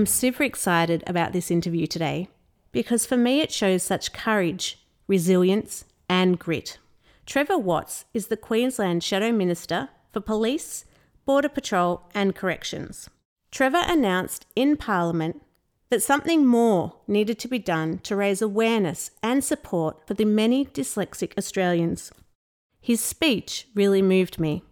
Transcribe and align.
I'm 0.00 0.06
super 0.06 0.44
excited 0.44 1.04
about 1.06 1.34
this 1.34 1.50
interview 1.50 1.86
today 1.86 2.30
because 2.72 3.04
for 3.04 3.18
me 3.18 3.42
it 3.42 3.52
shows 3.52 3.82
such 3.82 4.14
courage, 4.14 4.82
resilience, 5.06 5.84
and 6.08 6.38
grit. 6.38 6.78
Trevor 7.26 7.58
Watts 7.58 8.06
is 8.14 8.28
the 8.28 8.36
Queensland 8.38 9.04
Shadow 9.04 9.30
Minister 9.30 9.90
for 10.10 10.20
Police, 10.20 10.86
Border 11.26 11.50
Patrol, 11.50 12.08
and 12.14 12.34
Corrections. 12.34 13.10
Trevor 13.50 13.82
announced 13.84 14.46
in 14.56 14.78
Parliament 14.78 15.42
that 15.90 16.02
something 16.02 16.46
more 16.46 16.94
needed 17.06 17.38
to 17.38 17.46
be 17.46 17.58
done 17.58 17.98
to 17.98 18.16
raise 18.16 18.40
awareness 18.40 19.10
and 19.22 19.44
support 19.44 20.06
for 20.06 20.14
the 20.14 20.24
many 20.24 20.64
dyslexic 20.64 21.36
Australians. 21.36 22.10
His 22.80 23.02
speech 23.02 23.68
really 23.74 24.00
moved 24.00 24.40
me. 24.40 24.62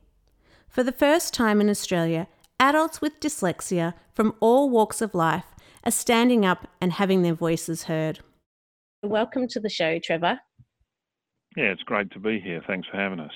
For 0.70 0.82
the 0.82 0.90
first 0.90 1.34
time 1.34 1.60
in 1.60 1.68
Australia, 1.68 2.28
adults 2.60 3.00
with 3.00 3.20
dyslexia 3.20 3.94
from 4.12 4.34
all 4.40 4.70
walks 4.70 5.00
of 5.00 5.14
life 5.14 5.54
are 5.84 5.90
standing 5.90 6.44
up 6.44 6.68
and 6.80 6.92
having 6.94 7.22
their 7.22 7.34
voices 7.34 7.84
heard. 7.84 8.20
Welcome 9.02 9.46
to 9.48 9.60
the 9.60 9.68
show, 9.68 9.98
Trevor. 9.98 10.40
Yeah, 11.56 11.66
it's 11.66 11.82
great 11.82 12.10
to 12.12 12.18
be 12.18 12.40
here. 12.40 12.62
Thanks 12.66 12.88
for 12.90 12.96
having 12.96 13.20
us. 13.20 13.32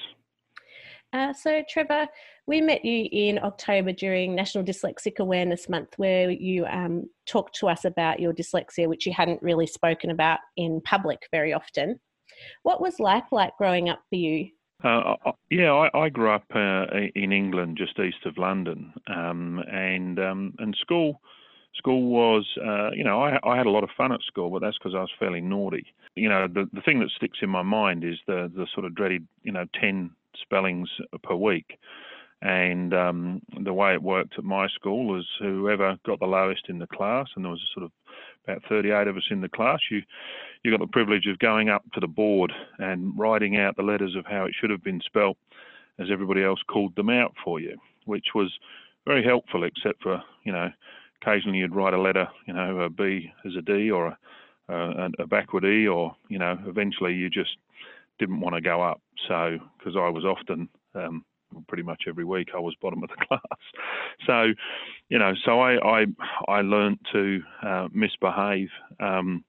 Uh, 1.12 1.32
so, 1.32 1.62
Trevor, 1.68 2.06
we 2.46 2.60
met 2.60 2.84
you 2.84 3.06
in 3.12 3.38
October 3.42 3.92
during 3.92 4.34
National 4.34 4.64
Dyslexic 4.64 5.18
Awareness 5.18 5.68
Month, 5.68 5.90
where 5.98 6.30
you 6.30 6.64
um, 6.66 7.04
talked 7.26 7.54
to 7.56 7.68
us 7.68 7.84
about 7.84 8.18
your 8.18 8.32
dyslexia, 8.32 8.88
which 8.88 9.06
you 9.06 9.12
hadn't 9.12 9.42
really 9.42 9.66
spoken 9.66 10.10
about 10.10 10.38
in 10.56 10.80
public 10.84 11.18
very 11.30 11.52
often. 11.52 12.00
What 12.62 12.80
was 12.80 12.98
life 12.98 13.26
like 13.30 13.56
growing 13.58 13.88
up 13.88 14.00
for 14.08 14.16
you? 14.16 14.48
Uh, 14.84 15.14
yeah, 15.50 15.72
I, 15.72 15.96
I, 15.96 16.08
grew 16.08 16.30
up 16.30 16.44
uh, 16.54 16.86
in 17.14 17.32
England, 17.32 17.78
just 17.78 17.98
east 17.98 18.26
of 18.26 18.36
London, 18.36 18.92
um, 19.06 19.62
and 19.70 20.18
um, 20.18 20.54
and 20.58 20.76
school 20.80 21.20
school 21.76 22.02
was, 22.10 22.46
uh, 22.64 22.90
you 22.92 23.04
know, 23.04 23.22
I, 23.22 23.38
I, 23.44 23.56
had 23.56 23.66
a 23.66 23.70
lot 23.70 23.84
of 23.84 23.90
fun 23.96 24.12
at 24.12 24.20
school, 24.22 24.50
but 24.50 24.60
that's 24.60 24.76
because 24.78 24.94
I 24.94 25.00
was 25.00 25.10
fairly 25.18 25.40
naughty. 25.40 25.86
You 26.14 26.28
know, 26.28 26.46
the 26.48 26.68
the 26.72 26.82
thing 26.82 27.00
that 27.00 27.10
sticks 27.16 27.38
in 27.42 27.50
my 27.50 27.62
mind 27.62 28.04
is 28.04 28.18
the 28.26 28.50
the 28.54 28.66
sort 28.74 28.86
of 28.86 28.94
dreaded, 28.94 29.26
you 29.42 29.52
know, 29.52 29.64
ten 29.80 30.10
spellings 30.42 30.88
per 31.22 31.34
week. 31.34 31.78
And 32.42 32.92
um, 32.92 33.40
the 33.62 33.72
way 33.72 33.94
it 33.94 34.02
worked 34.02 34.34
at 34.36 34.42
my 34.42 34.66
school 34.68 35.06
was 35.06 35.24
whoever 35.38 35.96
got 36.04 36.18
the 36.18 36.26
lowest 36.26 36.68
in 36.68 36.80
the 36.80 36.88
class, 36.88 37.28
and 37.36 37.44
there 37.44 37.52
was 37.52 37.62
a 37.62 37.72
sort 37.72 37.84
of 37.84 37.92
about 38.46 38.62
38 38.68 39.08
of 39.08 39.16
us 39.16 39.28
in 39.30 39.40
the 39.40 39.48
class, 39.48 39.78
you 39.90 40.02
you 40.62 40.70
got 40.70 40.80
the 40.80 40.86
privilege 40.86 41.26
of 41.26 41.38
going 41.40 41.68
up 41.68 41.82
to 41.92 42.00
the 42.00 42.06
board 42.06 42.52
and 42.78 43.18
writing 43.18 43.56
out 43.56 43.76
the 43.76 43.82
letters 43.82 44.14
of 44.14 44.24
how 44.26 44.44
it 44.44 44.54
should 44.58 44.70
have 44.70 44.82
been 44.82 45.00
spelt, 45.04 45.36
as 45.98 46.08
everybody 46.10 46.42
else 46.44 46.60
called 46.68 46.94
them 46.94 47.10
out 47.10 47.34
for 47.44 47.58
you, 47.60 47.76
which 48.04 48.26
was 48.34 48.52
very 49.06 49.24
helpful, 49.24 49.64
except 49.64 50.02
for 50.02 50.22
you 50.44 50.52
know 50.52 50.70
occasionally 51.20 51.58
you'd 51.58 51.74
write 51.74 51.94
a 51.94 52.00
letter, 52.00 52.28
you 52.46 52.54
know, 52.54 52.80
a 52.80 52.90
B 52.90 53.32
as 53.46 53.52
a 53.56 53.62
D 53.62 53.90
or 53.90 54.06
a, 54.06 54.18
a, 54.68 55.10
a 55.20 55.26
backward 55.26 55.64
E, 55.64 55.86
or 55.86 56.14
you 56.28 56.38
know, 56.38 56.58
eventually 56.66 57.14
you 57.14 57.30
just 57.30 57.56
didn't 58.18 58.40
want 58.40 58.54
to 58.54 58.60
go 58.60 58.82
up. 58.82 59.00
So, 59.28 59.58
because 59.78 59.96
I 59.96 60.08
was 60.08 60.24
often, 60.24 60.68
um, 60.94 61.24
pretty 61.68 61.82
much 61.82 62.04
every 62.08 62.24
week, 62.24 62.48
I 62.54 62.58
was 62.58 62.74
bottom 62.80 63.02
of 63.02 63.10
the 63.10 63.16
class. 63.26 63.40
So, 64.26 64.52
you 65.08 65.18
know, 65.18 65.32
so 65.44 65.60
I 65.60 66.02
I, 66.02 66.06
I 66.48 66.60
learned 66.62 66.98
to 67.12 67.40
uh, 67.62 67.88
misbehave. 67.92 68.70
Um, 69.00 69.44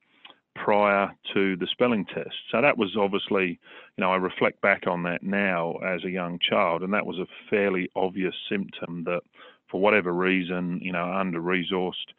prior 0.55 1.11
to 1.33 1.55
the 1.57 1.67
spelling 1.71 2.05
test. 2.05 2.35
So 2.51 2.61
that 2.61 2.77
was 2.77 2.95
obviously, 2.97 3.59
you 3.97 4.01
know, 4.01 4.11
I 4.11 4.17
reflect 4.17 4.61
back 4.61 4.83
on 4.87 5.03
that 5.03 5.23
now 5.23 5.73
as 5.85 6.03
a 6.03 6.09
young 6.09 6.39
child, 6.47 6.83
and 6.83 6.93
that 6.93 7.05
was 7.05 7.17
a 7.17 7.25
fairly 7.49 7.89
obvious 7.95 8.35
symptom 8.49 9.03
that, 9.05 9.21
for 9.69 9.81
whatever 9.81 10.13
reason, 10.13 10.79
you 10.81 10.91
know, 10.91 11.11
under 11.11 11.41
resourced, 11.41 12.13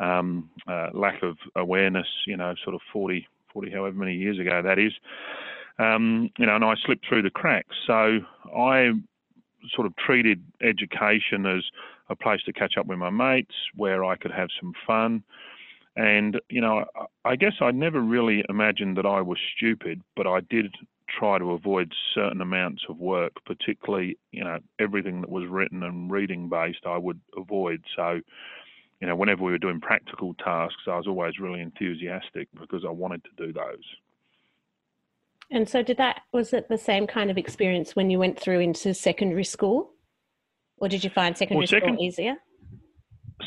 um, 0.00 0.48
uh, 0.66 0.88
lack 0.92 1.22
of 1.22 1.36
awareness, 1.56 2.06
you 2.26 2.36
know, 2.36 2.54
sort 2.64 2.74
of 2.74 2.80
40, 2.92 3.26
40, 3.52 3.70
however 3.70 3.96
many 3.96 4.14
years 4.14 4.38
ago 4.38 4.62
that 4.62 4.78
is, 4.78 4.92
um, 5.78 6.30
you 6.38 6.46
know, 6.46 6.56
and 6.56 6.64
I 6.64 6.74
slipped 6.84 7.06
through 7.06 7.22
the 7.22 7.30
cracks. 7.30 7.74
So 7.86 8.20
I 8.56 8.92
sort 9.74 9.86
of 9.86 9.94
treated 9.96 10.42
education 10.62 11.46
as 11.46 11.62
a 12.08 12.16
place 12.16 12.42
to 12.42 12.52
catch 12.52 12.76
up 12.76 12.86
with 12.86 12.98
my 12.98 13.10
mates, 13.10 13.54
where 13.74 14.04
I 14.04 14.16
could 14.16 14.32
have 14.32 14.48
some 14.60 14.72
fun. 14.86 15.22
And, 15.96 16.40
you 16.48 16.60
know, 16.60 16.84
I 17.24 17.36
guess 17.36 17.54
I 17.60 17.70
never 17.70 18.00
really 18.00 18.44
imagined 18.48 18.96
that 18.96 19.06
I 19.06 19.20
was 19.20 19.38
stupid, 19.56 20.02
but 20.16 20.26
I 20.26 20.40
did 20.40 20.74
try 21.08 21.38
to 21.38 21.52
avoid 21.52 21.92
certain 22.14 22.40
amounts 22.40 22.82
of 22.88 22.98
work, 22.98 23.32
particularly, 23.46 24.18
you 24.32 24.42
know, 24.42 24.58
everything 24.80 25.20
that 25.20 25.30
was 25.30 25.46
written 25.48 25.82
and 25.82 26.10
reading 26.10 26.48
based, 26.48 26.86
I 26.86 26.98
would 26.98 27.20
avoid. 27.36 27.84
So, 27.94 28.20
you 29.00 29.06
know, 29.06 29.14
whenever 29.14 29.44
we 29.44 29.52
were 29.52 29.58
doing 29.58 29.80
practical 29.80 30.34
tasks, 30.34 30.82
I 30.86 30.96
was 30.96 31.06
always 31.06 31.38
really 31.38 31.60
enthusiastic 31.60 32.48
because 32.58 32.84
I 32.84 32.90
wanted 32.90 33.22
to 33.24 33.46
do 33.46 33.52
those. 33.52 33.84
And 35.54 35.68
so, 35.68 35.84
did 35.84 35.98
that 35.98 36.22
was 36.32 36.52
it 36.52 36.68
the 36.68 36.76
same 36.76 37.06
kind 37.06 37.30
of 37.30 37.38
experience 37.38 37.94
when 37.94 38.10
you 38.10 38.18
went 38.18 38.40
through 38.40 38.58
into 38.58 38.92
secondary 38.92 39.44
school, 39.44 39.92
or 40.78 40.88
did 40.88 41.04
you 41.04 41.10
find 41.10 41.38
secondary 41.38 41.60
well, 41.60 41.66
second, 41.68 41.94
school 41.94 42.04
easier? 42.04 42.34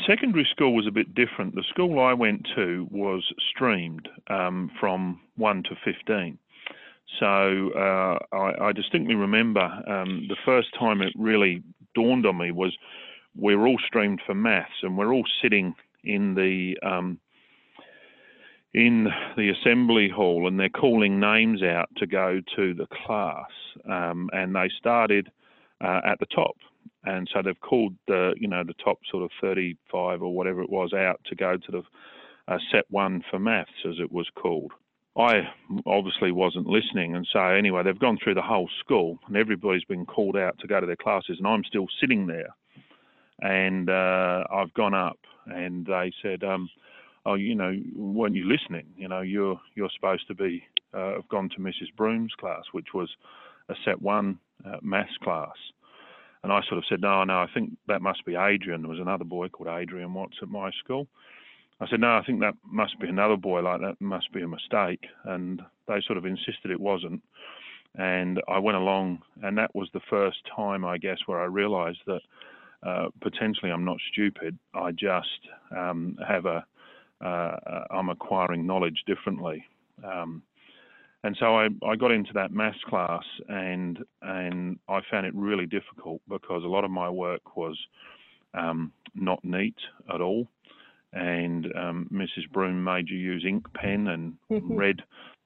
Secondary 0.06 0.48
school 0.50 0.74
was 0.74 0.86
a 0.86 0.90
bit 0.90 1.14
different. 1.14 1.54
The 1.54 1.64
school 1.68 2.00
I 2.00 2.14
went 2.14 2.48
to 2.56 2.88
was 2.90 3.22
streamed 3.50 4.08
um, 4.28 4.70
from 4.80 5.20
one 5.36 5.62
to 5.64 5.76
fifteen. 5.84 6.38
So 7.20 7.72
uh, 7.76 8.18
I, 8.34 8.68
I, 8.68 8.72
distinctly 8.72 9.14
remember 9.14 9.60
um, 9.60 10.26
the 10.28 10.36
first 10.46 10.68
time 10.78 11.02
it 11.02 11.12
really 11.14 11.62
dawned 11.94 12.24
on 12.24 12.38
me 12.38 12.52
was 12.52 12.74
we 13.36 13.54
we're 13.54 13.66
all 13.66 13.78
streamed 13.86 14.22
for 14.24 14.34
maths, 14.34 14.72
and 14.82 14.96
we're 14.96 15.12
all 15.12 15.26
sitting 15.42 15.74
in 16.04 16.34
the 16.34 16.78
um, 16.82 17.18
in 18.74 19.08
the 19.36 19.50
assembly 19.50 20.08
hall 20.08 20.46
and 20.46 20.58
they're 20.58 20.68
calling 20.68 21.18
names 21.18 21.62
out 21.62 21.88
to 21.96 22.06
go 22.06 22.40
to 22.56 22.74
the 22.74 22.86
class. 23.06 23.50
Um, 23.88 24.28
and 24.32 24.54
they 24.54 24.70
started 24.78 25.30
uh, 25.80 26.00
at 26.04 26.18
the 26.20 26.26
top. 26.26 26.56
And 27.04 27.28
so 27.32 27.40
they've 27.42 27.60
called 27.60 27.94
the, 28.06 28.34
you 28.38 28.48
know, 28.48 28.64
the 28.64 28.74
top 28.84 28.98
sort 29.10 29.22
of 29.22 29.30
35 29.40 30.22
or 30.22 30.34
whatever 30.34 30.62
it 30.62 30.70
was 30.70 30.92
out 30.92 31.20
to 31.26 31.34
go 31.34 31.56
to 31.56 31.72
the 31.72 31.82
uh, 32.48 32.58
set 32.72 32.84
one 32.90 33.22
for 33.30 33.38
maths, 33.38 33.70
as 33.88 33.96
it 34.00 34.10
was 34.10 34.26
called. 34.34 34.72
I 35.16 35.48
obviously 35.86 36.32
wasn't 36.32 36.66
listening. 36.66 37.16
And 37.16 37.26
so, 37.32 37.40
anyway, 37.40 37.82
they've 37.82 37.98
gone 37.98 38.18
through 38.22 38.34
the 38.34 38.42
whole 38.42 38.68
school 38.80 39.18
and 39.26 39.36
everybody's 39.36 39.84
been 39.84 40.06
called 40.06 40.36
out 40.36 40.58
to 40.60 40.66
go 40.66 40.80
to 40.80 40.86
their 40.86 40.96
classes. 40.96 41.36
And 41.38 41.46
I'm 41.46 41.64
still 41.64 41.86
sitting 42.00 42.26
there. 42.26 42.54
And 43.40 43.88
uh, 43.90 44.44
I've 44.52 44.72
gone 44.74 44.94
up 44.94 45.18
and 45.46 45.86
they 45.86 46.12
said, 46.22 46.44
um, 46.44 46.68
oh, 47.28 47.34
you 47.34 47.54
know, 47.54 47.74
weren't 47.94 48.34
you 48.34 48.48
listening? 48.48 48.86
You 48.96 49.08
know, 49.08 49.20
you're 49.20 49.60
you're 49.74 49.90
supposed 49.94 50.26
to 50.28 50.34
be 50.34 50.64
uh, 50.94 51.14
have 51.14 51.28
gone 51.28 51.50
to 51.50 51.60
Mrs. 51.60 51.94
Broom's 51.96 52.32
class, 52.40 52.62
which 52.72 52.88
was 52.94 53.10
a 53.68 53.74
set 53.84 54.00
one 54.00 54.38
uh, 54.64 54.78
maths 54.82 55.16
class. 55.22 55.56
And 56.42 56.52
I 56.52 56.60
sort 56.68 56.78
of 56.78 56.84
said, 56.88 57.00
no, 57.00 57.24
no, 57.24 57.34
I 57.34 57.46
think 57.52 57.76
that 57.88 58.00
must 58.00 58.24
be 58.24 58.36
Adrian. 58.36 58.82
There 58.82 58.90
was 58.90 59.00
another 59.00 59.24
boy 59.24 59.48
called 59.48 59.68
Adrian 59.68 60.14
Watts 60.14 60.36
at 60.40 60.48
my 60.48 60.70
school. 60.82 61.06
I 61.80 61.88
said, 61.88 62.00
no, 62.00 62.16
I 62.16 62.22
think 62.24 62.40
that 62.40 62.54
must 62.64 62.98
be 63.00 63.08
another 63.08 63.36
boy 63.36 63.60
like 63.60 63.80
that. 63.80 64.00
Must 64.00 64.32
be 64.32 64.42
a 64.42 64.48
mistake. 64.48 65.04
And 65.24 65.60
they 65.88 66.00
sort 66.06 66.16
of 66.16 66.24
insisted 66.24 66.70
it 66.70 66.80
wasn't. 66.80 67.22
And 67.96 68.40
I 68.48 68.58
went 68.58 68.76
along, 68.76 69.20
and 69.42 69.58
that 69.58 69.74
was 69.74 69.88
the 69.92 70.00
first 70.08 70.38
time, 70.54 70.84
I 70.84 70.96
guess, 70.96 71.18
where 71.26 71.40
I 71.40 71.46
realised 71.46 72.00
that 72.06 72.20
uh, 72.86 73.08
potentially 73.20 73.72
I'm 73.72 73.84
not 73.84 73.98
stupid. 74.12 74.58
I 74.74 74.92
just 74.92 75.40
um, 75.76 76.16
have 76.26 76.46
a 76.46 76.64
uh, 77.24 77.56
I'm 77.90 78.08
acquiring 78.08 78.66
knowledge 78.66 79.02
differently. 79.06 79.64
Um, 80.04 80.42
and 81.24 81.36
so 81.40 81.56
I, 81.56 81.68
I 81.86 81.96
got 81.96 82.12
into 82.12 82.32
that 82.34 82.52
maths 82.52 82.78
class 82.88 83.24
and 83.48 83.98
and 84.22 84.78
I 84.88 85.00
found 85.10 85.26
it 85.26 85.34
really 85.34 85.66
difficult 85.66 86.20
because 86.28 86.62
a 86.62 86.68
lot 86.68 86.84
of 86.84 86.90
my 86.90 87.10
work 87.10 87.56
was 87.56 87.76
um, 88.54 88.92
not 89.14 89.44
neat 89.44 89.76
at 90.12 90.20
all. 90.20 90.46
And 91.12 91.66
um, 91.76 92.08
Mrs. 92.12 92.48
Broom 92.52 92.84
made 92.84 93.08
you 93.08 93.18
use 93.18 93.44
ink 93.46 93.66
pen 93.74 94.08
and 94.08 94.34
mm-hmm. 94.50 94.76
red 94.76 95.02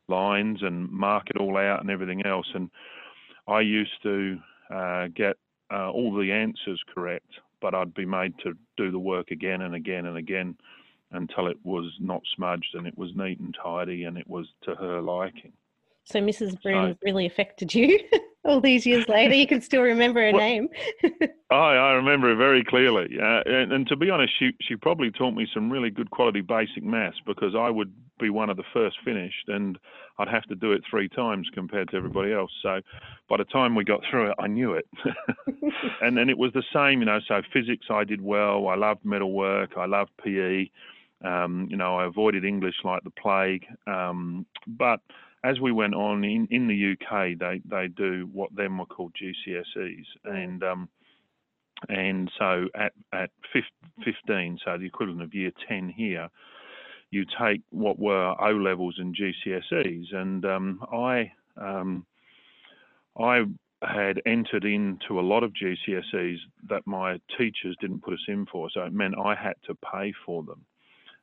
lines 0.08 0.58
and 0.62 0.90
mark 0.90 1.30
it 1.30 1.38
all 1.38 1.56
out 1.56 1.80
and 1.80 1.90
everything 1.90 2.26
else. 2.26 2.46
And 2.54 2.68
I 3.48 3.60
used 3.60 4.02
to 4.02 4.38
uh, 4.74 5.06
get 5.14 5.36
uh, 5.72 5.90
all 5.90 6.14
the 6.14 6.32
answers 6.32 6.82
correct, 6.92 7.30
but 7.60 7.74
I'd 7.74 7.94
be 7.94 8.04
made 8.04 8.34
to 8.40 8.52
do 8.76 8.90
the 8.90 8.98
work 8.98 9.30
again 9.30 9.62
and 9.62 9.74
again 9.74 10.06
and 10.06 10.16
again 10.16 10.56
until 11.12 11.46
it 11.46 11.58
was 11.64 11.92
not 12.00 12.22
smudged 12.34 12.74
and 12.74 12.86
it 12.86 12.96
was 12.96 13.10
neat 13.14 13.40
and 13.40 13.56
tidy 13.60 14.04
and 14.04 14.16
it 14.16 14.28
was 14.28 14.46
to 14.62 14.74
her 14.74 15.00
liking. 15.00 15.52
So 16.04 16.20
Mrs. 16.20 16.60
Broom 16.62 16.92
so, 16.92 16.98
really 17.04 17.26
affected 17.26 17.74
you 17.74 17.98
all 18.44 18.60
these 18.60 18.84
years 18.84 19.08
later. 19.08 19.34
You 19.34 19.46
can 19.46 19.60
still 19.60 19.82
remember 19.82 20.20
her 20.20 20.32
well, 20.32 20.40
name. 20.40 20.68
I, 21.50 21.54
I 21.54 21.92
remember 21.92 22.28
her 22.28 22.34
very 22.34 22.64
clearly. 22.64 23.18
Uh, 23.20 23.42
and, 23.46 23.72
and, 23.72 23.86
to 23.86 23.96
be 23.96 24.10
honest, 24.10 24.32
she, 24.38 24.50
she 24.60 24.74
probably 24.74 25.10
taught 25.10 25.34
me 25.34 25.46
some 25.54 25.70
really 25.70 25.90
good 25.90 26.10
quality 26.10 26.40
basic 26.40 26.82
maths 26.82 27.18
because 27.24 27.54
I 27.56 27.70
would 27.70 27.92
be 28.18 28.30
one 28.30 28.50
of 28.50 28.56
the 28.56 28.64
first 28.72 28.96
finished, 29.04 29.48
and 29.48 29.78
I'd 30.18 30.28
have 30.28 30.44
to 30.44 30.54
do 30.54 30.72
it 30.72 30.82
three 30.88 31.08
times 31.08 31.48
compared 31.54 31.90
to 31.90 31.96
everybody 31.96 32.32
else. 32.32 32.50
So 32.62 32.80
by 33.28 33.36
the 33.36 33.44
time 33.44 33.74
we 33.74 33.84
got 33.84 34.00
through 34.10 34.30
it, 34.30 34.36
I 34.38 34.46
knew 34.48 34.74
it. 34.74 34.86
and 36.00 36.16
then 36.16 36.28
it 36.28 36.38
was 36.38 36.52
the 36.52 36.62
same, 36.72 37.00
you 37.00 37.06
know. 37.06 37.20
So 37.26 37.42
physics, 37.52 37.86
I 37.90 38.04
did 38.04 38.20
well. 38.20 38.68
I 38.68 38.74
loved 38.74 39.04
metalwork. 39.04 39.76
I 39.76 39.86
loved 39.86 40.10
PE. 40.22 40.68
Um, 41.24 41.68
you 41.70 41.76
know, 41.76 41.96
I 41.96 42.06
avoided 42.06 42.44
English 42.44 42.76
like 42.84 43.04
the 43.04 43.10
plague. 43.10 43.66
Um, 43.86 44.46
but 44.66 45.00
as 45.44 45.60
we 45.60 45.72
went 45.72 45.94
on 45.94 46.24
in, 46.24 46.46
in 46.50 46.68
the 46.68 46.92
UK, 46.92 47.38
they, 47.38 47.60
they 47.64 47.88
do 47.88 48.28
what 48.32 48.50
then 48.54 48.76
were 48.78 48.86
called 48.86 49.14
GCSEs, 49.20 50.04
and 50.24 50.62
um, 50.62 50.88
and 51.88 52.30
so 52.38 52.66
at 52.76 52.92
at 53.12 53.30
15, 54.04 54.58
so 54.64 54.78
the 54.78 54.86
equivalent 54.86 55.22
of 55.22 55.34
year 55.34 55.50
10 55.68 55.88
here, 55.88 56.28
you 57.10 57.24
take 57.40 57.60
what 57.70 57.98
were 57.98 58.34
O 58.40 58.50
levels 58.52 58.96
and 58.98 59.16
GCSEs, 59.16 60.14
and 60.14 60.44
um, 60.44 60.84
I 60.92 61.32
um, 61.56 62.06
I 63.18 63.44
had 63.82 64.22
entered 64.26 64.64
into 64.64 65.18
a 65.18 65.22
lot 65.22 65.42
of 65.42 65.52
GCSEs 65.52 66.38
that 66.68 66.86
my 66.86 67.18
teachers 67.36 67.76
didn't 67.80 68.04
put 68.04 68.14
us 68.14 68.24
in 68.28 68.46
for, 68.46 68.70
so 68.72 68.82
it 68.82 68.92
meant 68.92 69.16
I 69.18 69.34
had 69.34 69.54
to 69.66 69.74
pay 69.74 70.12
for 70.24 70.44
them 70.44 70.64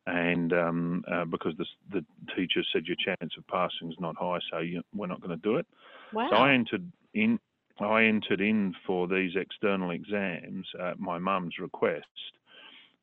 and 0.08 0.54
um, 0.54 1.04
uh, 1.12 1.26
because 1.26 1.54
the, 1.58 1.66
the 1.92 2.06
teacher 2.36 2.62
said 2.74 2.86
your 2.86 2.98
chance 3.04 3.34
of 3.38 3.46
passing 3.48 3.92
is 3.92 3.98
not 4.00 4.16
high, 4.18 4.40
so 4.52 4.60
you, 4.60 4.82
we're 4.94 5.08
not 5.08 5.22
going 5.22 5.38
to 5.38 5.44
do 5.44 5.58
it. 5.58 5.68
Wow. 6.14 6.28
So 6.30 6.36
I 6.38 6.54
entered 6.54 6.92
in. 7.14 7.40
I 7.82 8.04
entered 8.04 8.42
in 8.42 8.76
for 8.86 9.08
these 9.08 9.38
external 9.38 9.92
exams 9.92 10.68
at 10.82 11.00
my 11.00 11.18
mum's 11.18 11.60
request, 11.60 12.06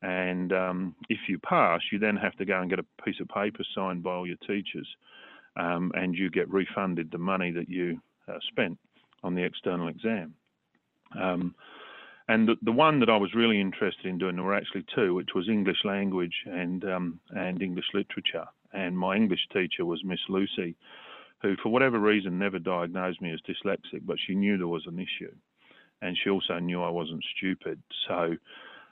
and 0.03 0.53
um, 0.53 0.95
if 1.09 1.17
you 1.27 1.39
pass, 1.39 1.81
you 1.91 1.97
then 1.97 2.15
have 2.15 2.35
to 2.35 2.45
go 2.45 2.61
and 2.61 2.69
get 2.69 2.77
a 2.77 2.85
piece 3.03 3.19
of 3.19 3.27
paper 3.27 3.63
signed 3.73 4.03
by 4.03 4.11
all 4.11 4.27
your 4.27 4.37
teachers, 4.45 4.87
um, 5.55 5.91
and 5.95 6.13
you 6.13 6.29
get 6.29 6.47
refunded 6.51 7.09
the 7.09 7.17
money 7.17 7.49
that 7.51 7.69
you 7.69 7.99
uh, 8.27 8.37
spent 8.49 8.77
on 9.23 9.33
the 9.33 9.43
external 9.43 9.87
exam. 9.87 10.35
And 12.29 12.47
the, 12.47 12.55
the 12.61 12.71
one 12.71 12.99
that 12.99 13.09
I 13.09 13.17
was 13.17 13.33
really 13.33 13.61
interested 13.61 14.05
in 14.05 14.17
doing, 14.17 14.35
there 14.35 14.43
were 14.43 14.53
actually 14.53 14.85
two, 14.93 15.13
which 15.13 15.29
was 15.33 15.47
English 15.47 15.85
language 15.85 16.35
and 16.45 16.83
um, 16.83 17.19
and 17.29 17.61
English 17.61 17.85
literature. 17.93 18.45
And 18.73 18.97
my 18.97 19.15
English 19.15 19.47
teacher 19.53 19.85
was 19.85 20.03
Miss 20.03 20.19
Lucy, 20.27 20.75
who, 21.41 21.55
for 21.63 21.69
whatever 21.69 21.99
reason, 21.99 22.37
never 22.37 22.59
diagnosed 22.59 23.21
me 23.21 23.31
as 23.31 23.39
dyslexic, 23.41 24.05
but 24.05 24.17
she 24.19 24.35
knew 24.35 24.57
there 24.57 24.67
was 24.67 24.87
an 24.87 24.99
issue, 24.99 25.33
and 26.01 26.17
she 26.21 26.29
also 26.29 26.59
knew 26.59 26.83
I 26.83 26.89
wasn't 26.89 27.23
stupid. 27.37 27.81
So 28.07 28.35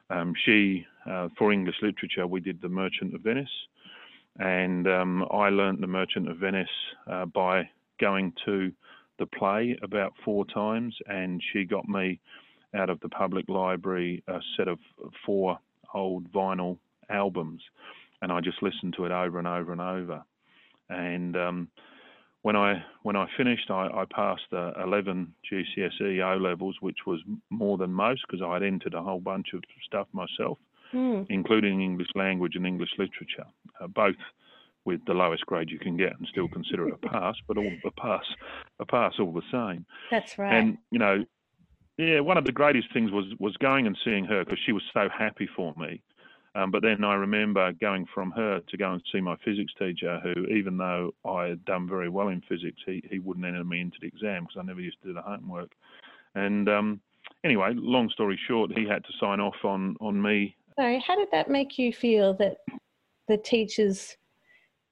um, 0.09 0.33
she, 0.45 0.85
uh, 1.09 1.29
for 1.37 1.51
English 1.51 1.75
literature, 1.81 2.27
we 2.27 2.39
did 2.39 2.61
The 2.61 2.69
Merchant 2.69 3.13
of 3.15 3.21
Venice, 3.21 3.49
and 4.39 4.87
um, 4.87 5.25
I 5.31 5.49
learnt 5.49 5.81
The 5.81 5.87
Merchant 5.87 6.29
of 6.29 6.37
Venice 6.37 6.69
uh, 7.07 7.25
by 7.25 7.69
going 7.99 8.31
to 8.45 8.71
the 9.19 9.25
play 9.25 9.77
about 9.81 10.13
four 10.23 10.45
times, 10.45 10.95
and 11.07 11.41
she 11.51 11.65
got 11.65 11.87
me 11.87 12.19
out 12.75 12.89
of 12.89 12.99
the 12.99 13.09
public 13.09 13.47
library 13.49 14.23
a 14.27 14.39
set 14.57 14.67
of 14.67 14.79
four 15.25 15.57
old 15.93 16.31
vinyl 16.31 16.77
albums, 17.09 17.61
and 18.21 18.31
I 18.31 18.41
just 18.41 18.61
listened 18.61 18.95
to 18.97 19.05
it 19.05 19.11
over 19.11 19.39
and 19.39 19.47
over 19.47 19.71
and 19.71 19.81
over. 19.81 20.23
And 20.89 21.35
um, 21.35 21.67
when 22.41 22.55
I 22.55 22.83
when 23.03 23.15
I 23.15 23.27
finished, 23.37 23.71
I, 23.71 23.87
I 23.87 24.05
passed 24.13 24.53
uh, 24.53 24.73
11 24.83 25.33
GCSE 25.51 26.23
O 26.23 26.37
levels, 26.37 26.75
which 26.79 26.99
was 27.07 27.19
more 27.49 27.77
than 27.77 27.91
most 27.91 28.21
because 28.27 28.45
I 28.45 28.53
had 28.53 28.63
entered 28.63 28.93
a 28.93 29.01
whole 29.01 29.19
bunch 29.19 29.47
of 29.53 29.63
stuff 29.85 30.07
myself, 30.13 30.57
mm. 30.93 31.25
including 31.29 31.81
English 31.81 32.09
language 32.13 32.55
and 32.55 32.67
English 32.67 32.91
literature, 32.97 33.47
uh, 33.81 33.87
both 33.87 34.15
with 34.85 35.03
the 35.07 35.13
lowest 35.13 35.43
grade 35.47 35.71
you 35.71 35.79
can 35.79 35.97
get 35.97 36.15
and 36.19 36.27
still 36.29 36.47
consider 36.47 36.87
it 36.87 36.93
a 36.93 37.07
pass, 37.09 37.33
but 37.47 37.57
all 37.57 37.71
a 37.83 37.91
pass, 37.99 38.23
a 38.79 38.85
pass 38.85 39.13
all 39.19 39.33
the 39.33 39.41
same. 39.51 39.83
That's 40.11 40.37
right. 40.37 40.53
And 40.53 40.77
you 40.91 40.99
know, 40.99 41.25
yeah, 41.97 42.19
one 42.19 42.37
of 42.37 42.45
the 42.45 42.51
greatest 42.51 42.91
things 42.93 43.11
was 43.11 43.25
was 43.39 43.55
going 43.57 43.87
and 43.87 43.97
seeing 44.03 44.25
her 44.25 44.43
because 44.43 44.59
she 44.65 44.71
was 44.71 44.83
so 44.93 45.07
happy 45.09 45.47
for 45.55 45.73
me. 45.77 46.01
Um, 46.55 46.71
but 46.71 46.81
then 46.81 47.03
I 47.03 47.15
remember 47.15 47.73
going 47.73 48.05
from 48.13 48.31
her 48.31 48.61
to 48.61 48.77
go 48.77 48.93
and 48.93 49.01
see 49.11 49.19
my 49.19 49.35
physics 49.43 49.73
teacher, 49.77 50.21
who, 50.23 50.45
even 50.45 50.77
though 50.77 51.13
I 51.25 51.47
had 51.47 51.65
done 51.65 51.87
very 51.87 52.07
well 52.07 52.29
in 52.29 52.41
physics, 52.47 52.81
he, 52.85 53.03
he 53.11 53.19
wouldn't 53.19 53.45
enter 53.45 53.65
me 53.65 53.81
into 53.81 53.97
the 53.99 54.07
exam 54.07 54.43
because 54.43 54.61
I 54.61 54.63
never 54.63 54.79
used 54.79 55.01
to 55.01 55.09
do 55.09 55.13
the 55.13 55.21
homework. 55.21 55.71
And 56.33 56.69
um, 56.69 57.01
anyway, 57.43 57.73
long 57.75 58.09
story 58.09 58.39
short, 58.47 58.71
he 58.73 58.87
had 58.87 59.03
to 59.03 59.11
sign 59.19 59.39
off 59.41 59.55
on 59.63 59.97
on 59.99 60.21
me. 60.21 60.55
So, 60.77 60.99
how 61.05 61.15
did 61.15 61.29
that 61.31 61.49
make 61.49 61.77
you 61.77 61.93
feel 61.93 62.33
that 62.35 62.57
the 63.27 63.37
teachers 63.37 64.15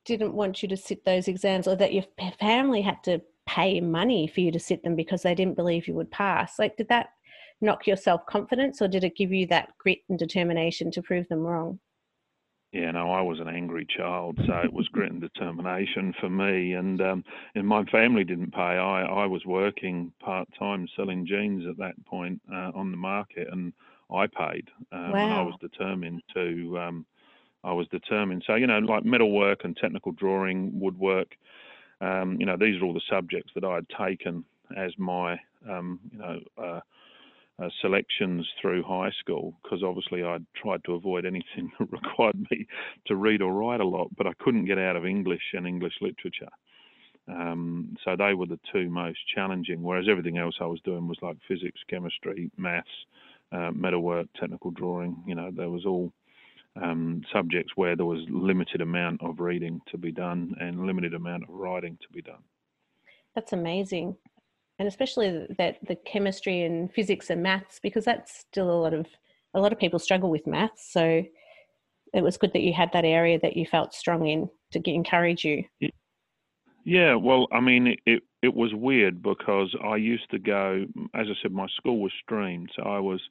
didn't 0.06 0.34
want 0.34 0.64
you 0.64 0.70
to 0.70 0.78
sit 0.78 1.06
those 1.06 1.30
exams, 1.30 1.68
or 1.68 1.78
that 1.78 1.94
your 1.94 2.06
family 2.40 2.82
had 2.82 3.02
to 3.04 3.22
pay 3.46 3.82
money 3.82 4.28
for 4.28 4.42
you 4.42 4.52
to 4.52 4.60
sit 4.60 4.84
them 4.84 4.96
because 4.96 5.24
they 5.24 5.36
didn't 5.36 5.56
believe 5.56 5.88
you 5.88 5.94
would 5.96 6.12
pass. 6.12 6.60
Like, 6.60 6.78
did 6.78 6.90
that 6.90 7.10
knock 7.62 7.88
your 7.88 7.98
self 7.98 8.26
confidence 8.26 8.82
or 8.82 8.88
did 8.88 9.04
it 9.04 9.16
give 9.16 9.32
you 9.32 9.48
that 9.48 9.70
grit 9.78 10.00
and 10.10 10.20
determination 10.20 10.92
to 10.92 11.02
prove 11.02 11.28
them 11.28 11.42
wrong? 11.42 11.80
Yeah, 12.74 12.90
no, 12.90 13.12
I 13.12 13.22
was 13.22 13.40
an 13.40 13.48
angry 13.48 13.86
child, 13.86 14.40
so 14.48 14.54
it 14.64 14.74
was 14.74 14.88
grit 14.88 15.12
and 15.12 15.22
determination 15.22 16.12
for 16.20 16.28
me. 16.28 16.74
And 16.74 17.00
um, 17.02 17.24
and 17.54 17.68
my 17.68 17.84
family 17.86 18.24
didn't 18.24 18.52
pay. 18.52 18.60
I 18.60 19.04
I 19.04 19.26
was 19.28 19.46
working 19.46 20.12
part 20.20 20.48
time 20.58 20.88
selling 20.96 21.28
jeans 21.28 21.68
at 21.70 21.78
that 21.78 21.94
point 22.06 22.42
uh, 22.52 22.72
on 22.74 22.90
the 22.90 22.98
market, 22.98 23.48
and 23.52 23.74
I 24.12 24.26
paid. 24.26 24.70
Um, 24.92 25.12
wow. 25.12 25.20
And 25.20 25.34
I 25.34 25.42
was 25.44 25.54
determined 25.62 26.24
to. 26.34 26.80
Um, 26.80 27.06
I 27.64 27.72
was 27.72 27.88
determined. 27.90 28.44
So 28.48 28.56
you 28.56 28.66
know, 28.66 28.80
like 28.80 29.06
metalwork 29.06 29.66
and 29.66 29.78
technical 29.78 30.12
drawing, 30.12 30.80
woodwork. 30.80 31.36
Um, 32.04 32.38
you 32.40 32.46
know, 32.46 32.58
these 32.58 32.82
are 32.82 32.86
all 32.86 32.94
the 32.94 33.02
subjects 33.10 33.52
that 33.56 33.64
I 33.64 33.76
had 33.76 33.88
taken 33.98 34.44
as 34.76 34.92
my, 34.98 35.40
um, 35.70 36.00
you 36.12 36.18
know, 36.18 36.40
uh, 36.58 36.80
uh, 37.62 37.70
selections 37.82 38.48
through 38.60 38.84
high 38.84 39.12
school 39.20 39.54
because 39.62 39.84
obviously 39.84 40.24
I'd 40.24 40.46
tried 40.56 40.84
to 40.86 40.96
avoid 40.96 41.26
anything 41.26 41.72
that 41.80 41.92
required 41.92 42.36
me 42.52 42.68
to 43.06 43.16
read 43.16 43.42
or 43.42 43.54
write 43.54 43.80
a 43.80 43.86
lot, 43.86 44.10
but 44.18 44.28
I 44.28 44.34
couldn't 44.40 44.66
get 44.66 44.80
out 44.80 44.96
of 44.96 45.06
English 45.06 45.54
and 45.54 45.68
English 45.68 45.94
literature. 46.02 46.50
Um, 47.28 47.96
so 48.04 48.16
they 48.18 48.34
were 48.34 48.48
the 48.48 48.60
two 48.74 48.90
most 48.90 49.20
challenging, 49.34 49.82
whereas 49.82 50.08
everything 50.10 50.38
else 50.38 50.56
I 50.60 50.66
was 50.66 50.82
doing 50.82 51.08
was 51.08 51.20
like 51.22 51.38
physics, 51.48 51.80
chemistry, 51.90 52.52
maths, 52.58 52.88
uh, 53.54 53.72
metalwork, 53.72 54.28
technical 54.38 54.72
drawing. 54.72 55.24
You 55.26 55.36
know, 55.36 55.52
there 55.56 55.70
was 55.70 55.86
all 55.86 56.12
um, 56.82 57.22
subjects 57.32 57.74
where 57.76 57.96
there 57.96 58.06
was 58.06 58.26
limited 58.30 58.82
amount 58.82 59.22
of 59.22 59.40
reading 59.40 59.80
to 59.92 59.98
be 59.98 60.12
done 60.12 60.56
and 60.60 60.86
limited 60.86 61.14
amount 61.14 61.44
of 61.44 61.50
writing 61.50 61.98
to 62.02 62.08
be 62.14 62.22
done. 62.22 62.44
That's 63.36 63.54
amazing, 63.54 64.16
and 64.80 64.88
especially 64.88 65.48
that 65.58 65.78
the 65.88 65.96
chemistry 65.96 66.64
and 66.64 66.92
physics 66.94 67.30
and 67.30 67.42
maths 67.42 67.80
because 67.82 68.06
that's 68.06 68.40
still 68.40 68.70
a 68.72 68.80
lot 68.80 68.94
of 68.94 69.08
a 69.54 69.60
lot 69.60 69.72
of 69.72 69.80
people 69.80 70.00
struggle 70.00 70.30
with 70.30 70.48
maths. 70.48 70.92
So 70.92 71.24
it 72.14 72.22
was 72.22 72.38
good 72.38 72.54
that 72.54 72.62
you 72.62 72.74
had 72.74 72.92
that 72.94 73.06
area 73.06 73.40
that 73.42 73.58
you 73.58 73.66
felt 73.66 73.94
strong 73.94 74.28
in 74.28 74.50
to 74.72 74.90
encourage 74.90 75.44
you. 75.44 75.64
Yeah, 76.86 77.16
well, 77.16 77.48
I 77.52 77.60
mean, 77.60 77.88
it, 77.88 78.00
it, 78.06 78.24
it 78.44 78.54
was 78.54 78.74
weird 78.74 79.24
because 79.24 79.74
I 79.82 79.96
used 79.96 80.30
to 80.32 80.38
go, 80.38 80.86
as 81.16 81.28
I 81.30 81.34
said, 81.42 81.54
my 81.54 81.68
school 81.78 82.02
was 82.02 82.12
streamed, 82.22 82.70
so 82.76 82.84
I 82.84 83.00
was 83.00 83.22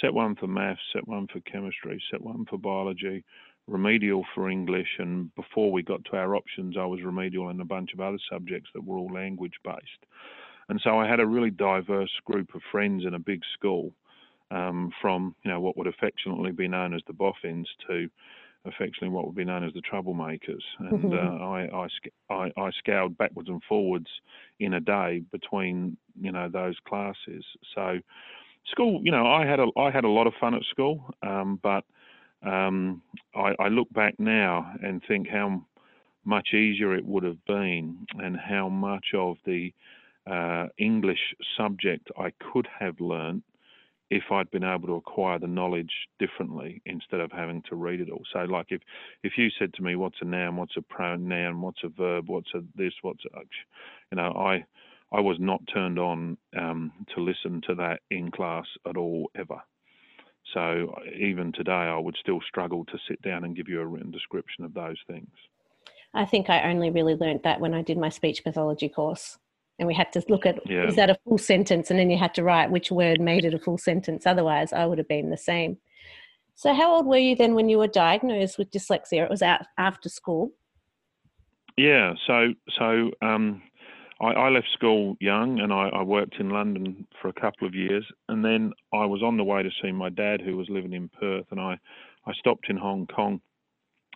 set 0.00 0.14
one 0.14 0.34
for 0.36 0.46
maths, 0.46 0.80
set 0.90 1.06
one 1.06 1.26
for 1.30 1.40
chemistry, 1.40 2.02
set 2.10 2.22
one 2.22 2.46
for 2.48 2.56
biology, 2.56 3.22
remedial 3.68 4.24
for 4.34 4.48
English, 4.48 4.88
and 4.98 5.32
before 5.34 5.70
we 5.70 5.82
got 5.82 6.02
to 6.06 6.16
our 6.16 6.34
options, 6.34 6.76
I 6.78 6.86
was 6.86 7.02
remedial 7.02 7.50
in 7.50 7.60
a 7.60 7.64
bunch 7.66 7.92
of 7.92 8.00
other 8.00 8.18
subjects 8.32 8.70
that 8.74 8.84
were 8.84 8.96
all 8.96 9.12
language 9.12 9.52
based. 9.62 10.06
And 10.70 10.80
so 10.82 10.98
I 10.98 11.06
had 11.06 11.20
a 11.20 11.26
really 11.26 11.50
diverse 11.50 12.12
group 12.24 12.54
of 12.54 12.62
friends 12.72 13.04
in 13.06 13.12
a 13.12 13.18
big 13.18 13.42
school, 13.52 13.92
um, 14.50 14.90
from 15.02 15.34
you 15.44 15.50
know 15.50 15.60
what 15.60 15.76
would 15.76 15.88
affectionately 15.88 16.52
be 16.52 16.68
known 16.68 16.94
as 16.94 17.02
the 17.06 17.12
boffins 17.12 17.68
to 17.86 18.08
affectionately 18.64 19.10
what 19.10 19.26
would 19.26 19.34
be 19.34 19.44
known 19.44 19.64
as 19.64 19.72
the 19.72 19.82
troublemakers. 19.82 20.62
And 20.78 21.14
uh, 21.14 21.44
I, 21.44 21.86
I, 22.30 22.34
I, 22.34 22.50
I 22.56 22.70
scoured 22.78 23.16
backwards 23.18 23.48
and 23.48 23.62
forwards 23.68 24.08
in 24.60 24.74
a 24.74 24.80
day 24.80 25.22
between 25.32 25.96
you 26.20 26.32
know 26.32 26.48
those 26.48 26.76
classes. 26.86 27.44
So 27.74 27.98
school, 28.70 29.00
you 29.02 29.10
know, 29.10 29.26
I 29.26 29.46
had 29.46 29.60
a 29.60 29.66
I 29.76 29.90
had 29.90 30.04
a 30.04 30.08
lot 30.08 30.26
of 30.26 30.34
fun 30.40 30.54
at 30.54 30.62
school, 30.70 31.04
um, 31.22 31.60
but 31.62 31.84
um, 32.42 33.02
I, 33.34 33.54
I, 33.58 33.68
look 33.68 33.90
back 33.94 34.14
now 34.18 34.70
and 34.82 35.02
think 35.08 35.28
how 35.28 35.64
much 36.26 36.52
easier 36.52 36.94
it 36.94 37.04
would 37.04 37.22
have 37.22 37.42
been, 37.46 38.06
and 38.18 38.36
how 38.36 38.68
much 38.68 39.06
of 39.14 39.36
the 39.46 39.72
uh, 40.30 40.66
English 40.78 41.34
subject 41.56 42.08
I 42.18 42.32
could 42.52 42.68
have 42.78 43.00
learned 43.00 43.42
if 44.10 44.24
I'd 44.30 44.50
been 44.50 44.64
able 44.64 44.86
to 44.88 44.94
acquire 44.94 45.38
the 45.38 45.46
knowledge 45.46 45.92
differently 46.18 46.82
instead 46.86 47.20
of 47.20 47.32
having 47.32 47.62
to 47.68 47.76
read 47.76 48.00
it 48.00 48.10
all. 48.10 48.22
So, 48.32 48.40
like 48.40 48.66
if 48.70 48.82
if 49.22 49.32
you 49.36 49.48
said 49.58 49.72
to 49.74 49.82
me, 49.82 49.96
"What's 49.96 50.20
a 50.20 50.24
noun? 50.24 50.56
What's 50.56 50.76
a 50.76 50.82
pronoun? 50.82 51.60
What's 51.60 51.82
a 51.84 51.88
verb? 51.88 52.28
What's 52.28 52.52
a 52.54 52.62
this? 52.74 52.92
What's 53.02 53.24
a," 53.34 53.40
you 54.10 54.16
know, 54.16 54.32
I 54.32 54.64
I 55.12 55.20
was 55.20 55.38
not 55.38 55.60
turned 55.72 55.98
on 55.98 56.36
um, 56.58 56.92
to 57.14 57.22
listen 57.22 57.60
to 57.68 57.74
that 57.76 58.00
in 58.10 58.30
class 58.30 58.66
at 58.86 58.96
all 58.96 59.30
ever. 59.36 59.60
So 60.52 60.94
even 61.16 61.52
today, 61.52 61.72
I 61.72 61.98
would 61.98 62.16
still 62.20 62.40
struggle 62.46 62.84
to 62.86 62.98
sit 63.08 63.20
down 63.22 63.44
and 63.44 63.56
give 63.56 63.68
you 63.68 63.80
a 63.80 63.86
written 63.86 64.10
description 64.10 64.64
of 64.64 64.74
those 64.74 64.98
things. 65.06 65.30
I 66.12 66.24
think 66.24 66.48
I 66.48 66.70
only 66.70 66.90
really 66.90 67.14
learnt 67.14 67.42
that 67.42 67.60
when 67.60 67.74
I 67.74 67.82
did 67.82 67.98
my 67.98 68.08
speech 68.08 68.44
pathology 68.44 68.88
course. 68.88 69.38
And 69.78 69.88
we 69.88 69.94
had 69.94 70.12
to 70.12 70.22
look 70.28 70.46
at 70.46 70.58
Yeah. 70.68 70.86
is 70.86 70.96
that 70.96 71.10
a 71.10 71.18
full 71.24 71.38
sentence? 71.38 71.90
And 71.90 71.98
then 71.98 72.10
you 72.10 72.16
had 72.16 72.34
to 72.34 72.44
write 72.44 72.70
which 72.70 72.90
word 72.92 73.20
made 73.20 73.44
it 73.44 73.54
a 73.54 73.58
full 73.58 73.78
sentence. 73.78 74.26
Otherwise, 74.26 74.72
I 74.72 74.86
would 74.86 74.98
have 74.98 75.08
been 75.08 75.30
the 75.30 75.36
same. 75.36 75.78
So, 76.54 76.72
how 76.72 76.94
old 76.94 77.06
were 77.06 77.18
you 77.18 77.34
then 77.34 77.54
when 77.54 77.68
you 77.68 77.78
were 77.78 77.88
diagnosed 77.88 78.58
with 78.58 78.70
dyslexia? 78.70 79.24
It 79.24 79.30
was 79.30 79.42
out 79.42 79.62
after 79.76 80.08
school. 80.08 80.52
Yeah, 81.76 82.14
so 82.26 82.54
so 82.78 83.10
um, 83.20 83.62
I, 84.20 84.26
I 84.26 84.48
left 84.50 84.68
school 84.72 85.16
young, 85.20 85.58
and 85.58 85.72
I, 85.72 85.88
I 85.88 86.02
worked 86.02 86.36
in 86.38 86.50
London 86.50 87.06
for 87.20 87.28
a 87.28 87.32
couple 87.32 87.66
of 87.66 87.74
years, 87.74 88.04
and 88.28 88.44
then 88.44 88.72
I 88.92 89.04
was 89.06 89.22
on 89.22 89.36
the 89.36 89.44
way 89.44 89.64
to 89.64 89.70
see 89.82 89.90
my 89.90 90.08
dad, 90.08 90.40
who 90.40 90.56
was 90.56 90.68
living 90.68 90.92
in 90.92 91.08
Perth, 91.08 91.46
and 91.50 91.60
I 91.60 91.78
I 92.26 92.32
stopped 92.34 92.70
in 92.70 92.76
Hong 92.76 93.06
Kong, 93.08 93.40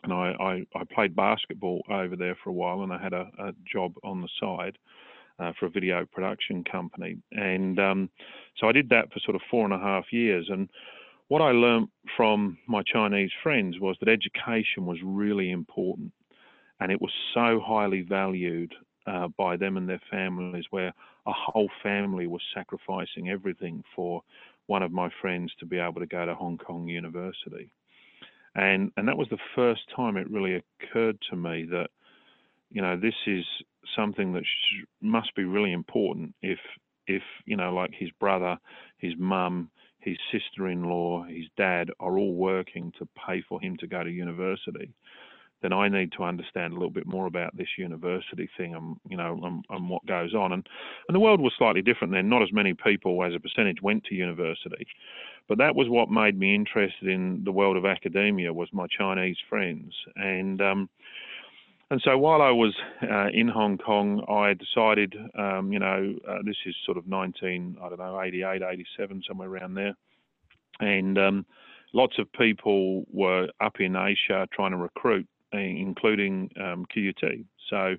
and 0.05 0.13
I 0.13 0.37
I, 0.39 0.79
I 0.79 0.85
played 0.95 1.17
basketball 1.17 1.83
over 1.91 2.15
there 2.15 2.37
for 2.43 2.51
a 2.51 2.55
while, 2.55 2.83
and 2.83 2.93
I 2.93 3.03
had 3.03 3.13
a, 3.13 3.29
a 3.41 3.53
job 3.71 3.95
on 4.05 4.21
the 4.21 4.29
side. 4.41 4.79
Uh, 5.39 5.53
for 5.59 5.67
a 5.67 5.71
video 5.71 6.05
production 6.05 6.65
company, 6.65 7.17
and 7.31 7.79
um, 7.79 8.11
so 8.59 8.69
I 8.69 8.73
did 8.73 8.89
that 8.89 9.13
for 9.13 9.21
sort 9.21 9.37
of 9.37 9.43
four 9.49 9.65
and 9.65 9.73
a 9.73 9.79
half 9.79 10.13
years. 10.13 10.49
And 10.51 10.69
what 11.29 11.43
I 11.43 11.53
learned 11.53 11.89
from 12.17 12.59
my 12.67 12.83
Chinese 12.83 13.31
friends 13.41 13.79
was 13.79 13.97
that 14.01 14.09
education 14.09 14.85
was 14.85 14.99
really 15.05 15.53
important 15.53 16.13
and 16.81 16.93
it 16.93 17.01
was 17.01 17.13
so 17.35 17.61
highly 17.65 18.03
valued 18.03 18.73
uh, 19.07 19.29
by 19.37 19.57
them 19.57 19.77
and 19.77 19.89
their 19.89 20.01
families, 20.11 20.65
where 20.71 20.93
a 21.27 21.33
whole 21.33 21.71
family 21.83 22.27
was 22.27 22.43
sacrificing 22.55 23.31
everything 23.31 23.83
for 23.97 24.23
one 24.67 24.83
of 24.83 24.93
my 24.93 25.11
friends 25.21 25.53
to 25.59 25.67
be 25.67 25.79
able 25.79 26.01
to 26.01 26.07
go 26.07 26.27
to 26.27 26.35
Hong 26.35 26.59
Kong 26.59 26.87
University. 26.89 27.71
And 28.55 28.93
and 28.97 29.09
that 29.09 29.17
was 29.17 29.29
the 29.31 29.39
first 29.55 29.83
time 29.95 30.17
it 30.17 30.31
really 30.31 30.63
occurred 30.83 31.19
to 31.31 31.37
me 31.37 31.65
that 31.71 31.91
you 32.71 32.83
know 32.83 32.97
this 32.97 33.15
is 33.27 33.45
something 33.97 34.33
that 34.33 34.45
sh- 34.45 34.85
must 35.01 35.35
be 35.35 35.45
really 35.45 35.73
important 35.73 36.35
if 36.43 36.59
if 37.07 37.23
you 37.47 37.57
know 37.57 37.73
like 37.73 37.91
his 37.93 38.11
brother, 38.21 38.59
his 38.99 39.15
mum, 39.19 39.71
his 40.01 40.17
sister-in-law, 40.31 41.25
his 41.25 41.47
dad 41.57 41.91
are 42.01 42.19
all 42.19 42.35
working 42.35 42.93
to 42.99 43.09
pay 43.27 43.43
for 43.49 43.61
him 43.61 43.77
to 43.79 43.87
go 43.87 44.03
to 44.03 44.11
university 44.11 44.93
then 45.63 45.73
I 45.73 45.89
need 45.89 46.13
to 46.13 46.23
understand 46.23 46.73
a 46.73 46.77
little 46.77 46.91
bit 46.91 47.07
more 47.07 47.27
about 47.27 47.57
this 47.57 47.69
university 47.77 48.49
thing 48.57 48.75
and 48.75 48.97
you 49.09 49.17
know 49.17 49.39
and, 49.43 49.65
and, 49.71 49.91
what 49.91 50.07
goes 50.07 50.35
on. 50.35 50.53
And 50.53 50.67
and 51.09 51.15
the 51.15 51.21
world 51.21 51.41
was 51.41 51.53
slightly 51.59 51.83
different 51.83 52.13
then. 52.13 52.29
Not 52.29 52.43
as 52.43 52.53
many 52.53 52.75
people 52.75 53.23
as 53.25 53.35
a 53.35 53.41
percentage 53.41 53.83
went 53.83 54.05
to 54.05 54.15
university, 54.15 54.87
but 55.49 55.59
that 55.59 55.75
was 55.75 55.89
what 55.89 56.11
made 56.11 56.39
me 56.39 56.55
interested 56.55 57.09
in 57.09 57.43
the 57.45 57.53
world 57.53 57.77
of 57.77 57.85
academia 57.85 58.53
was 58.53 58.69
my 58.73 58.87
Chinese 58.87 59.39
friends. 59.49 59.93
And 60.17 60.61
um, 60.63 60.89
and 61.91 62.01
so 62.05 62.17
while 62.19 62.43
I 62.43 62.51
was 62.51 62.75
uh, 63.03 63.29
in 63.33 63.49
Hong 63.49 63.79
Kong, 63.79 64.25
I 64.29 64.55
decided, 64.55 65.15
um, 65.39 65.73
you 65.73 65.79
know, 65.79 66.15
uh, 66.29 66.39
this 66.45 66.57
is 66.67 66.75
sort 66.85 66.99
of 66.99 67.07
19, 67.07 67.77
I 67.83 67.89
don't 67.89 67.99
know, 67.99 68.21
88, 68.21 68.63
87, 68.63 69.23
somewhere 69.27 69.49
around 69.49 69.75
there, 69.75 69.95
and 70.81 71.19
um, 71.19 71.47
lots 71.93 72.19
of 72.19 72.31
people 72.33 73.05
were 73.13 73.49
up 73.61 73.81
in 73.81 73.97
Asia 73.97 74.47
trying 74.53 74.73
to 74.73 74.77
recruit 74.77 75.27
including 75.53 76.51
um, 76.61 76.85
QUT. 76.93 77.23
So 77.71 77.97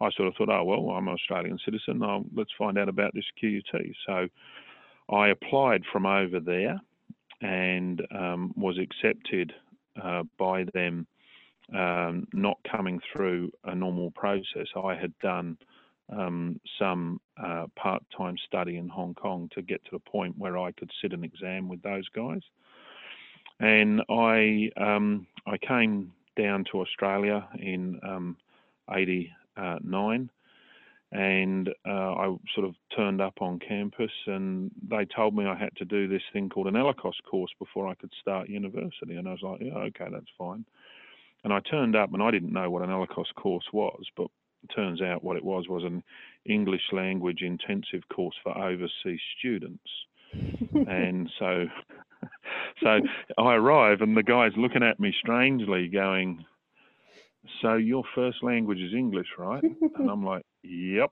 I 0.00 0.10
sort 0.16 0.28
of 0.28 0.34
thought, 0.36 0.48
oh, 0.48 0.64
well, 0.64 0.96
I'm 0.96 1.08
an 1.08 1.14
Australian 1.14 1.58
citizen. 1.64 2.00
Let's 2.34 2.50
find 2.58 2.78
out 2.78 2.88
about 2.88 3.12
this 3.14 3.24
QUT. 3.40 3.82
So 4.06 4.28
I 5.14 5.28
applied 5.28 5.82
from 5.92 6.06
over 6.06 6.40
there 6.40 6.80
and 7.40 8.02
um, 8.14 8.52
was 8.56 8.78
accepted 8.78 9.52
uh, 10.02 10.22
by 10.38 10.64
them, 10.74 11.06
um, 11.74 12.26
not 12.32 12.58
coming 12.70 13.00
through 13.12 13.50
a 13.64 13.74
normal 13.74 14.10
process. 14.12 14.66
I 14.76 14.94
had 14.94 15.16
done 15.20 15.56
um, 16.10 16.60
some 16.78 17.20
uh, 17.42 17.66
part 17.76 18.02
time 18.16 18.36
study 18.46 18.76
in 18.76 18.88
Hong 18.88 19.14
Kong 19.14 19.48
to 19.54 19.62
get 19.62 19.84
to 19.84 19.90
the 19.92 19.98
point 19.98 20.36
where 20.38 20.58
I 20.58 20.72
could 20.72 20.90
sit 21.00 21.12
an 21.12 21.24
exam 21.24 21.68
with 21.68 21.82
those 21.82 22.08
guys. 22.10 22.42
And 23.60 24.02
I 24.08 24.70
um, 24.76 25.26
I 25.46 25.56
came 25.58 26.12
down 26.36 26.64
to 26.72 26.80
Australia 26.80 27.46
in 27.58 28.00
um, 28.02 28.36
89 28.90 30.30
and 31.12 31.68
uh, 31.86 31.90
I 32.14 32.36
sort 32.54 32.66
of 32.66 32.74
turned 32.96 33.20
up 33.20 33.42
on 33.42 33.58
campus 33.58 34.10
and 34.26 34.70
they 34.88 35.04
told 35.04 35.36
me 35.36 35.44
I 35.44 35.54
had 35.54 35.76
to 35.76 35.84
do 35.84 36.08
this 36.08 36.22
thing 36.32 36.48
called 36.48 36.68
an 36.68 36.74
ELICOS 36.74 37.22
course 37.30 37.50
before 37.58 37.86
I 37.86 37.94
could 37.94 38.12
start 38.20 38.48
university 38.48 39.16
and 39.16 39.28
I 39.28 39.32
was 39.32 39.42
like 39.42 39.60
yeah 39.60 39.74
okay 39.74 40.06
that's 40.10 40.24
fine 40.38 40.64
and 41.44 41.52
I 41.52 41.60
turned 41.60 41.96
up 41.96 42.12
and 42.12 42.22
I 42.22 42.30
didn't 42.30 42.52
know 42.52 42.70
what 42.70 42.82
an 42.82 42.90
ELICOS 42.90 43.34
course 43.36 43.66
was 43.72 44.04
but 44.16 44.28
it 44.62 44.74
turns 44.74 45.02
out 45.02 45.24
what 45.24 45.36
it 45.36 45.44
was 45.44 45.68
was 45.68 45.84
an 45.84 46.02
English 46.46 46.92
language 46.92 47.42
intensive 47.42 48.02
course 48.14 48.36
for 48.42 48.56
overseas 48.56 49.20
students 49.38 49.90
and 50.88 51.30
so 51.38 51.66
so 52.82 53.00
I 53.38 53.54
arrive 53.54 54.00
and 54.00 54.16
the 54.16 54.22
guy's 54.22 54.52
looking 54.56 54.82
at 54.82 55.00
me 55.00 55.14
strangely, 55.18 55.88
going, 55.88 56.44
"So 57.60 57.74
your 57.74 58.04
first 58.14 58.42
language 58.42 58.78
is 58.78 58.94
English, 58.94 59.28
right?" 59.38 59.62
and 59.62 60.10
I'm 60.10 60.24
like, 60.24 60.44
"Yep." 60.62 61.10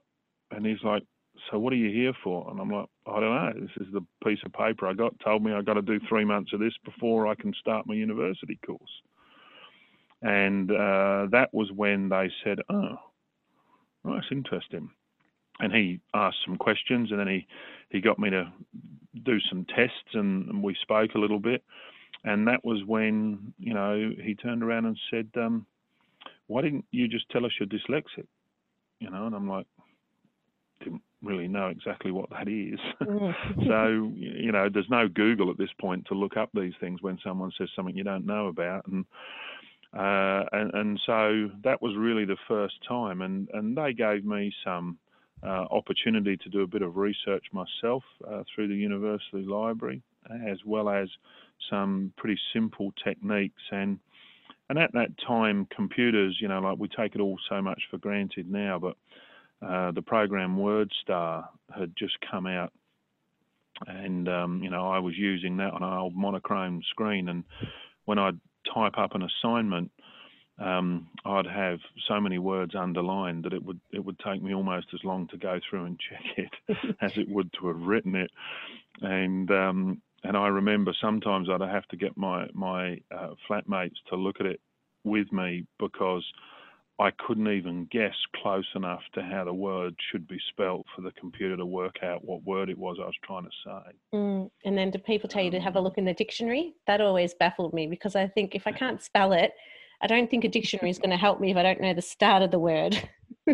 And 0.51 0.65
he's 0.65 0.83
like, 0.83 1.03
"So 1.49 1.59
what 1.59 1.73
are 1.73 1.77
you 1.77 1.89
here 1.89 2.13
for?" 2.23 2.49
And 2.49 2.59
I'm 2.59 2.69
like, 2.69 2.87
"I 3.05 3.19
don't 3.19 3.55
know. 3.55 3.61
This 3.61 3.87
is 3.87 3.93
the 3.93 4.05
piece 4.23 4.43
of 4.43 4.53
paper 4.53 4.87
I 4.87 4.93
got. 4.93 5.17
Told 5.19 5.43
me 5.43 5.53
I 5.53 5.61
got 5.61 5.75
to 5.75 5.81
do 5.81 5.99
three 6.07 6.25
months 6.25 6.53
of 6.53 6.59
this 6.59 6.77
before 6.83 7.27
I 7.27 7.35
can 7.35 7.53
start 7.53 7.87
my 7.87 7.95
university 7.95 8.59
course." 8.65 9.01
And 10.21 10.69
uh, 10.69 11.27
that 11.31 11.49
was 11.51 11.71
when 11.71 12.09
they 12.09 12.29
said, 12.43 12.59
"Oh, 12.69 12.97
well, 14.03 14.15
that's 14.15 14.27
interesting." 14.31 14.89
And 15.59 15.73
he 15.73 15.99
asked 16.13 16.37
some 16.45 16.57
questions, 16.57 17.11
and 17.11 17.19
then 17.19 17.27
he 17.27 17.47
he 17.89 18.01
got 18.01 18.19
me 18.19 18.29
to 18.29 18.51
do 19.23 19.39
some 19.49 19.65
tests 19.75 20.13
and, 20.13 20.47
and, 20.49 20.63
we 20.63 20.75
spoke 20.81 21.15
a 21.15 21.19
little 21.19 21.39
bit. 21.39 21.63
And 22.23 22.47
that 22.47 22.63
was 22.63 22.83
when, 22.85 23.53
you 23.59 23.73
know, 23.73 24.11
he 24.23 24.35
turned 24.35 24.63
around 24.63 24.85
and 24.85 24.97
said, 25.09 25.27
um, 25.35 25.65
Why 26.47 26.61
didn't 26.61 26.85
you 26.91 27.07
just 27.07 27.29
tell 27.29 27.45
us 27.45 27.51
you're 27.59 27.67
dyslexic? 27.67 28.27
You 28.99 29.09
know, 29.09 29.25
and 29.25 29.35
I'm 29.35 29.49
like, 29.49 29.65
didn't 30.83 31.01
really 31.21 31.47
know 31.47 31.67
exactly 31.67 32.11
what 32.11 32.29
that 32.29 32.47
is. 32.47 32.79
Mm. 33.01 33.33
so, 33.67 34.11
you 34.15 34.51
know, 34.51 34.69
there's 34.71 34.89
no 34.89 35.07
Google 35.07 35.49
at 35.49 35.57
this 35.57 35.69
point 35.79 36.05
to 36.07 36.13
look 36.13 36.37
up 36.37 36.49
these 36.53 36.73
things 36.79 37.01
when 37.01 37.17
someone 37.23 37.51
says 37.57 37.69
something 37.75 37.95
you 37.95 38.03
don't 38.03 38.25
know 38.25 38.47
about. 38.47 38.87
And 38.87 39.05
uh, 39.93 40.43
and, 40.51 40.73
and 40.73 40.99
so 41.05 41.49
that 41.63 41.81
was 41.81 41.95
really 41.97 42.25
the 42.25 42.37
first 42.47 42.75
time. 42.87 43.21
And, 43.21 43.49
and 43.53 43.77
they 43.77 43.93
gave 43.93 44.23
me 44.23 44.53
some 44.63 44.97
uh, 45.43 45.65
opportunity 45.71 46.37
to 46.37 46.49
do 46.49 46.61
a 46.61 46.67
bit 46.67 46.81
of 46.81 46.95
research 46.97 47.45
myself 47.51 48.03
uh, 48.27 48.43
through 48.53 48.67
the 48.67 48.75
university 48.75 49.43
library, 49.43 50.01
as 50.47 50.59
well 50.65 50.89
as 50.89 51.09
some 51.69 52.13
pretty 52.17 52.39
simple 52.53 52.93
techniques. 53.03 53.61
And 53.71 53.99
and 54.69 54.79
at 54.79 54.93
that 54.93 55.09
time, 55.27 55.67
computers, 55.75 56.37
you 56.39 56.47
know, 56.47 56.61
like 56.61 56.77
we 56.79 56.87
take 56.87 57.13
it 57.13 57.19
all 57.19 57.37
so 57.49 57.61
much 57.61 57.81
for 57.91 57.97
granted 57.97 58.49
now, 58.49 58.79
but 58.79 58.95
uh, 59.61 59.91
the 59.91 60.01
program 60.01 60.55
WordStar 60.55 61.45
had 61.77 61.91
just 61.97 62.13
come 62.31 62.47
out, 62.47 62.71
and 63.85 64.29
um, 64.29 64.63
you 64.63 64.69
know, 64.69 64.89
I 64.89 64.99
was 64.99 65.17
using 65.17 65.57
that 65.57 65.73
on 65.73 65.83
an 65.83 65.91
old 65.91 66.15
monochrome 66.15 66.81
screen, 66.89 67.27
and 67.27 67.43
when 68.05 68.17
I'd 68.17 68.39
type 68.73 68.97
up 68.97 69.15
an 69.15 69.23
assignment, 69.23 69.91
um, 70.59 71.07
I'd 71.25 71.47
have 71.47 71.79
so 72.07 72.19
many 72.19 72.37
words 72.37 72.75
underlined 72.75 73.45
that 73.45 73.53
it 73.53 73.63
would 73.63 73.79
it 73.91 74.03
would 74.03 74.19
take 74.19 74.43
me 74.43 74.53
almost 74.53 74.87
as 74.93 75.03
long 75.03 75.27
to 75.27 75.37
go 75.37 75.59
through 75.67 75.85
and 75.85 75.99
check 76.09 76.23
it 76.37 76.95
as 77.01 77.17
it 77.17 77.29
would 77.29 77.51
to 77.53 77.67
have 77.67 77.81
written 77.81 78.15
it. 78.15 78.31
And 79.01 79.49
um, 79.51 80.01
and 80.23 80.37
I 80.37 80.47
remember 80.47 80.93
sometimes 80.99 81.49
I'd 81.49 81.61
have 81.61 81.87
to 81.87 81.97
get 81.97 82.15
my 82.17 82.47
my 82.53 82.99
uh, 83.11 83.33
flatmates 83.49 83.97
to 84.09 84.15
look 84.15 84.39
at 84.39 84.45
it 84.45 84.59
with 85.03 85.31
me 85.31 85.65
because 85.79 86.25
I 87.01 87.09
couldn't 87.25 87.51
even 87.51 87.87
guess 87.91 88.13
close 88.35 88.67
enough 88.75 89.01
to 89.13 89.23
how 89.23 89.43
the 89.43 89.53
word 89.53 89.95
should 90.11 90.27
be 90.27 90.37
spelt 90.49 90.85
for 90.95 91.01
the 91.01 91.11
computer 91.13 91.57
to 91.57 91.65
work 91.65 92.03
out 92.03 92.23
what 92.23 92.43
word 92.43 92.69
it 92.69 92.77
was 92.77 92.97
I 93.01 93.07
was 93.07 93.15
trying 93.23 93.45
to 93.45 93.49
say. 93.65 93.91
Mm, 94.13 94.51
and 94.65 94.77
then 94.77 94.91
do 94.91 94.99
people 94.99 95.27
tell 95.27 95.43
you 95.43 95.49
to 95.51 95.59
have 95.59 95.75
a 95.75 95.81
look 95.81 95.97
in 95.97 96.05
the 96.05 96.13
dictionary? 96.13 96.75
That 96.85 97.01
always 97.01 97.33
baffled 97.33 97.73
me 97.73 97.87
because 97.87 98.15
I 98.15 98.27
think 98.27 98.53
if 98.53 98.67
I 98.67 98.71
can't 98.71 99.01
spell 99.03 99.33
it, 99.33 99.53
I 100.01 100.07
don't 100.07 100.29
think 100.29 100.43
a 100.43 100.49
dictionary 100.49 100.91
is 100.91 100.99
going 100.99 101.09
to 101.09 101.17
help 101.17 101.39
me 101.39 101.51
if 101.51 101.57
I 101.57 101.63
don't 101.63 101.81
know 101.81 101.93
the 101.93 102.01
start 102.03 102.43
of 102.43 102.51
the 102.51 102.59
word. 102.59 103.01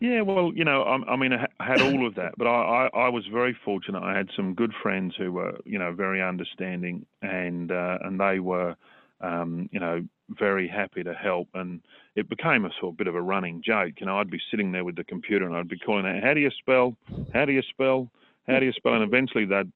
yeah, 0.00 0.20
well, 0.20 0.52
you 0.54 0.64
know, 0.64 0.82
I, 0.82 1.12
I 1.12 1.16
mean, 1.16 1.32
I 1.32 1.64
had 1.64 1.80
all 1.82 2.06
of 2.06 2.14
that, 2.14 2.34
but 2.36 2.46
I, 2.46 2.90
I, 2.94 2.98
I, 2.98 3.08
was 3.08 3.24
very 3.32 3.56
fortunate. 3.64 4.02
I 4.02 4.16
had 4.16 4.28
some 4.36 4.54
good 4.54 4.72
friends 4.82 5.14
who 5.16 5.32
were, 5.32 5.58
you 5.64 5.78
know, 5.78 5.92
very 5.92 6.22
understanding, 6.22 7.06
and 7.22 7.70
uh, 7.70 7.98
and 8.02 8.20
they 8.20 8.40
were, 8.40 8.76
um, 9.20 9.68
you 9.72 9.80
know, 9.80 10.04
very 10.30 10.68
happy 10.68 11.02
to 11.02 11.14
help. 11.14 11.48
And 11.54 11.80
it 12.16 12.28
became 12.28 12.64
a 12.64 12.70
sort 12.80 12.94
of 12.94 12.96
bit 12.96 13.06
of 13.06 13.14
a 13.14 13.22
running 13.22 13.62
joke. 13.64 13.94
You 14.00 14.06
know, 14.06 14.18
I'd 14.18 14.30
be 14.30 14.40
sitting 14.50 14.72
there 14.72 14.84
with 14.84 14.96
the 14.96 15.04
computer 15.04 15.46
and 15.46 15.56
I'd 15.56 15.68
be 15.68 15.78
calling 15.78 16.06
out, 16.06 16.22
"How 16.22 16.34
do 16.34 16.40
you 16.40 16.50
spell? 16.50 16.96
How 17.32 17.44
do 17.44 17.52
you 17.52 17.62
spell? 17.62 18.10
How 18.46 18.58
do 18.58 18.66
you 18.66 18.72
spell?" 18.72 18.94
And 18.94 19.02
eventually 19.02 19.44
they'd 19.44 19.70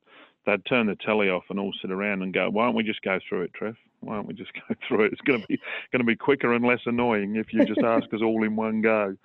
they'd 0.47 0.65
turn 0.65 0.87
the 0.87 0.97
telly 0.97 1.29
off 1.29 1.45
and 1.51 1.59
all 1.59 1.73
sit 1.81 1.91
around 1.91 2.23
and 2.23 2.33
go, 2.33 2.49
"Why 2.51 2.67
don't 2.67 2.75
we 2.75 2.83
just 2.83 3.03
go 3.03 3.19
through 3.29 3.43
it, 3.43 3.55
Trev?" 3.55 3.77
why 4.01 4.15
don't 4.15 4.27
we 4.27 4.35
just 4.35 4.53
go 4.69 4.75
through 4.87 5.05
it? 5.05 5.13
It's 5.13 5.21
going 5.23 5.41
to 5.41 5.47
be 5.47 5.59
going 5.93 6.01
to 6.01 6.05
be 6.05 6.17
quicker 6.17 6.53
and 6.55 6.65
less 6.65 6.81
annoying 6.87 7.37
if 7.37 7.53
you 7.53 7.65
just 7.65 7.81
ask 7.81 8.13
us 8.13 8.21
all 8.23 8.43
in 8.45 8.57
one 8.57 8.81
go. 8.81 9.17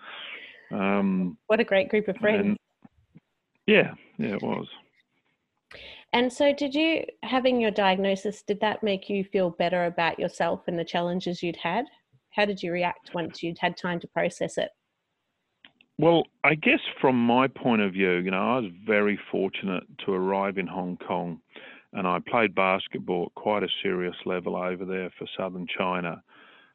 Um, 0.71 1.37
what 1.47 1.59
a 1.59 1.63
great 1.63 1.89
group 1.89 2.07
of 2.07 2.17
friends. 2.17 2.45
And, 2.45 2.57
yeah, 3.67 3.93
yeah, 4.17 4.35
it 4.35 4.41
was. 4.41 4.67
And 6.13 6.32
so, 6.32 6.53
did 6.53 6.75
you 6.75 7.03
having 7.24 7.60
your 7.60 7.72
diagnosis? 7.72 8.43
Did 8.43 8.60
that 8.62 8.84
make 8.84 9.10
you 9.10 9.24
feel 9.24 9.50
better 9.50 9.86
about 9.86 10.20
yourself 10.20 10.62
and 10.67 10.77
the 10.77 10.86
challenges 10.86 11.41
you'd 11.41 11.58
had? 11.58 11.86
How 12.29 12.46
did 12.46 12.62
you 12.62 12.72
react 12.72 13.12
once 13.13 13.41
you'd 13.41 13.58
had 13.60 13.75
time 13.77 14.00
to 14.00 14.08
process 14.08 14.58
it? 14.58 14.70
Well, 15.98 16.24
I 16.43 16.55
guess 16.55 16.79
from 17.00 17.15
my 17.15 17.48
point 17.48 17.82
of 17.82 17.93
view, 17.93 18.13
you 18.17 18.32
know, 18.32 18.38
I 18.38 18.60
was 18.60 18.72
very 18.86 19.20
fortunate 19.32 19.84
to 20.05 20.13
arrive 20.13 20.58
in 20.58 20.67
Hong 20.67 20.98
Kong 20.98 21.39
and 21.93 22.08
I 22.08 22.20
played 22.27 22.55
basketball 22.55 23.27
at 23.27 23.41
quite 23.41 23.63
a 23.63 23.67
serious 23.84 24.15
level 24.25 24.55
over 24.55 24.86
there 24.86 25.12
for 25.17 25.27
southern 25.38 25.67
China. 25.67 26.24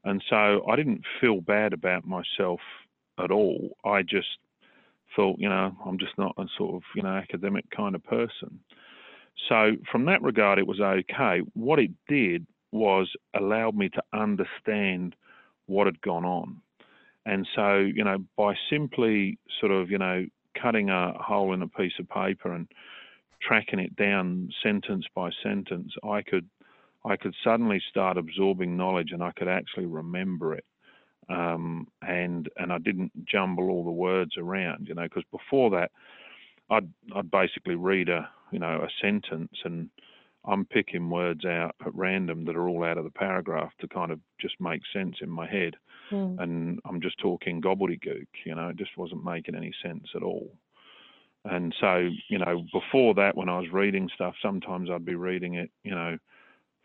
And 0.05 0.23
so 0.31 0.65
I 0.71 0.77
didn't 0.77 1.03
feel 1.21 1.41
bad 1.41 1.73
about 1.73 2.07
myself 2.07 2.61
at 3.19 3.33
all. 3.33 3.77
I 3.85 4.03
just 4.03 4.39
thought, 5.17 5.41
you 5.41 5.49
know, 5.49 5.77
I'm 5.85 5.99
just 5.99 6.17
not 6.17 6.35
a 6.39 6.47
sort 6.57 6.77
of, 6.77 6.83
you 6.95 7.03
know, 7.03 7.09
academic 7.09 7.65
kind 7.77 7.97
of 7.97 8.05
person. 8.05 8.61
So 9.49 9.77
from 9.91 10.05
that 10.07 10.23
regard, 10.23 10.59
it 10.59 10.67
was 10.67 10.81
okay. 10.81 11.41
What 11.55 11.79
it 11.79 11.91
did 12.09 12.47
was 12.73 13.11
allowed 13.39 13.75
me 13.77 13.89
to 13.91 14.03
understand 14.13 15.15
what 15.67 15.87
had 15.87 16.01
gone 16.01 16.25
on. 16.25 16.61
And 17.25 17.47
so, 17.55 17.77
you 17.77 18.05
know, 18.05 18.19
by 18.37 18.55
simply 18.71 19.39
sort 19.61 19.73
of, 19.73 19.91
you 19.91 19.99
know, 19.99 20.27
cutting 20.61 20.91
a 20.91 21.13
hole 21.13 21.53
in 21.53 21.63
a 21.63 21.69
piece 21.69 21.93
of 22.01 22.09
paper 22.09 22.53
and 22.53 22.67
tracking 23.41 23.79
it 23.79 23.95
down 23.97 24.51
sentence 24.63 25.05
by 25.15 25.31
sentence, 25.43 25.93
I 26.03 26.23
could 26.23 26.49
I 27.05 27.17
could 27.17 27.35
suddenly 27.45 27.81
start 27.89 28.17
absorbing 28.19 28.77
knowledge 28.77 29.13
and 29.13 29.23
I 29.23 29.31
could 29.33 29.49
actually 29.49 29.87
remember 29.87 30.55
it. 30.55 30.65
Um, 31.29 31.87
and 32.03 32.49
and 32.57 32.73
I 32.73 32.79
didn't 32.79 33.13
jumble 33.27 33.71
all 33.71 33.85
the 33.85 33.91
words 33.91 34.33
around, 34.39 34.89
you 34.89 34.95
know, 34.95 35.05
because 35.05 35.25
before 35.31 35.71
that, 35.71 35.91
I'd 36.71 36.89
I'd 37.15 37.31
basically 37.31 37.75
read 37.75 38.09
a 38.09 38.29
you 38.51 38.59
know 38.59 38.83
a 38.83 38.89
sentence 39.01 39.53
and 39.65 39.91
I'm 40.45 40.65
picking 40.65 41.11
words 41.11 41.45
out 41.45 41.75
at 41.85 41.95
random 41.95 42.45
that 42.47 42.57
are 42.57 42.69
all 42.69 42.85
out 42.85 42.97
of 42.99 43.05
the 43.05 43.11
paragraph 43.11 43.73
to 43.81 43.89
kind 43.89 44.11
of 44.11 44.21
just 44.41 44.55
make 44.61 44.81
sense 44.93 45.17
in 45.21 45.29
my 45.29 45.47
head, 45.47 45.75
mm. 46.11 46.41
and 46.41 46.81
I'm 46.85 47.01
just 47.01 47.19
talking 47.19 47.61
gobbledygook, 47.61 48.27
you 48.47 48.55
know, 48.55 48.69
it 48.69 48.77
just 48.77 48.97
wasn't 48.97 49.25
making 49.25 49.55
any 49.55 49.73
sense 49.83 50.07
at 50.15 50.23
all. 50.23 50.51
And 51.45 51.75
so, 51.81 52.09
you 52.29 52.39
know, 52.39 52.65
before 52.73 53.15
that, 53.15 53.37
when 53.37 53.49
I 53.49 53.59
was 53.59 53.71
reading 53.73 54.09
stuff, 54.15 54.35
sometimes 54.43 54.91
I'd 54.91 55.05
be 55.05 55.15
reading 55.15 55.55
it, 55.55 55.71
you 55.83 55.93
know, 55.93 56.19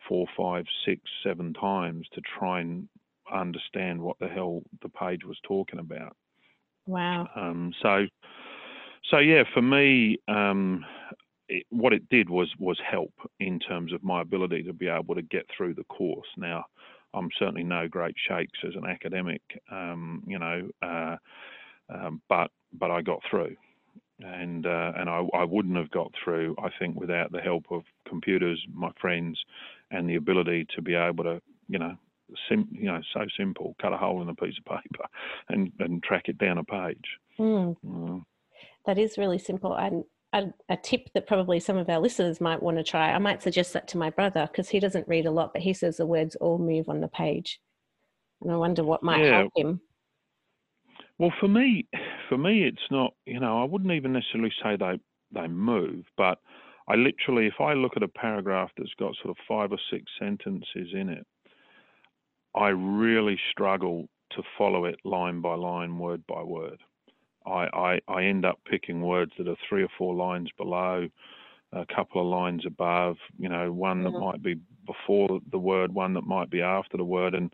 four, 0.07 0.27
five, 0.37 0.65
six, 0.85 1.01
seven 1.23 1.53
times 1.53 2.07
to 2.13 2.21
try 2.37 2.61
and 2.61 2.87
understand 3.31 4.01
what 4.01 4.19
the 4.19 4.27
hell 4.27 4.61
the 4.81 4.89
page 4.89 5.23
was 5.25 5.37
talking 5.43 5.79
about. 5.79 6.15
Wow. 6.85 7.27
Um, 7.35 7.73
so, 7.81 8.05
so 9.13 9.19
yeah, 9.19 9.43
for 9.53 9.61
me, 9.61 10.17
um, 10.27 10.83
it, 11.47 11.67
what 11.69 11.93
it 11.93 12.09
did 12.09 12.31
was 12.31 12.51
was 12.57 12.79
help 12.89 13.13
in 13.39 13.59
terms 13.59 13.93
of 13.93 14.03
my 14.03 14.21
ability 14.21 14.63
to 14.63 14.73
be 14.73 14.87
able 14.87 15.13
to 15.13 15.21
get 15.21 15.45
through 15.55 15.75
the 15.75 15.83
course. 15.83 16.27
Now, 16.35 16.65
I'm 17.13 17.29
certainly 17.37 17.63
no 17.63 17.87
great 17.87 18.15
shakes 18.27 18.57
as 18.67 18.73
an 18.75 18.89
academic, 18.89 19.41
um, 19.71 20.23
you 20.25 20.39
know, 20.39 20.67
uh, 20.81 21.17
um, 21.93 22.23
but 22.27 22.49
but 22.73 22.89
I 22.89 23.03
got 23.03 23.19
through 23.29 23.55
and 24.19 24.65
uh, 24.65 24.93
and 24.95 25.07
I, 25.07 25.21
I, 25.33 25.43
wouldn't 25.43 25.77
have 25.77 25.91
got 25.91 26.11
through, 26.23 26.55
I 26.57 26.69
think, 26.79 26.99
without 26.99 27.31
the 27.31 27.41
help 27.41 27.65
of 27.69 27.83
computers, 28.07 28.63
my 28.73 28.91
friends, 28.99 29.39
and 29.91 30.09
the 30.09 30.15
ability 30.15 30.65
to 30.75 30.81
be 30.81 30.95
able 30.95 31.23
to, 31.23 31.41
you 31.67 31.77
know, 31.77 31.95
sim, 32.49 32.67
you 32.71 32.85
know, 32.85 33.01
so 33.13 33.25
simple, 33.37 33.75
cut 33.81 33.93
a 33.93 33.97
hole 33.97 34.21
in 34.21 34.29
a 34.29 34.35
piece 34.35 34.55
of 34.57 34.65
paper 34.65 35.05
and 35.49 35.71
and 35.79 36.01
track 36.03 36.23
it 36.29 36.37
down 36.37 36.57
a 36.57 36.63
page. 36.63 37.05
Mm. 37.39 37.75
Mm. 37.85 38.23
That 38.85 38.97
is 38.97 39.17
really 39.17 39.39
simple, 39.39 39.73
and 39.73 40.03
a, 40.33 40.51
a, 40.67 40.75
tip 40.75 41.09
that 41.13 41.27
probably 41.27 41.59
some 41.59 41.77
of 41.77 41.89
our 41.89 41.99
listeners 41.99 42.41
might 42.41 42.61
want 42.61 42.77
to 42.77 42.83
try. 42.83 43.11
I 43.11 43.17
might 43.19 43.43
suggest 43.43 43.73
that 43.73 43.87
to 43.89 43.97
my 43.97 44.09
brother 44.09 44.47
because 44.51 44.67
he 44.67 44.79
doesn't 44.79 45.07
read 45.07 45.25
a 45.25 45.31
lot, 45.31 45.53
but 45.53 45.61
he 45.61 45.73
says 45.73 45.97
the 45.97 46.05
words 46.05 46.35
all 46.37 46.57
move 46.57 46.89
on 46.89 46.99
the 46.99 47.07
page, 47.07 47.59
and 48.41 48.51
I 48.51 48.57
wonder 48.57 48.83
what 48.83 49.03
might 49.03 49.23
yeah. 49.23 49.37
help 49.37 49.53
him. 49.55 49.79
Well, 51.19 51.33
for 51.39 51.47
me, 51.47 51.87
for 52.27 52.37
me, 52.37 52.63
it's 52.63 52.91
not. 52.91 53.13
You 53.25 53.39
know, 53.39 53.61
I 53.61 53.65
wouldn't 53.65 53.91
even 53.91 54.13
necessarily 54.13 54.51
say 54.61 54.75
they 54.75 54.99
they 55.31 55.47
move, 55.47 56.05
but 56.17 56.39
I 56.87 56.95
literally, 56.95 57.47
if 57.47 57.61
I 57.61 57.73
look 57.73 57.93
at 57.95 58.03
a 58.03 58.07
paragraph 58.07 58.71
that's 58.77 58.93
got 58.99 59.15
sort 59.21 59.29
of 59.29 59.37
five 59.47 59.71
or 59.71 59.79
six 59.89 60.03
sentences 60.19 60.89
in 60.93 61.09
it, 61.09 61.25
I 62.55 62.69
really 62.69 63.39
struggle 63.51 64.09
to 64.31 64.43
follow 64.57 64.85
it 64.85 64.99
line 65.05 65.41
by 65.41 65.55
line, 65.55 65.97
word 65.97 66.23
by 66.27 66.43
word. 66.43 66.79
I, 67.45 67.67
I, 67.73 67.99
I 68.07 68.23
end 68.23 68.45
up 68.45 68.59
picking 68.69 69.01
words 69.01 69.31
that 69.37 69.47
are 69.47 69.55
three 69.67 69.83
or 69.83 69.89
four 69.97 70.13
lines 70.15 70.49
below, 70.57 71.07
a 71.71 71.85
couple 71.93 72.21
of 72.21 72.27
lines 72.27 72.63
above, 72.65 73.17
you 73.37 73.49
know, 73.49 73.71
one 73.71 74.03
that 74.03 74.11
mm-hmm. 74.11 74.23
might 74.23 74.43
be 74.43 74.55
before 74.85 75.39
the 75.51 75.57
word, 75.57 75.93
one 75.93 76.13
that 76.13 76.25
might 76.25 76.49
be 76.49 76.61
after 76.61 76.97
the 76.97 77.03
word, 77.03 77.33
and 77.33 77.53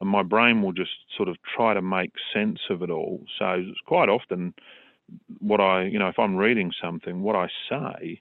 and 0.00 0.08
my 0.08 0.22
brain 0.22 0.62
will 0.62 0.72
just 0.72 0.90
sort 1.16 1.28
of 1.28 1.36
try 1.54 1.74
to 1.74 1.82
make 1.82 2.12
sense 2.32 2.58
of 2.70 2.82
it 2.82 2.90
all. 2.90 3.22
So 3.38 3.56
it's 3.58 3.80
quite 3.86 4.08
often 4.08 4.54
what 5.38 5.60
I, 5.60 5.84
you 5.84 5.98
know, 5.98 6.08
if 6.08 6.18
I'm 6.18 6.36
reading 6.36 6.72
something, 6.82 7.22
what 7.22 7.36
I 7.36 7.48
say 7.68 8.20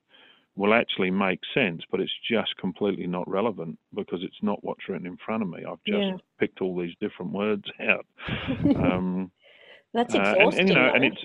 will 0.56 0.74
actually 0.74 1.10
make 1.10 1.40
sense, 1.54 1.84
but 1.90 2.02
it's 2.02 2.12
just 2.30 2.56
completely 2.58 3.08
not 3.08 3.28
relevant 3.30 3.80
because 3.96 4.20
it's 4.24 4.42
not 4.42 4.62
what's 4.62 4.90
written 4.90 5.08
in 5.08 5.18
front 5.26 5.42
of 5.42 5.50
me. 5.50 5.60
I've 5.60 5.84
just 5.88 5.98
yeah. 5.98 6.18
picked 6.38 6.62
all 6.62 6.78
these 6.78 6.96
different 7.00 7.32
words 7.32 7.64
out. 7.82 8.06
Um, 8.76 9.32
That's 9.94 10.14
exhausting. 10.14 10.40
Uh, 10.40 10.46
and, 10.46 10.60
and, 10.60 10.70
you 10.70 10.76
know, 10.76 10.92
and 10.94 11.06
it's 11.06 11.24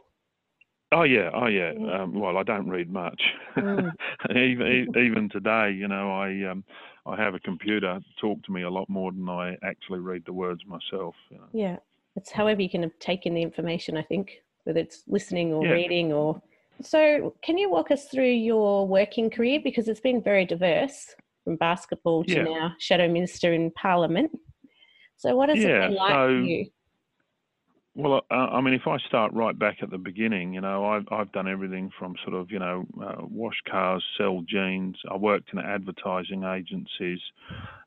Oh 0.95 1.03
yeah, 1.03 1.31
oh 1.35 1.47
yeah. 1.47 1.73
Mm. 1.73 2.01
Um, 2.01 2.21
well, 2.21 2.39
I 2.39 2.45
don't 2.45 2.69
read 2.69 2.89
much. 2.89 3.21
Mm. 3.57 3.91
even 4.31 4.87
even 4.97 5.29
today, 5.29 5.73
you 5.73 5.89
know, 5.89 6.13
I 6.13 6.49
um, 6.49 6.63
I 7.05 7.17
have 7.17 7.35
a 7.35 7.41
computer 7.41 7.99
talk 8.21 8.43
to 8.45 8.53
me 8.53 8.63
a 8.63 8.71
lot 8.71 8.89
more 8.89 9.11
than 9.11 9.29
I 9.29 9.57
actually 9.65 9.99
read 9.99 10.23
the 10.25 10.33
words 10.33 10.63
myself. 10.67 11.17
You 11.31 11.39
know. 11.39 11.49
Yeah, 11.53 11.77
it's 12.15 12.31
however 12.31 12.63
you 12.63 12.71
can 12.71 12.83
have 12.83 12.97
taken 13.01 13.35
the 13.35 13.43
information. 13.43 13.97
I 13.97 14.03
think 14.03 14.35
whether 14.63 14.79
it's 14.79 15.03
listening 15.09 15.53
or 15.53 15.67
yeah. 15.67 15.73
reading 15.73 16.13
or. 16.13 16.41
So, 16.83 17.35
can 17.43 17.57
you 17.57 17.71
walk 17.71 17.93
us 17.93 18.09
through 18.09 18.33
your 18.33 18.85
working 18.87 19.31
career 19.31 19.61
because 19.63 19.87
it's 19.87 20.01
been 20.01 20.21
very 20.21 20.45
diverse 20.45 21.15
from 21.45 21.55
basketball 21.57 22.25
to 22.25 22.35
yeah. 22.35 22.43
now 22.43 22.73
shadow 22.81 23.09
minister 23.09 23.53
in 23.53 23.71
Parliament. 23.73 24.33
So, 25.17 25.37
what 25.37 25.51
has 25.51 25.59
yeah, 25.59 25.69
it 25.69 25.89
been 25.89 25.95
like 25.95 26.15
so, 26.15 26.27
for 26.27 26.41
you? 26.41 26.67
Well, 27.97 28.23
I 28.29 28.61
mean, 28.61 28.75
if 28.75 28.89
I 28.89 28.99
start 29.07 29.33
right 29.35 29.57
back 29.57 29.77
at 29.81 29.91
the 29.91 29.99
beginning, 29.99 30.53
you 30.53 30.61
know, 30.61 30.85
I've, 30.85 31.07
I've 31.13 31.31
done 31.31 31.47
everything 31.47 31.93
from 31.97 32.17
sort 32.25 32.35
of, 32.35 32.51
you 32.51 32.59
know, 32.59 32.85
uh, 33.01 33.23
wash 33.23 33.63
cars, 33.71 34.03
sell 34.19 34.43
jeans. 34.49 34.97
I 35.09 35.17
worked 35.17 35.53
in 35.53 35.61
advertising 35.61 36.43
agencies, 36.43 37.21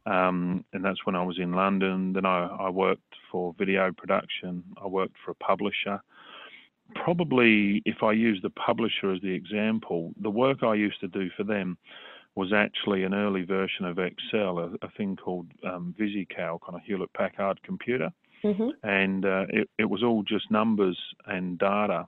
um, 0.06 0.64
and 0.72 0.84
that's 0.84 1.06
when 1.06 1.18
I 1.18 1.24
was 1.24 1.40
in 1.40 1.52
London. 1.52 2.14
Then 2.14 2.26
I, 2.26 2.48
I 2.48 2.70
worked 2.70 3.16
for 3.30 3.54
video 3.58 3.92
production. 3.92 4.64
I 4.82 4.88
worked 4.88 5.16
for 5.26 5.32
a 5.32 5.36
publisher. 5.36 6.02
Probably, 6.96 7.82
if 7.86 8.02
I 8.02 8.14
use 8.14 8.40
the 8.42 8.52
publisher 8.52 9.12
as 9.12 9.20
the 9.20 9.34
example, 9.34 10.14
the 10.22 10.30
work 10.30 10.64
I 10.64 10.76
used 10.76 11.02
to 11.02 11.10
do 11.10 11.30
for 11.36 11.44
them 11.44 11.78
was 12.36 12.54
actually 12.54 13.04
an 13.04 13.14
early 13.14 13.44
version 13.44 13.84
of 13.84 14.00
Excel, 14.00 14.60
a, 14.60 14.70
a 14.86 14.90
thing 14.96 15.18
called 15.18 15.48
um, 15.66 15.94
VisiCalc 16.00 16.60
on 16.70 16.76
a 16.76 16.80
Hewlett 16.80 17.12
Packard 17.12 17.62
computer. 17.64 18.10
Mm-hmm. 18.44 18.70
And 18.84 19.26
uh, 19.26 19.46
it, 19.50 19.70
it, 19.80 19.86
was 19.86 20.04
all 20.04 20.24
just 20.24 20.52
numbers 20.52 20.98
and 21.26 21.58
data 21.58 22.08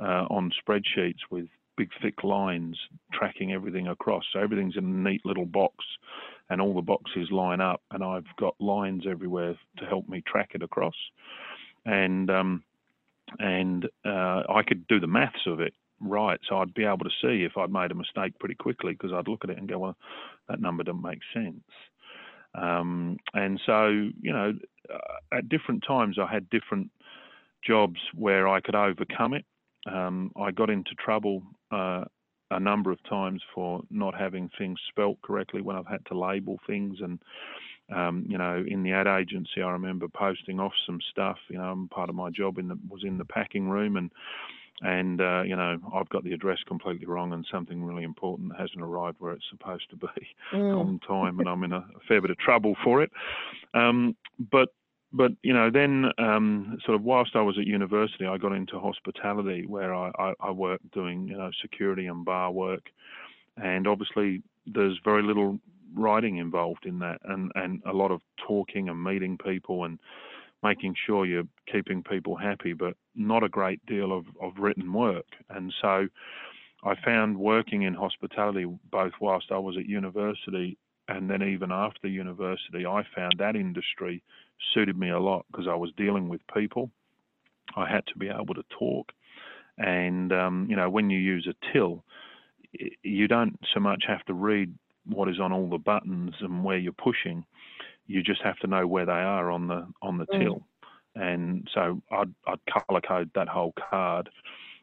uh, 0.00 0.26
on 0.28 0.50
spreadsheets 0.62 1.20
with 1.30 1.46
big, 1.76 1.90
thick 2.02 2.24
lines 2.24 2.76
tracking 3.12 3.52
everything 3.52 3.86
across. 3.86 4.24
So 4.32 4.40
everything's 4.40 4.76
in 4.76 4.84
a 4.84 5.10
neat 5.10 5.24
little 5.24 5.46
box, 5.46 5.76
and 6.50 6.60
all 6.60 6.74
the 6.74 6.82
boxes 6.82 7.30
line 7.30 7.60
up, 7.60 7.82
and 7.90 8.02
I've 8.02 8.26
got 8.38 8.54
lines 8.60 9.04
everywhere 9.08 9.54
to 9.78 9.84
help 9.86 10.08
me 10.08 10.22
track 10.26 10.50
it 10.54 10.62
across. 10.62 10.94
And 11.86 12.30
um, 12.30 12.64
and 13.38 13.86
uh, 14.04 14.42
I 14.48 14.62
could 14.66 14.86
do 14.88 15.00
the 15.00 15.06
maths 15.06 15.46
of 15.46 15.60
it 15.60 15.74
right, 16.00 16.40
so 16.48 16.58
I'd 16.58 16.74
be 16.74 16.84
able 16.84 16.98
to 16.98 17.10
see 17.22 17.44
if 17.44 17.56
I'd 17.56 17.72
made 17.72 17.90
a 17.90 17.94
mistake 17.94 18.38
pretty 18.38 18.54
quickly 18.54 18.92
because 18.92 19.12
I'd 19.12 19.28
look 19.28 19.44
at 19.44 19.50
it 19.50 19.58
and 19.58 19.68
go, 19.68 19.78
well, 19.78 19.96
that 20.48 20.60
number 20.60 20.84
doesn't 20.84 21.02
make 21.02 21.20
sense. 21.34 21.60
Um, 22.60 23.18
and 23.34 23.60
so, 23.64 23.88
you 23.88 24.32
know, 24.32 24.52
uh, 24.92 25.36
at 25.36 25.48
different 25.48 25.84
times 25.86 26.18
I 26.18 26.32
had 26.32 26.48
different 26.50 26.90
jobs 27.66 28.00
where 28.14 28.48
I 28.48 28.60
could 28.60 28.74
overcome 28.74 29.34
it. 29.34 29.44
Um, 29.90 30.32
I 30.40 30.50
got 30.50 30.70
into 30.70 30.94
trouble 30.94 31.42
uh, 31.70 32.04
a 32.50 32.60
number 32.60 32.90
of 32.90 32.98
times 33.08 33.42
for 33.54 33.82
not 33.90 34.18
having 34.18 34.50
things 34.58 34.78
spelt 34.88 35.20
correctly 35.22 35.60
when 35.60 35.76
I've 35.76 35.86
had 35.86 36.04
to 36.06 36.18
label 36.18 36.58
things. 36.66 36.98
And, 37.00 37.18
um, 37.94 38.24
you 38.28 38.38
know, 38.38 38.64
in 38.66 38.82
the 38.82 38.92
ad 38.92 39.06
agency, 39.06 39.62
I 39.62 39.70
remember 39.70 40.08
posting 40.08 40.58
off 40.58 40.72
some 40.86 40.98
stuff. 41.10 41.38
You 41.48 41.58
know, 41.58 41.86
part 41.90 42.08
of 42.10 42.16
my 42.16 42.30
job 42.30 42.58
in 42.58 42.68
the, 42.68 42.78
was 42.88 43.04
in 43.04 43.18
the 43.18 43.24
packing 43.24 43.68
room 43.68 43.96
and 43.96 44.10
and 44.82 45.20
uh, 45.20 45.42
you 45.42 45.56
know 45.56 45.78
I've 45.94 46.08
got 46.08 46.24
the 46.24 46.32
address 46.32 46.58
completely 46.66 47.06
wrong, 47.06 47.32
and 47.32 47.46
something 47.50 47.84
really 47.84 48.04
important 48.04 48.52
hasn't 48.58 48.82
arrived 48.82 49.16
where 49.18 49.32
it's 49.32 49.44
supposed 49.50 49.90
to 49.90 49.96
be 49.96 50.28
mm. 50.52 50.78
on 50.78 51.00
time, 51.06 51.40
and 51.40 51.48
I'm 51.48 51.64
in 51.64 51.72
a, 51.72 51.78
a, 51.78 51.84
fair 52.08 52.20
bit 52.20 52.30
of 52.30 52.38
trouble 52.38 52.76
for 52.84 53.02
it. 53.02 53.10
Um, 53.74 54.16
but 54.50 54.70
but 55.12 55.32
you 55.42 55.52
know 55.52 55.70
then 55.70 56.06
um, 56.18 56.78
sort 56.84 56.94
of 56.94 57.02
whilst 57.02 57.34
I 57.34 57.42
was 57.42 57.58
at 57.58 57.66
university, 57.66 58.26
I 58.26 58.36
got 58.38 58.52
into 58.52 58.78
hospitality 58.78 59.66
where 59.66 59.94
I, 59.94 60.10
I, 60.18 60.34
I 60.40 60.50
worked 60.50 60.90
doing 60.92 61.26
you 61.28 61.36
know 61.36 61.50
security 61.60 62.06
and 62.06 62.24
bar 62.24 62.50
work, 62.52 62.90
and 63.56 63.86
obviously 63.86 64.42
there's 64.66 64.98
very 65.04 65.22
little 65.22 65.58
writing 65.94 66.36
involved 66.36 66.86
in 66.86 66.98
that, 67.00 67.20
and 67.24 67.50
and 67.54 67.82
a 67.86 67.92
lot 67.92 68.10
of 68.10 68.20
talking 68.46 68.88
and 68.88 69.02
meeting 69.02 69.38
people 69.38 69.84
and 69.84 69.98
making 70.62 70.94
sure 71.06 71.26
you're 71.26 71.48
keeping 71.70 72.02
people 72.02 72.36
happy, 72.36 72.72
but 72.72 72.94
not 73.14 73.44
a 73.44 73.48
great 73.48 73.84
deal 73.86 74.16
of, 74.16 74.26
of 74.40 74.52
written 74.58 74.92
work. 74.92 75.26
And 75.50 75.72
so 75.80 76.08
I 76.84 76.94
found 77.04 77.38
working 77.38 77.82
in 77.82 77.94
hospitality, 77.94 78.66
both 78.90 79.12
whilst 79.20 79.50
I 79.50 79.58
was 79.58 79.76
at 79.76 79.86
university 79.86 80.78
and 81.08 81.30
then 81.30 81.42
even 81.42 81.72
after 81.72 82.06
university, 82.06 82.84
I 82.86 83.02
found 83.16 83.34
that 83.38 83.56
industry 83.56 84.22
suited 84.74 84.98
me 84.98 85.08
a 85.08 85.18
lot 85.18 85.46
because 85.50 85.66
I 85.66 85.74
was 85.74 85.90
dealing 85.96 86.28
with 86.28 86.40
people. 86.54 86.90
I 87.76 87.88
had 87.88 88.06
to 88.08 88.18
be 88.18 88.28
able 88.28 88.54
to 88.54 88.64
talk. 88.78 89.12
And, 89.78 90.32
um, 90.32 90.66
you 90.68 90.76
know, 90.76 90.90
when 90.90 91.08
you 91.08 91.18
use 91.18 91.48
a 91.48 91.72
till, 91.72 92.04
you 93.02 93.26
don't 93.26 93.58
so 93.72 93.80
much 93.80 94.04
have 94.06 94.24
to 94.26 94.34
read 94.34 94.74
what 95.06 95.28
is 95.28 95.40
on 95.40 95.52
all 95.52 95.70
the 95.70 95.78
buttons 95.78 96.34
and 96.40 96.62
where 96.62 96.76
you're 96.76 96.92
pushing 96.92 97.44
you 98.08 98.22
just 98.22 98.42
have 98.42 98.58
to 98.58 98.66
know 98.66 98.86
where 98.86 99.06
they 99.06 99.12
are 99.12 99.50
on 99.50 99.68
the 99.68 99.86
on 100.02 100.18
the 100.18 100.26
mm. 100.26 100.40
till. 100.40 100.66
And 101.14 101.68
so 101.72 102.00
I'd, 102.10 102.32
I'd 102.46 102.58
color 102.66 103.00
code 103.00 103.30
that 103.34 103.48
whole 103.48 103.74
card, 103.90 104.28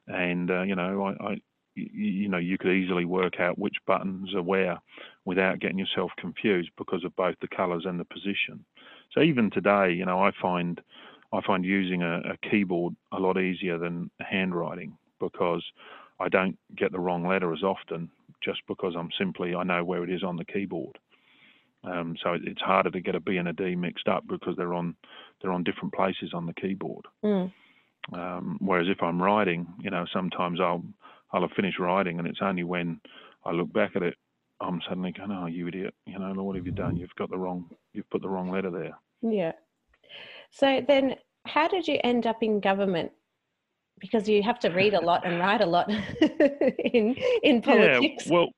and 0.07 0.49
uh, 0.49 0.61
you 0.61 0.75
know 0.75 1.03
I, 1.03 1.31
I 1.31 1.41
you 1.75 2.29
know 2.29 2.37
you 2.37 2.57
could 2.57 2.71
easily 2.71 3.03
work 3.03 3.39
out 3.39 3.59
which 3.59 3.75
buttons 3.85 4.33
are 4.33 4.41
where 4.41 4.77
without 5.25 5.59
getting 5.59 5.77
yourself 5.79 6.11
confused 6.17 6.69
because 6.77 7.03
of 7.03 7.15
both 7.15 7.35
the 7.41 7.47
colors 7.47 7.83
and 7.85 7.99
the 7.99 8.05
position. 8.05 8.63
So 9.13 9.21
even 9.21 9.49
today, 9.49 9.91
you 9.91 10.05
know, 10.05 10.19
I 10.19 10.31
find 10.41 10.79
I 11.33 11.41
find 11.45 11.65
using 11.65 12.01
a, 12.01 12.19
a 12.19 12.49
keyboard 12.49 12.95
a 13.11 13.19
lot 13.19 13.37
easier 13.37 13.77
than 13.77 14.09
handwriting 14.19 14.97
because 15.19 15.63
I 16.19 16.29
don't 16.29 16.57
get 16.75 16.91
the 16.91 16.99
wrong 16.99 17.27
letter 17.27 17.53
as 17.53 17.63
often 17.63 18.09
just 18.43 18.61
because 18.67 18.93
I'm 18.97 19.09
simply 19.17 19.55
I 19.55 19.63
know 19.63 19.83
where 19.83 20.03
it 20.03 20.09
is 20.09 20.23
on 20.23 20.37
the 20.37 20.45
keyboard. 20.45 20.97
Um, 21.85 22.15
so 22.23 22.37
it's 22.41 22.61
harder 22.61 22.89
to 22.91 22.99
get 22.99 23.15
a 23.15 23.19
B 23.19 23.37
and 23.37 23.47
a 23.47 23.53
D 23.53 23.75
mixed 23.75 24.07
up 24.07 24.25
because 24.27 24.55
they're 24.57 24.73
on 24.73 24.95
they're 25.41 25.51
on 25.51 25.63
different 25.63 25.93
places 25.93 26.31
on 26.33 26.45
the 26.45 26.53
keyboard. 26.53 27.05
Mm. 27.23 27.51
Um, 28.13 28.57
whereas 28.59 28.87
if 28.89 29.01
I'm 29.01 29.21
writing, 29.21 29.67
you 29.79 29.89
know, 29.89 30.05
sometimes 30.11 30.59
I'll 30.59 30.83
I'll 31.31 31.41
have 31.41 31.51
finished 31.55 31.79
writing, 31.79 32.19
and 32.19 32.27
it's 32.27 32.39
only 32.41 32.63
when 32.63 32.99
I 33.43 33.51
look 33.51 33.71
back 33.73 33.95
at 33.95 34.03
it, 34.03 34.15
I'm 34.61 34.81
suddenly 34.87 35.11
going, 35.11 35.31
"Oh, 35.31 35.47
you 35.47 35.67
idiot! 35.67 35.93
You 36.05 36.19
know, 36.19 36.33
what 36.43 36.55
have 36.55 36.65
you 36.65 36.71
done? 36.71 36.97
You've 36.97 37.15
got 37.15 37.29
the 37.29 37.37
wrong 37.37 37.69
you've 37.93 38.09
put 38.09 38.21
the 38.21 38.29
wrong 38.29 38.51
letter 38.51 38.71
there." 38.71 38.97
Yeah. 39.21 39.53
So 40.51 40.81
then, 40.87 41.15
how 41.45 41.67
did 41.67 41.87
you 41.87 41.99
end 42.03 42.25
up 42.25 42.41
in 42.41 42.59
government? 42.59 43.11
Because 43.99 44.27
you 44.27 44.43
have 44.43 44.59
to 44.59 44.69
read 44.69 44.93
a 44.93 45.01
lot 45.01 45.25
and 45.25 45.39
write 45.39 45.61
a 45.61 45.65
lot 45.65 45.89
in 46.79 47.15
in 47.43 47.61
politics. 47.61 48.25
Yeah, 48.25 48.31
well, 48.31 48.49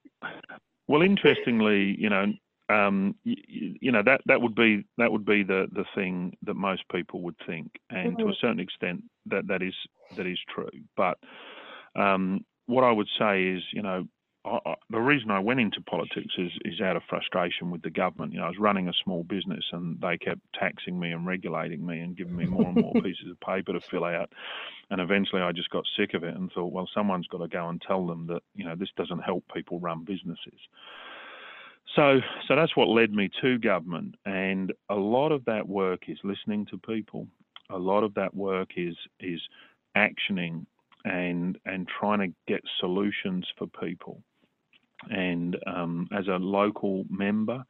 well, 0.88 1.02
interestingly, 1.02 1.96
you 2.00 2.10
know, 2.10 2.34
um, 2.70 3.16
you, 3.24 3.76
you, 3.82 3.92
know 3.92 4.04
that 4.04 4.22
that 4.26 4.42
would 4.42 4.56
be 4.56 4.86
that 4.98 5.12
would 5.12 5.26
be 5.26 5.44
the 5.44 5.68
the 5.72 5.86
thing 5.96 6.36
that 6.44 6.56
most 6.56 6.84
people 6.92 7.22
would 7.22 7.36
think, 7.46 7.72
and 7.90 8.10
mm-hmm. 8.10 8.18
to 8.18 8.24
a 8.24 8.28
mm-hmm. 8.28 8.46
certain 8.46 8.60
extent 8.60 9.04
that 9.28 9.48
that 9.48 9.62
is 9.62 9.74
that 10.18 10.28
is 10.28 10.40
true. 10.54 10.70
But 10.96 11.18
um, 11.96 12.44
what 12.66 12.84
I 12.84 12.92
would 12.92 13.08
say 13.18 13.44
is, 13.44 13.64
you 13.72 13.82
know, 13.82 14.06
I, 14.44 14.60
I, 14.66 14.76
the 14.90 15.00
reason 15.00 15.32
I 15.32 15.40
went 15.40 15.62
into 15.62 15.82
politics 15.82 16.34
is 16.38 16.52
is 16.66 16.82
out 16.82 16.98
of 16.98 17.04
frustration 17.10 17.72
with 17.72 17.84
the 17.84 17.90
government. 17.90 18.34
You 18.34 18.40
know, 18.40 18.46
I 18.46 18.50
was 18.50 18.60
running 18.60 18.90
a 18.90 18.94
small 19.04 19.24
business, 19.24 19.64
and 19.72 20.00
they 20.02 20.18
kept 20.18 20.42
taxing 20.60 21.00
me 21.00 21.12
and 21.12 21.26
regulating 21.26 21.86
me 21.86 22.00
and 22.00 22.18
giving 22.18 22.36
me 22.36 22.46
more 22.46 22.68
and 22.68 22.76
more 22.76 22.94
pieces 23.02 23.32
of 23.32 23.40
paper 23.40 23.74
to 23.74 23.80
fill 23.80 24.04
out. 24.04 24.32
And 24.90 25.00
eventually, 25.00 25.42
I 25.42 25.54
just 25.54 25.70
got 25.70 25.86
sick 25.98 26.14
of 26.14 26.24
it 26.24 26.36
and 26.36 26.52
thought, 26.52 26.74
well, 26.74 26.90
someone's 26.94 27.28
got 27.28 27.40
to 27.40 27.48
go 27.48 27.70
and 27.70 27.82
tell 27.82 28.06
them 28.06 28.28
that 28.28 28.44
you 28.56 28.66
know 28.66 28.76
this 28.76 28.92
doesn't 28.98 29.20
help 29.20 29.46
people 29.54 29.80
run 29.80 30.04
businesses. 30.04 30.60
So, 31.98 32.20
so 32.48 32.56
that's 32.56 32.78
what 32.78 32.90
led 32.90 33.12
me 33.12 33.28
to 33.42 33.58
government, 33.58 34.16
and 34.24 34.72
a 34.88 34.96
lot 34.96 35.32
of 35.32 35.44
that 35.46 35.68
work 35.68 36.04
is 36.08 36.20
listening 36.24 36.68
to 36.68 36.78
people. 36.78 37.28
A 37.72 37.78
lot 37.78 38.04
of 38.04 38.14
that 38.14 38.36
work 38.36 38.70
is 38.78 38.96
is 39.20 39.42
actioning 39.98 40.68
and 41.06 41.58
and 41.66 41.88
trying 41.88 42.20
to 42.20 42.36
get 42.48 42.62
solutions 42.80 43.48
for 43.58 43.66
people. 43.84 44.22
And 45.10 45.58
um, 45.66 46.08
as 46.16 46.28
a 46.28 46.38
local 46.38 47.04
member, 47.10 47.64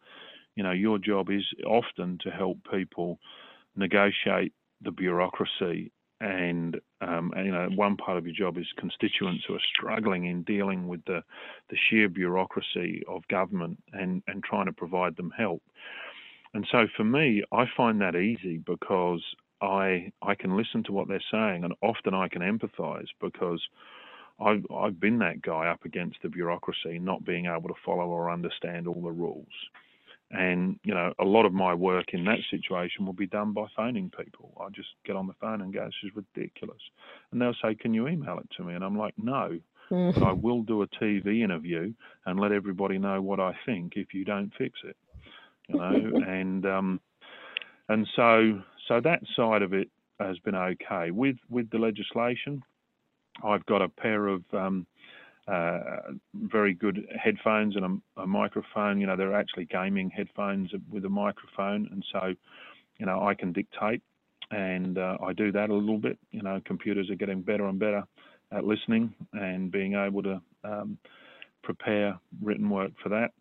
you 0.57 0.63
know, 0.63 0.71
your 0.71 0.97
job 0.99 1.29
is 1.29 1.45
often 1.65 2.17
to 2.23 2.29
help 2.29 2.57
people 2.69 3.19
negotiate 3.77 4.51
the 4.81 4.91
bureaucracy 4.91 5.89
and, 6.19 6.79
um, 7.01 7.31
and, 7.35 7.45
you 7.45 7.51
know 7.51 7.69
one 7.75 7.95
part 7.97 8.17
of 8.17 8.25
your 8.25 8.35
job 8.35 8.57
is 8.57 8.65
constituents 8.77 9.43
who 9.47 9.55
are 9.55 9.69
struggling 9.75 10.25
in 10.25 10.43
dealing 10.43 10.87
with 10.87 11.03
the 11.05 11.23
the 11.69 11.77
sheer 11.89 12.09
bureaucracy 12.09 13.03
of 13.07 13.27
government 13.27 13.77
and 13.93 14.23
and 14.27 14.43
trying 14.43 14.65
to 14.65 14.73
provide 14.73 15.15
them 15.15 15.31
help. 15.37 15.61
And 16.53 16.67
so 16.71 16.87
for 16.95 17.03
me, 17.03 17.43
I 17.51 17.65
find 17.75 18.01
that 18.01 18.15
easy 18.15 18.57
because 18.57 19.21
I 19.61 20.11
I 20.21 20.35
can 20.35 20.57
listen 20.57 20.83
to 20.85 20.91
what 20.91 21.07
they're 21.07 21.21
saying, 21.31 21.63
and 21.63 21.73
often 21.81 22.13
I 22.13 22.27
can 22.27 22.41
empathise 22.41 23.07
because 23.21 23.61
I've 24.39 24.65
I've 24.73 24.99
been 24.99 25.19
that 25.19 25.41
guy 25.41 25.67
up 25.67 25.85
against 25.85 26.17
the 26.21 26.29
bureaucracy, 26.29 26.99
not 26.99 27.25
being 27.25 27.45
able 27.45 27.69
to 27.69 27.81
follow 27.85 28.05
or 28.05 28.31
understand 28.31 28.87
all 28.87 29.01
the 29.01 29.11
rules. 29.11 29.45
And 30.31 30.79
you 30.83 30.93
know, 30.93 31.13
a 31.19 31.23
lot 31.23 31.45
of 31.45 31.53
my 31.53 31.73
work 31.73 32.07
in 32.13 32.25
that 32.25 32.39
situation 32.51 33.05
will 33.05 33.13
be 33.13 33.27
done 33.27 33.53
by 33.53 33.67
phoning 33.75 34.11
people. 34.15 34.51
I 34.59 34.69
just 34.69 34.89
get 35.05 35.15
on 35.15 35.27
the 35.27 35.33
phone 35.39 35.61
and 35.61 35.73
go, 35.73 35.85
"This 35.85 36.11
is 36.11 36.15
ridiculous," 36.15 36.81
and 37.31 37.41
they'll 37.41 37.55
say, 37.61 37.75
"Can 37.75 37.93
you 37.93 38.07
email 38.07 38.37
it 38.39 38.49
to 38.57 38.63
me?" 38.63 38.73
And 38.73 38.83
I'm 38.83 38.97
like, 38.97 39.13
"No." 39.17 39.59
but 39.89 40.23
I 40.23 40.33
will 40.33 40.63
do 40.63 40.81
a 40.81 40.87
TV 40.87 41.43
interview 41.43 41.93
and 42.25 42.39
let 42.39 42.51
everybody 42.51 42.97
know 42.97 43.21
what 43.21 43.39
I 43.39 43.53
think 43.65 43.93
if 43.95 44.13
you 44.13 44.25
don't 44.25 44.51
fix 44.57 44.79
it, 44.83 44.97
you 45.69 45.77
know. 45.77 46.21
and 46.27 46.65
um, 46.65 46.99
and 47.89 48.07
so 48.15 48.61
so 48.87 48.99
that 49.01 49.21
side 49.35 49.61
of 49.61 49.73
it 49.73 49.89
has 50.19 50.37
been 50.39 50.55
okay. 50.55 51.11
With 51.11 51.37
with 51.49 51.69
the 51.69 51.77
legislation, 51.77 52.61
I've 53.43 53.65
got 53.65 53.81
a 53.81 53.89
pair 53.89 54.27
of 54.27 54.43
um, 54.53 54.85
uh, 55.47 55.79
very 56.33 56.73
good 56.73 57.07
headphones 57.21 57.75
and 57.75 58.01
a, 58.17 58.21
a, 58.21 58.27
microphone. 58.27 58.99
You 58.99 59.07
know, 59.07 59.15
they're 59.15 59.35
actually 59.35 59.65
gaming 59.65 60.09
headphones 60.09 60.71
with 60.91 61.05
a 61.05 61.09
microphone, 61.09 61.87
and 61.91 62.03
so 62.11 62.33
you 62.99 63.05
know 63.05 63.25
I 63.25 63.33
can 63.33 63.53
dictate, 63.53 64.01
and 64.51 64.97
uh, 64.97 65.17
I 65.25 65.33
do 65.33 65.51
that 65.53 65.69
a 65.69 65.73
little 65.73 65.99
bit. 65.99 66.17
You 66.31 66.41
know, 66.41 66.61
computers 66.65 67.09
are 67.09 67.15
getting 67.15 67.41
better 67.41 67.67
and 67.67 67.79
better 67.79 68.03
at 68.51 68.65
listening 68.65 69.13
and 69.33 69.71
being 69.71 69.93
able 69.93 70.23
to 70.23 70.41
um, 70.63 70.97
prepare 71.63 72.19
written 72.41 72.69
work 72.69 72.91
for 73.01 73.09
that. 73.09 73.31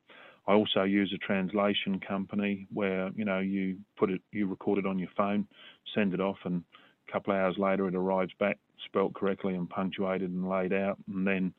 I 0.48 0.52
also 0.52 0.84
use 0.84 1.12
a 1.12 1.18
translation 1.18 1.98
company 1.98 2.68
where 2.72 3.10
you 3.16 3.24
know 3.24 3.40
you 3.40 3.78
put 3.96 4.10
it, 4.10 4.20
you 4.30 4.46
record 4.46 4.78
it 4.78 4.86
on 4.86 4.98
your 4.98 5.10
phone, 5.16 5.48
send 5.92 6.14
it 6.14 6.20
off, 6.20 6.38
and 6.44 6.62
a 7.08 7.12
couple 7.12 7.34
of 7.34 7.40
hours 7.40 7.56
later 7.58 7.88
it 7.88 7.96
arrives 7.96 8.32
back 8.38 8.58
spelt 8.84 9.14
correctly 9.14 9.54
and 9.54 9.68
punctuated 9.68 10.30
and 10.30 10.48
laid 10.48 10.72
out, 10.72 10.98
and 11.08 11.26
then 11.26 11.52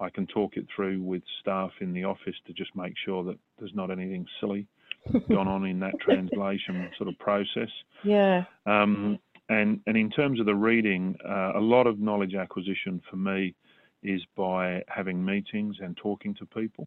I 0.00 0.10
can 0.10 0.26
talk 0.26 0.56
it 0.56 0.66
through 0.74 1.02
with 1.02 1.22
staff 1.40 1.70
in 1.80 1.92
the 1.92 2.04
office 2.04 2.34
to 2.46 2.52
just 2.52 2.74
make 2.76 2.94
sure 3.04 3.24
that 3.24 3.38
there's 3.58 3.74
not 3.74 3.90
anything 3.90 4.26
silly 4.40 4.66
gone 5.28 5.48
on 5.48 5.64
in 5.66 5.80
that 5.80 5.98
translation 6.00 6.90
sort 6.96 7.08
of 7.08 7.18
process. 7.18 7.70
Yeah. 8.04 8.44
Um, 8.66 9.18
and 9.48 9.80
and 9.86 9.96
in 9.96 10.10
terms 10.10 10.40
of 10.40 10.46
the 10.46 10.54
reading, 10.54 11.16
uh, 11.26 11.52
a 11.56 11.60
lot 11.60 11.86
of 11.86 11.98
knowledge 11.98 12.34
acquisition 12.34 13.00
for 13.10 13.16
me 13.16 13.54
is 14.02 14.22
by 14.36 14.82
having 14.88 15.24
meetings 15.24 15.76
and 15.80 15.96
talking 15.96 16.34
to 16.34 16.46
people. 16.46 16.86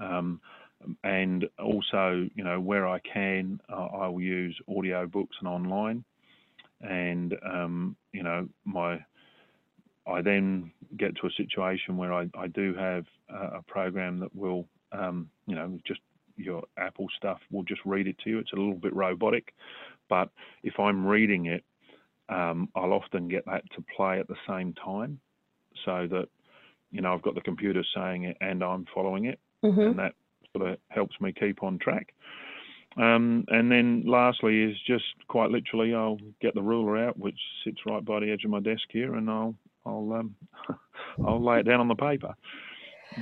Um, 0.00 0.40
and 1.04 1.46
also, 1.58 2.28
you 2.34 2.42
know, 2.42 2.58
where 2.58 2.88
I 2.88 3.00
can, 3.00 3.60
uh, 3.70 3.86
I 3.86 4.08
will 4.08 4.20
use 4.20 4.58
audio 4.68 5.06
books 5.06 5.36
and 5.40 5.48
online. 5.48 6.04
And 6.80 7.34
um, 7.44 7.96
you 8.12 8.22
know, 8.22 8.48
my 8.64 8.98
I 10.10 10.22
then 10.22 10.70
get 10.96 11.16
to 11.16 11.26
a 11.26 11.30
situation 11.36 11.96
where 11.96 12.12
I, 12.12 12.28
I 12.38 12.46
do 12.48 12.74
have 12.74 13.04
a, 13.28 13.58
a 13.58 13.62
program 13.62 14.18
that 14.20 14.34
will, 14.34 14.66
um, 14.92 15.28
you 15.46 15.54
know, 15.54 15.78
just 15.86 16.00
your 16.36 16.62
Apple 16.78 17.06
stuff 17.16 17.38
will 17.50 17.62
just 17.64 17.80
read 17.84 18.06
it 18.06 18.16
to 18.24 18.30
you. 18.30 18.38
It's 18.38 18.52
a 18.52 18.56
little 18.56 18.74
bit 18.74 18.94
robotic, 18.94 19.54
but 20.08 20.30
if 20.62 20.78
I'm 20.78 21.06
reading 21.06 21.46
it, 21.46 21.64
um, 22.28 22.68
I'll 22.74 22.92
often 22.92 23.28
get 23.28 23.44
that 23.46 23.64
to 23.72 23.84
play 23.96 24.20
at 24.20 24.28
the 24.28 24.36
same 24.48 24.72
time, 24.74 25.20
so 25.84 26.06
that 26.10 26.28
you 26.90 27.00
know 27.00 27.12
I've 27.12 27.22
got 27.22 27.34
the 27.34 27.40
computer 27.40 27.84
saying 27.94 28.24
it 28.24 28.36
and 28.40 28.62
I'm 28.62 28.86
following 28.94 29.26
it, 29.26 29.40
mm-hmm. 29.64 29.80
and 29.80 29.98
that 29.98 30.14
sort 30.56 30.70
of 30.70 30.78
helps 30.88 31.20
me 31.20 31.32
keep 31.32 31.62
on 31.62 31.78
track. 31.78 32.14
Um, 32.96 33.44
and 33.48 33.70
then 33.70 34.02
lastly 34.04 34.62
is 34.62 34.76
just 34.84 35.04
quite 35.28 35.50
literally 35.50 35.94
I'll 35.94 36.18
get 36.40 36.54
the 36.54 36.62
ruler 36.62 36.98
out, 36.98 37.18
which 37.18 37.38
sits 37.64 37.78
right 37.86 38.04
by 38.04 38.20
the 38.20 38.30
edge 38.30 38.44
of 38.44 38.50
my 38.50 38.60
desk 38.60 38.82
here, 38.90 39.14
and 39.14 39.30
I'll 39.30 39.54
I'll 39.86 40.12
um, 40.12 40.34
I'll 41.26 41.44
lay 41.44 41.60
it 41.60 41.64
down 41.64 41.80
on 41.80 41.88
the 41.88 41.94
paper. 41.94 42.34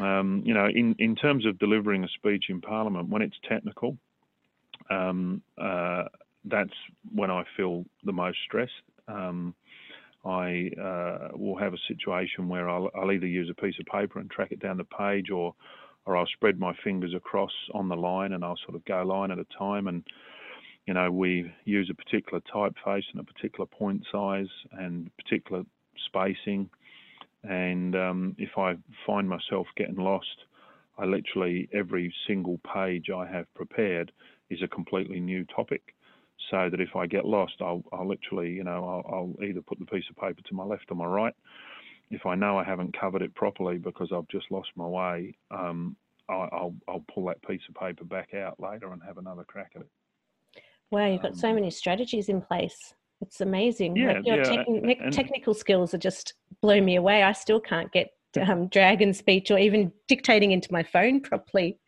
Um, 0.00 0.42
you 0.44 0.54
know, 0.54 0.66
in, 0.66 0.94
in 0.98 1.16
terms 1.16 1.46
of 1.46 1.58
delivering 1.58 2.04
a 2.04 2.08
speech 2.08 2.46
in 2.50 2.60
Parliament, 2.60 3.08
when 3.08 3.22
it's 3.22 3.36
technical, 3.48 3.96
um, 4.90 5.42
uh, 5.56 6.04
that's 6.44 6.74
when 7.12 7.30
I 7.30 7.44
feel 7.56 7.84
the 8.04 8.12
most 8.12 8.38
stressed. 8.44 8.72
Um, 9.08 9.54
I 10.24 10.70
uh, 10.80 11.28
will 11.34 11.56
have 11.56 11.72
a 11.72 11.78
situation 11.86 12.48
where 12.48 12.68
I'll, 12.68 12.90
I'll, 12.94 13.12
either 13.12 13.26
use 13.26 13.50
a 13.50 13.60
piece 13.60 13.76
of 13.80 13.86
paper 13.86 14.18
and 14.18 14.30
track 14.30 14.52
it 14.52 14.60
down 14.60 14.76
the 14.76 14.84
page, 14.84 15.30
or 15.30 15.54
or 16.04 16.16
I'll 16.16 16.26
spread 16.26 16.58
my 16.58 16.74
fingers 16.84 17.14
across 17.14 17.52
on 17.74 17.88
the 17.88 17.96
line 17.96 18.32
and 18.32 18.44
I'll 18.44 18.58
sort 18.64 18.76
of 18.76 18.84
go 18.84 19.02
line 19.02 19.30
at 19.30 19.38
a 19.38 19.46
time. 19.58 19.88
And 19.88 20.04
you 20.86 20.94
know, 20.94 21.10
we 21.10 21.50
use 21.64 21.90
a 21.90 21.94
particular 21.94 22.42
typeface 22.52 23.04
and 23.12 23.20
a 23.20 23.24
particular 23.24 23.66
point 23.66 24.04
size 24.10 24.48
and 24.72 25.10
particular 25.16 25.64
spacing. 26.08 26.68
And 27.44 27.94
um, 27.94 28.34
if 28.38 28.58
I 28.58 28.76
find 29.06 29.28
myself 29.28 29.66
getting 29.76 29.96
lost, 29.96 30.26
I 30.98 31.04
literally 31.04 31.68
every 31.72 32.12
single 32.26 32.60
page 32.74 33.06
I 33.10 33.26
have 33.26 33.52
prepared 33.54 34.10
is 34.50 34.60
a 34.62 34.68
completely 34.68 35.20
new 35.20 35.44
topic. 35.44 35.94
So 36.50 36.68
that 36.70 36.80
if 36.80 36.96
I 36.96 37.06
get 37.06 37.24
lost, 37.24 37.54
I'll, 37.60 37.84
I'll 37.92 38.08
literally, 38.08 38.50
you 38.50 38.64
know, 38.64 39.04
I'll, 39.06 39.14
I'll 39.14 39.44
either 39.44 39.60
put 39.60 39.78
the 39.78 39.84
piece 39.86 40.04
of 40.08 40.16
paper 40.16 40.40
to 40.40 40.54
my 40.54 40.64
left 40.64 40.86
or 40.90 40.94
my 40.94 41.04
right. 41.04 41.34
If 42.10 42.24
I 42.26 42.36
know 42.36 42.58
I 42.58 42.64
haven't 42.64 42.98
covered 42.98 43.22
it 43.22 43.34
properly 43.34 43.76
because 43.76 44.10
I've 44.14 44.28
just 44.28 44.50
lost 44.50 44.68
my 44.74 44.86
way, 44.86 45.36
um, 45.50 45.94
I, 46.28 46.48
will 46.52 46.76
I'll 46.88 47.04
pull 47.12 47.26
that 47.26 47.42
piece 47.42 47.60
of 47.68 47.74
paper 47.74 48.04
back 48.04 48.34
out 48.34 48.58
later 48.60 48.92
and 48.92 49.02
have 49.02 49.18
another 49.18 49.44
crack 49.44 49.72
at 49.74 49.82
it. 49.82 49.90
Wow, 50.90 51.06
you've 51.06 51.22
got 51.22 51.32
um, 51.32 51.38
so 51.38 51.52
many 51.52 51.70
strategies 51.70 52.28
in 52.28 52.40
place. 52.40 52.94
It's 53.28 53.42
amazing. 53.42 53.94
Yeah, 53.94 54.14
like 54.14 54.26
your 54.26 54.42
yeah, 54.42 54.64
and, 54.66 55.12
technical 55.12 55.52
skills 55.52 55.92
are 55.92 55.98
just 55.98 56.32
blow 56.62 56.80
me 56.80 56.96
away. 56.96 57.22
I 57.22 57.32
still 57.32 57.60
can't 57.60 57.92
get 57.92 58.08
um, 58.40 58.68
dragon 58.68 59.12
speech 59.12 59.50
or 59.50 59.58
even 59.58 59.92
dictating 60.06 60.52
into 60.52 60.72
my 60.72 60.82
phone 60.82 61.20
properly. 61.22 61.78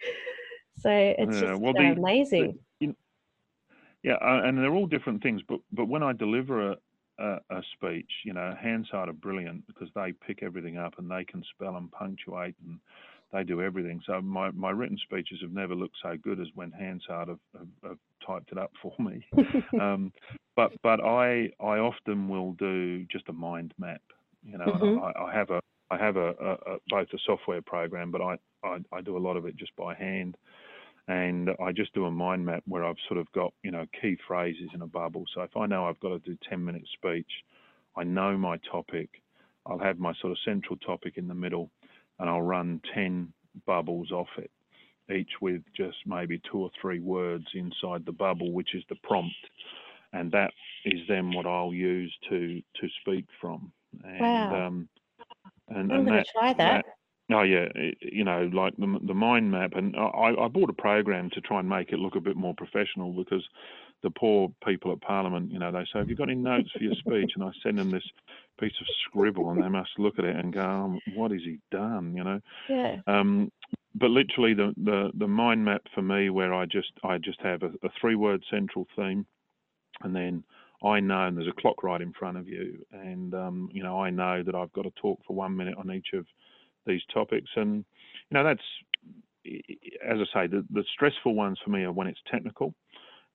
So 0.81 0.91
it's 0.91 1.37
yeah, 1.37 1.49
just 1.49 1.63
well, 1.63 1.73
the, 1.73 1.95
amazing. 1.97 2.59
The, 2.81 2.95
yeah, 4.03 4.17
uh, 4.17 4.43
and 4.45 4.59
they're 4.59 4.75
all 4.75 4.87
different 4.87 5.23
things. 5.23 5.41
But 5.49 5.61
but 5.73 5.87
when 5.87 6.03
I 6.03 6.13
deliver 6.13 6.73
a, 6.73 6.77
a, 7.19 7.39
a, 7.49 7.63
speech, 7.73 8.11
you 8.27 8.35
know, 8.35 8.55
Hansard 8.61 9.09
are 9.09 9.15
brilliant 9.15 9.67
because 9.67 9.89
they 9.95 10.13
pick 10.13 10.43
everything 10.43 10.77
up 10.77 10.99
and 10.99 11.11
they 11.11 11.25
can 11.25 11.43
spell 11.55 11.77
and 11.77 11.91
punctuate 11.91 12.55
and 12.67 12.79
they 13.33 13.45
do 13.45 13.63
everything. 13.63 14.03
So 14.07 14.21
my, 14.21 14.51
my 14.51 14.71
written 14.71 14.99
speeches 14.99 15.39
have 15.41 15.53
never 15.53 15.75
looked 15.75 15.97
so 16.03 16.17
good 16.23 16.41
as 16.41 16.49
when 16.55 16.71
Hansard 16.73 17.29
have, 17.29 17.39
have, 17.57 17.69
have 17.85 17.99
typed 18.27 18.53
it 18.53 18.59
up 18.59 18.73
for 18.83 18.95
me. 18.99 19.25
um, 19.81 20.13
but 20.61 20.73
but 20.83 21.05
I 21.05 21.51
I 21.61 21.79
often 21.79 22.29
will 22.29 22.53
do 22.53 23.05
just 23.05 23.29
a 23.29 23.33
mind 23.33 23.73
map. 23.79 24.03
You 24.43 24.59
know, 24.59 24.67
mm-hmm. 24.67 24.99
I, 25.05 25.25
I, 25.25 25.35
have 25.35 25.51
a 25.51 25.61
I 25.91 25.99
have 25.99 26.17
a, 26.17 26.29
a, 26.41 26.53
a, 26.53 26.79
both 26.89 27.09
a 27.13 27.19
software 27.27 27.63
program, 27.63 28.11
but 28.11 28.21
I, 28.21 28.37
I 28.65 28.79
I 28.93 29.01
do 29.01 29.17
a 29.17 29.25
lot 29.27 29.37
of 29.37 29.47
it 29.47 29.57
just 29.57 29.75
by 29.77 29.95
hand 29.95 30.37
and 31.09 31.51
I 31.61 31.73
just 31.73 31.93
do 31.95 32.05
a 32.07 32.11
mind 32.11 32.45
map 32.45 32.63
where 32.67 32.85
I've 32.85 32.97
sort 33.09 33.19
of 33.19 33.31
got 33.33 33.53
you 33.63 33.71
know 33.71 33.87
key 34.01 34.17
phrases 34.27 34.69
in 34.75 34.83
a 34.83 34.87
bubble. 34.87 35.25
So 35.35 35.43
if 35.43 35.57
I 35.57 35.67
know 35.67 35.87
I've 35.87 36.01
got 36.01 36.11
to 36.11 36.19
do 36.21 36.37
10 36.49 36.65
minute 36.65 36.85
speech, 36.95 37.31
I 37.97 38.05
know 38.05 38.37
my 38.37 38.59
topic. 38.71 39.09
I'll 39.67 39.79
have 39.79 39.99
my 39.99 40.15
sort 40.21 40.33
of 40.33 40.39
central 40.45 40.77
topic 40.79 41.15
in 41.17 41.29
the 41.29 41.35
middle, 41.35 41.71
and 42.19 42.31
I'll 42.31 42.43
run 42.43 42.81
10 42.95 43.33
bubbles 43.67 44.11
off 44.11 44.29
it, 44.39 44.51
each 45.15 45.33
with 45.41 45.63
just 45.77 45.99
maybe 46.07 46.41
two 46.51 46.59
or 46.59 46.71
three 46.81 47.01
words 47.01 47.45
inside 47.55 48.07
the 48.07 48.13
bubble, 48.13 48.53
which 48.53 48.75
is 48.75 48.83
the 48.89 48.97
prompt, 49.03 49.35
and 50.13 50.33
that 50.33 50.53
is 50.85 51.01
then 51.09 51.33
what 51.33 51.47
I'll 51.47 51.75
use 51.75 52.15
to 52.29 52.63
to 52.81 52.89
speak 53.01 53.27
from. 53.41 53.73
And, 54.05 54.21
wow. 54.21 54.67
Um, 54.67 54.89
and, 55.69 55.93
I'm 55.93 56.05
going 56.05 56.25
to 56.25 56.31
try 56.33 56.53
that, 56.53 56.85
that 56.85 56.87
Oh 57.33 57.43
yeah, 57.43 57.69
you 58.01 58.25
know, 58.25 58.51
like 58.53 58.77
the 58.77 58.99
the 59.07 59.15
mind 59.15 59.51
map, 59.51 59.73
and 59.77 59.95
I, 59.97 60.35
I 60.39 60.49
bought 60.49 60.71
a 60.71 60.75
program 60.75 61.31
to 61.31 61.41
try 61.41 61.61
and 61.61 61.69
make 61.69 61.93
it 61.93 61.99
look 61.99 62.17
a 62.17 62.21
bit 62.21 62.37
more 62.37 62.55
professional 62.55 63.13
because 63.13 63.47
the 64.03 64.11
poor 64.11 64.51
people 64.67 64.91
at 64.91 65.01
Parliament, 65.01 65.53
you 65.53 65.59
know, 65.59 65.71
they 65.71 65.85
say, 65.93 66.01
"Have 66.01 66.09
you 66.09 66.17
got 66.17 66.29
any 66.29 66.41
notes 66.41 66.71
for 66.73 66.83
your 66.83 66.95
speech?" 66.95 67.31
And 67.37 67.45
I 67.45 67.51
send 67.63 67.79
them 67.79 67.91
this 67.91 68.07
piece 68.59 68.73
of 68.81 68.87
scribble, 69.07 69.51
and 69.51 69.63
they 69.63 69.69
must 69.69 69.91
look 69.99 70.19
at 70.19 70.25
it 70.25 70.35
and 70.35 70.53
go, 70.53 70.61
oh, 70.61 70.99
"What 71.15 71.31
has 71.31 71.43
he 71.43 71.59
done?" 71.71 72.17
You 72.17 72.25
know. 72.25 72.41
Yeah. 72.69 72.97
Um, 73.07 73.53
but 73.95 74.11
literally, 74.11 74.55
the, 74.55 74.75
the 74.77 75.13
the 75.15 75.29
mind 75.29 75.65
map 75.65 75.83
for 75.95 76.03
me, 76.03 76.31
where 76.31 76.53
I 76.53 76.67
just 76.67 76.93
I 77.05 77.19
just 77.19 77.41
have 77.43 77.63
a, 77.63 77.71
a 77.85 77.91
three 78.01 78.17
word 78.17 78.43
central 78.51 78.89
theme, 78.97 79.25
and 80.03 80.15
then 80.15 80.45
I 80.83 81.01
know, 81.01 81.27
and 81.27 81.37
there's 81.37 81.49
a 81.49 81.61
clock 81.61 81.83
right 81.83 82.01
in 82.01 82.13
front 82.13 82.39
of 82.39 82.49
you, 82.49 82.85
and 82.93 83.35
um, 83.35 83.69
you 83.73 83.83
know, 83.83 84.03
I 84.03 84.11
know 84.11 84.43
that 84.43 84.55
I've 84.55 84.73
got 84.73 84.83
to 84.83 84.93
talk 85.01 85.21
for 85.27 85.35
one 85.35 85.57
minute 85.57 85.75
on 85.77 85.93
each 85.93 86.09
of 86.15 86.27
these 86.87 87.03
topics. 87.13 87.51
And 87.57 87.85
you 88.31 88.35
know, 88.35 88.45
that's 88.45 88.63
as 89.47 90.19
I 90.35 90.43
say, 90.43 90.47
the, 90.47 90.65
the 90.71 90.85
stressful 90.95 91.35
ones 91.35 91.59
for 91.65 91.71
me 91.71 91.83
are 91.83 91.93
when 91.93 92.07
it's 92.07 92.21
technical, 92.31 92.75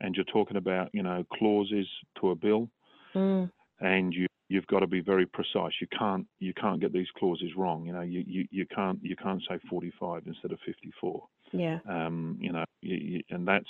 and 0.01 0.15
you're 0.15 0.25
talking 0.25 0.57
about 0.57 0.89
you 0.93 1.03
know 1.03 1.23
clauses 1.33 1.87
to 2.19 2.31
a 2.31 2.35
bill, 2.35 2.69
mm. 3.13 3.49
and 3.79 4.13
you 4.13 4.27
you've 4.47 4.67
got 4.67 4.79
to 4.79 4.87
be 4.87 5.01
very 5.01 5.25
precise. 5.25 5.73
You 5.79 5.87
can't 5.97 6.25
you 6.39 6.53
can't 6.53 6.79
get 6.81 6.93
these 6.93 7.07
clauses 7.17 7.51
wrong. 7.55 7.85
You 7.85 7.93
know, 7.93 8.01
you, 8.01 8.23
you, 8.25 8.47
you 8.51 8.65
can't 8.73 8.99
you 9.03 9.15
can't 9.15 9.41
say 9.47 9.59
45 9.69 10.23
instead 10.25 10.51
of 10.51 10.59
54. 10.65 11.23
Yeah. 11.51 11.79
Um, 11.87 12.37
you 12.39 12.51
know, 12.51 12.65
you, 12.81 12.95
you, 12.95 13.21
and 13.29 13.47
that's 13.47 13.65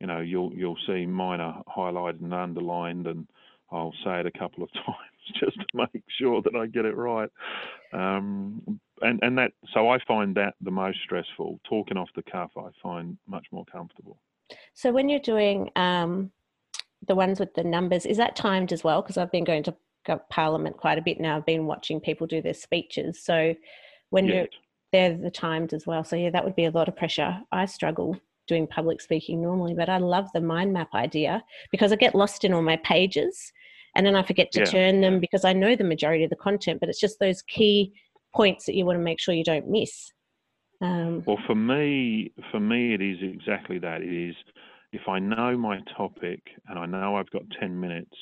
you 0.00 0.06
know 0.06 0.20
you'll 0.20 0.52
you'll 0.54 0.78
see 0.86 1.06
mine 1.06 1.40
are 1.40 1.62
highlighted 1.68 2.22
and 2.22 2.34
underlined, 2.34 3.06
and 3.06 3.26
I'll 3.70 3.94
say 4.04 4.20
it 4.20 4.26
a 4.26 4.38
couple 4.38 4.62
of 4.62 4.72
times 4.74 5.40
just 5.40 5.56
to 5.56 5.66
make 5.74 6.04
sure 6.18 6.42
that 6.42 6.54
I 6.54 6.66
get 6.66 6.84
it 6.84 6.96
right. 6.96 7.30
Um, 7.92 8.80
and 9.02 9.18
and 9.22 9.38
that 9.38 9.52
so 9.72 9.88
I 9.88 9.98
find 10.06 10.34
that 10.36 10.54
the 10.60 10.70
most 10.70 10.98
stressful. 11.04 11.60
Talking 11.68 11.96
off 11.96 12.08
the 12.14 12.22
cuff, 12.22 12.50
I 12.56 12.68
find 12.82 13.16
much 13.26 13.46
more 13.52 13.64
comfortable. 13.70 14.18
So 14.74 14.92
when 14.92 15.08
you're 15.08 15.20
doing 15.20 15.70
um, 15.76 16.30
the 17.06 17.14
ones 17.14 17.38
with 17.38 17.54
the 17.54 17.64
numbers, 17.64 18.06
is 18.06 18.16
that 18.16 18.36
timed 18.36 18.72
as 18.72 18.82
well? 18.82 19.02
Because 19.02 19.18
I've 19.18 19.32
been 19.32 19.44
going 19.44 19.62
to 19.64 19.74
Parliament 20.30 20.78
quite 20.78 20.96
a 20.96 21.02
bit 21.02 21.20
now. 21.20 21.36
I've 21.36 21.44
been 21.44 21.66
watching 21.66 22.00
people 22.00 22.26
do 22.26 22.40
their 22.40 22.54
speeches. 22.54 23.22
So 23.22 23.54
when 24.08 24.26
yes. 24.26 24.34
you're 24.34 24.46
they're 24.92 25.16
the 25.16 25.30
timed 25.30 25.74
as 25.74 25.86
well. 25.86 26.04
So 26.04 26.16
yeah, 26.16 26.30
that 26.30 26.44
would 26.44 26.56
be 26.56 26.64
a 26.64 26.70
lot 26.70 26.88
of 26.88 26.96
pressure. 26.96 27.40
I 27.52 27.66
struggle 27.66 28.18
doing 28.48 28.66
public 28.66 29.00
speaking 29.00 29.40
normally, 29.40 29.74
but 29.74 29.88
I 29.88 29.98
love 29.98 30.28
the 30.34 30.40
mind 30.40 30.72
map 30.72 30.94
idea 30.94 31.44
because 31.70 31.92
I 31.92 31.96
get 31.96 32.14
lost 32.14 32.44
in 32.44 32.52
all 32.52 32.62
my 32.62 32.76
pages 32.78 33.52
and 33.94 34.06
then 34.06 34.14
I 34.14 34.22
forget 34.22 34.52
to 34.52 34.60
yeah. 34.60 34.66
turn 34.66 35.00
them 35.00 35.20
because 35.20 35.44
I 35.44 35.52
know 35.52 35.74
the 35.74 35.84
majority 35.84 36.24
of 36.24 36.30
the 36.30 36.36
content, 36.36 36.80
but 36.80 36.88
it's 36.88 37.00
just 37.00 37.18
those 37.18 37.42
key 37.42 37.92
points 38.34 38.66
that 38.66 38.74
you 38.74 38.84
want 38.84 38.98
to 38.98 39.02
make 39.02 39.20
sure 39.20 39.34
you 39.34 39.44
don't 39.44 39.68
miss. 39.68 40.12
Um, 40.80 41.24
well, 41.26 41.38
for 41.46 41.54
me, 41.54 42.32
for 42.52 42.60
me, 42.60 42.94
it 42.94 43.02
is 43.02 43.18
exactly 43.22 43.78
that. 43.80 44.02
It 44.02 44.28
is 44.30 44.36
if 44.92 45.02
I 45.08 45.18
know 45.18 45.56
my 45.56 45.80
topic 45.96 46.40
and 46.68 46.78
I 46.78 46.86
know 46.86 47.16
I've 47.16 47.30
got 47.30 47.42
ten 47.58 47.78
minutes, 47.78 48.16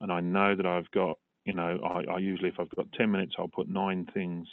and 0.00 0.12
I 0.12 0.20
know 0.20 0.54
that 0.54 0.66
I've 0.66 0.90
got, 0.90 1.18
you 1.46 1.54
know, 1.54 1.78
I, 1.82 2.12
I 2.12 2.18
usually 2.18 2.50
if 2.50 2.60
I've 2.60 2.74
got 2.76 2.92
ten 2.92 3.10
minutes, 3.10 3.34
I'll 3.38 3.48
put 3.48 3.68
nine 3.68 4.06
things 4.12 4.46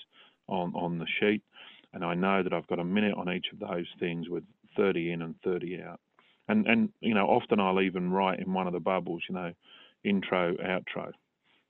on 0.47 0.73
on 0.73 0.97
the 0.97 1.07
sheet, 1.19 1.43
and 1.93 2.05
I 2.05 2.13
know 2.13 2.41
that 2.43 2.53
I've 2.53 2.67
got 2.67 2.79
a 2.79 2.85
minute 2.85 3.15
on 3.17 3.29
each 3.29 3.47
of 3.51 3.59
those 3.59 3.87
things 3.99 4.29
with 4.29 4.43
thirty 4.75 5.11
in 5.11 5.21
and 5.21 5.35
thirty 5.43 5.81
out. 5.81 5.99
And 6.47 6.67
and 6.67 6.89
you 7.01 7.13
know, 7.13 7.27
often 7.27 7.59
I'll 7.59 7.81
even 7.81 8.11
write 8.11 8.39
in 8.39 8.53
one 8.53 8.67
of 8.67 8.73
the 8.73 8.79
bubbles, 8.79 9.23
you 9.29 9.35
know, 9.35 9.53
intro, 10.03 10.55
outro 10.57 11.11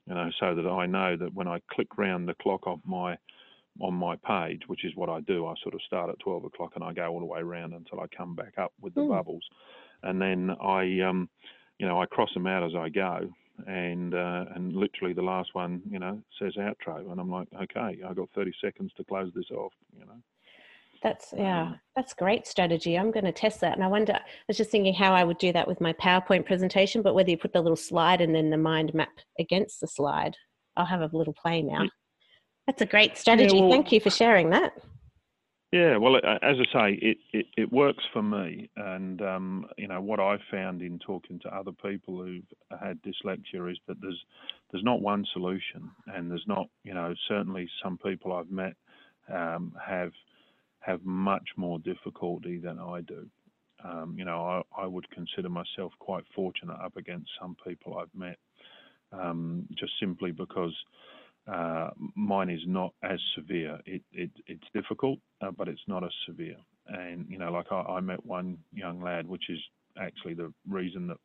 you 0.08 0.16
know, 0.16 0.30
so 0.40 0.56
that 0.56 0.68
I 0.68 0.86
know 0.86 1.16
that 1.18 1.34
when 1.34 1.48
I 1.48 1.60
click 1.72 1.98
round 1.98 2.28
the 2.28 2.36
clock 2.42 2.62
of 2.66 2.80
my 2.86 3.18
on 3.80 3.94
my 3.94 4.16
page, 4.18 4.64
which 4.68 4.84
is 4.84 4.92
what 4.96 5.10
I 5.10 5.22
do, 5.22 5.46
I 5.46 5.54
sort 5.64 5.74
of 5.74 5.82
start 5.84 6.10
at 6.10 6.20
12 6.20 6.44
o'clock 6.44 6.74
and 6.76 6.84
I 6.84 6.92
go 6.92 7.08
all 7.08 7.20
the 7.20 7.26
way 7.26 7.40
around 7.40 7.74
until 7.74 8.02
I 8.02 8.08
come 8.16 8.36
back 8.36 8.54
up 8.58 8.74
with 8.82 8.94
the 8.94 9.02
mm. 9.02 9.10
bubbles, 9.10 9.44
and 10.04 10.22
then 10.22 10.52
I, 10.62 11.00
um, 11.08 11.30
you 11.80 11.88
know, 11.88 12.02
I 12.02 12.06
cross 12.06 12.34
them 12.34 12.48
out 12.48 12.64
as 12.64 12.76
I 12.76 12.90
go, 12.90 13.30
and 13.68 14.14
uh, 14.14 14.46
and 14.56 14.74
literally 14.74 15.14
the 15.14 15.22
last 15.22 15.50
one, 15.54 15.82
you 15.90 16.00
know, 16.00 16.20
says 16.40 16.54
outro, 16.58 17.12
and 17.12 17.20
I'm 17.22 17.32
like, 17.32 17.48
okay, 17.56 18.02
I've 18.06 18.16
got 18.16 18.30
30 18.36 18.52
seconds 18.62 18.92
to 18.98 19.04
close 19.04 19.32
this 19.34 19.52
off, 19.52 19.74
you 19.98 20.06
know. 20.06 20.22
That's 21.04 21.34
yeah, 21.36 21.74
that's 21.96 22.14
great 22.14 22.46
strategy. 22.46 22.98
I'm 22.98 23.10
going 23.10 23.26
to 23.26 23.32
test 23.32 23.62
that, 23.62 23.74
and 23.74 23.84
I 23.84 23.88
wonder. 23.88 24.14
I 24.14 24.22
was 24.48 24.58
just 24.58 24.70
thinking 24.70 24.94
how 24.94 25.14
I 25.14 25.24
would 25.24 25.40
do 25.40 25.52
that 25.52 25.68
with 25.68 25.82
my 25.82 25.94
PowerPoint 25.94 26.46
presentation, 26.46 27.02
but 27.02 27.16
whether 27.16 27.32
you 27.32 27.38
put 27.38 27.54
the 27.54 27.62
little 27.62 27.76
slide 27.76 28.22
and 28.22 28.36
then 28.36 28.52
the 28.52 28.58
mind 28.58 28.94
map 28.94 29.10
against 29.40 29.82
the 29.82 29.88
slide, 29.88 30.36
I'll 30.78 30.86
have 30.86 31.02
a 31.02 31.10
little 31.18 31.34
play 31.34 31.64
now. 31.64 31.90
That's 32.68 32.84
a 32.84 32.86
great 32.86 33.18
strategy. 33.18 33.56
Yeah, 33.56 33.62
well, 33.64 33.72
Thank 33.72 33.92
you 33.92 34.00
for 34.00 34.12
sharing 34.12 34.52
that. 34.52 34.74
Yeah, 35.72 35.96
well, 35.98 36.18
as 36.18 36.58
I 36.60 36.74
say, 36.74 37.00
it, 37.02 37.18
it, 37.32 37.46
it 37.58 37.72
works 37.72 38.04
for 38.12 38.22
me, 38.22 38.70
and 38.76 39.22
um, 39.22 39.66
you 39.78 39.88
know 39.88 40.02
what 40.02 40.20
I've 40.20 40.42
found 40.52 40.82
in 40.82 41.00
talking 41.00 41.40
to 41.40 41.56
other 41.56 41.72
people 41.72 42.22
who've 42.22 42.44
had 42.80 43.02
dyslexia 43.02 43.72
is 43.72 43.78
that 43.88 44.02
there's 44.02 44.22
there's 44.72 44.84
not 44.84 45.02
one 45.02 45.26
solution, 45.32 45.90
and 46.14 46.30
there's 46.30 46.46
not 46.46 46.68
you 46.84 46.94
know 46.94 47.16
certainly 47.30 47.70
some 47.82 47.98
people 47.98 48.34
I've 48.34 48.52
met 48.52 48.76
um, 49.34 49.74
have 49.82 50.12
have 50.82 51.04
much 51.06 51.48
more 51.58 51.80
difficulty 51.80 52.58
than 52.60 52.78
I 52.80 53.02
do. 53.02 53.28
Um, 53.84 54.16
you 54.18 54.26
know, 54.26 54.64
I, 54.78 54.84
I, 54.84 54.86
would 54.86 55.10
consider 55.10 55.50
myself 55.50 55.92
quite 56.00 56.24
fortunate 56.36 56.78
up 56.84 56.98
against 56.98 57.30
some 57.42 57.56
people 57.68 57.98
I've 57.98 58.14
met, 58.14 58.38
um, 59.12 59.68
just 59.80 59.94
simply 60.00 60.32
because 60.32 60.76
Uh, 61.48 61.90
mine 62.16 62.50
is 62.50 62.62
not 62.68 62.94
as 63.02 63.20
severe. 63.36 63.80
It, 63.86 64.04
it 64.14 64.30
it's 64.46 64.70
difficult, 64.74 65.20
uh, 65.42 65.52
but 65.58 65.68
it's 65.68 65.88
not 65.88 66.04
as 66.04 66.14
severe. 66.28 66.58
And 66.88 67.26
you 67.30 67.40
know, 67.40 67.52
like 67.52 67.72
I, 67.72 67.98
I 67.98 68.00
met 68.00 68.24
one 68.26 68.58
young 68.72 69.02
lad, 69.02 69.28
which 69.28 69.50
is 69.50 69.60
actually 69.98 70.36
the 70.36 70.54
reason 70.70 71.08
that 71.08 71.18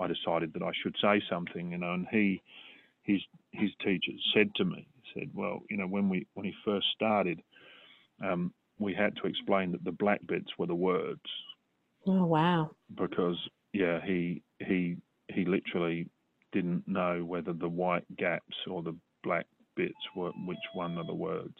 I 0.00 0.08
decided 0.08 0.52
that 0.54 0.62
I 0.62 0.72
should 0.82 0.96
say 1.00 1.22
something. 1.30 1.70
You 1.70 1.78
know, 1.78 1.94
and 1.94 2.06
he, 2.10 2.42
his 3.02 3.20
his 3.52 3.70
teachers 3.84 4.20
said 4.34 4.48
to 4.56 4.64
me, 4.64 4.88
said, 5.14 5.30
well, 5.34 5.62
you 5.70 5.76
know, 5.76 5.86
when 5.86 6.08
we 6.08 6.26
when 6.34 6.46
he 6.46 6.54
first 6.64 6.86
started, 6.94 7.40
um, 8.22 8.52
we 8.80 8.94
had 8.94 9.14
to 9.16 9.28
explain 9.28 9.70
that 9.72 9.84
the 9.84 9.92
black 9.92 10.20
bits 10.26 10.50
were 10.58 10.66
the 10.66 10.74
words. 10.74 11.20
Oh 12.06 12.24
wow! 12.24 12.70
Because 12.96 13.36
yeah, 13.72 14.00
he 14.04 14.42
he 14.58 14.96
he 15.28 15.44
literally 15.44 16.08
didn't 16.52 16.82
know 16.88 17.24
whether 17.24 17.52
the 17.52 17.68
white 17.68 18.04
gaps 18.16 18.56
or 18.68 18.82
the 18.82 18.96
black 19.22 19.46
bits 19.76 19.94
were 20.16 20.32
which 20.46 20.58
one 20.72 20.98
of 20.98 21.06
the 21.06 21.14
words. 21.14 21.54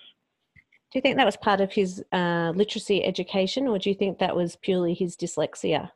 Do 0.90 0.98
you 0.98 1.02
think 1.02 1.18
that 1.18 1.26
was 1.26 1.36
part 1.36 1.60
of 1.60 1.70
his 1.70 2.02
uh, 2.10 2.52
literacy 2.56 3.04
education, 3.04 3.68
or 3.68 3.78
do 3.78 3.90
you 3.90 3.94
think 3.94 4.18
that 4.18 4.34
was 4.34 4.56
purely 4.56 4.94
his 4.94 5.16
dyslexia? 5.16 5.90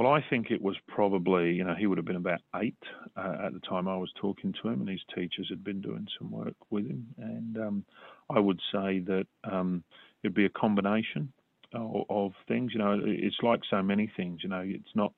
Well, 0.00 0.14
I 0.14 0.24
think 0.30 0.50
it 0.50 0.62
was 0.62 0.76
probably, 0.88 1.52
you 1.52 1.62
know, 1.62 1.74
he 1.74 1.86
would 1.86 1.98
have 1.98 2.06
been 2.06 2.16
about 2.16 2.40
eight 2.56 2.82
uh, 3.18 3.36
at 3.44 3.52
the 3.52 3.60
time 3.60 3.86
I 3.86 3.98
was 3.98 4.10
talking 4.18 4.54
to 4.62 4.68
him, 4.68 4.80
and 4.80 4.88
his 4.88 5.02
teachers 5.14 5.46
had 5.50 5.62
been 5.62 5.82
doing 5.82 6.06
some 6.18 6.30
work 6.30 6.54
with 6.70 6.86
him. 6.86 7.06
And 7.18 7.58
um, 7.58 7.84
I 8.30 8.40
would 8.40 8.58
say 8.72 9.00
that 9.00 9.26
um, 9.44 9.84
it'd 10.22 10.32
be 10.32 10.46
a 10.46 10.58
combination 10.58 11.30
of, 11.74 12.06
of, 12.08 12.32
things. 12.48 12.72
You 12.72 12.78
know, 12.78 12.98
it's 13.04 13.36
like 13.42 13.60
so 13.68 13.82
many 13.82 14.10
things. 14.16 14.40
You 14.42 14.48
know, 14.48 14.62
it's 14.64 14.88
not, 14.94 15.12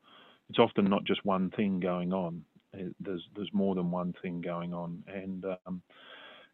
it's 0.50 0.58
often 0.58 0.86
not 0.86 1.04
just 1.04 1.24
one 1.24 1.50
thing 1.50 1.78
going 1.78 2.12
on. 2.12 2.42
It, 2.72 2.92
there's 2.98 3.22
there's 3.36 3.52
more 3.52 3.76
than 3.76 3.92
one 3.92 4.14
thing 4.20 4.40
going 4.40 4.74
on, 4.74 5.04
and 5.06 5.44
um, 5.64 5.80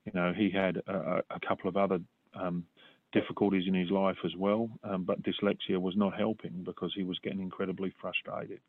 you 0.04 0.12
know, 0.14 0.34
he 0.36 0.50
had 0.50 0.82
a, 0.86 1.22
a 1.30 1.40
couple 1.48 1.70
of 1.70 1.78
other 1.78 1.98
um, 2.34 2.66
difficulties 3.12 3.64
in 3.66 3.74
his 3.74 3.90
life 3.90 4.16
as 4.24 4.36
well, 4.36 4.70
um, 4.84 5.04
but 5.04 5.22
dyslexia 5.22 5.80
was 5.80 5.96
not 5.96 6.16
helping 6.16 6.62
because 6.64 6.92
he 6.94 7.04
was 7.04 7.18
getting 7.20 7.40
incredibly 7.40 7.92
frustrated. 8.00 8.60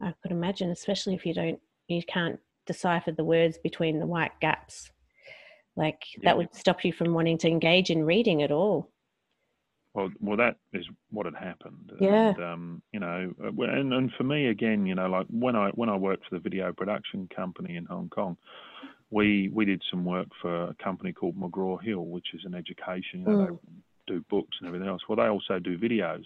I 0.00 0.14
could 0.22 0.30
imagine, 0.30 0.70
especially 0.70 1.14
if 1.14 1.26
you 1.26 1.34
don't, 1.34 1.60
you 1.88 2.02
can't 2.02 2.38
decipher 2.66 3.12
the 3.12 3.24
words 3.24 3.58
between 3.58 3.98
the 3.98 4.06
white 4.06 4.38
gaps. 4.40 4.90
Like 5.76 6.02
yeah. 6.16 6.30
that 6.30 6.36
would 6.36 6.54
stop 6.54 6.84
you 6.84 6.92
from 6.92 7.12
wanting 7.12 7.38
to 7.38 7.48
engage 7.48 7.90
in 7.90 8.04
reading 8.04 8.42
at 8.42 8.52
all. 8.52 8.90
Well, 9.94 10.10
well, 10.20 10.36
that 10.36 10.56
is 10.72 10.86
what 11.10 11.26
had 11.26 11.34
happened. 11.34 11.90
Yeah. 12.00 12.28
And, 12.28 12.44
um, 12.44 12.82
you 12.92 13.00
know, 13.00 13.32
uh, 13.42 13.62
and 13.64 13.92
and 13.92 14.12
for 14.16 14.22
me 14.22 14.46
again, 14.46 14.86
you 14.86 14.94
know, 14.94 15.08
like 15.08 15.26
when 15.28 15.56
I 15.56 15.70
when 15.70 15.88
I 15.88 15.96
worked 15.96 16.28
for 16.28 16.36
the 16.36 16.40
video 16.40 16.72
production 16.72 17.28
company 17.34 17.76
in 17.76 17.86
Hong 17.86 18.08
Kong, 18.08 18.36
we 19.10 19.50
we 19.52 19.64
did 19.64 19.82
some 19.90 20.04
work 20.04 20.28
for 20.40 20.64
a 20.64 20.74
company 20.82 21.12
called 21.12 21.36
McGraw 21.36 21.82
Hill, 21.82 22.06
which 22.06 22.28
is 22.34 22.44
an 22.44 22.54
education. 22.54 23.20
You 23.20 23.26
know, 23.26 23.32
mm. 23.32 23.58
They 24.06 24.14
do 24.14 24.24
books 24.28 24.56
and 24.60 24.68
everything 24.68 24.88
else. 24.88 25.02
Well, 25.08 25.16
they 25.16 25.28
also 25.28 25.58
do 25.58 25.78
videos. 25.78 26.24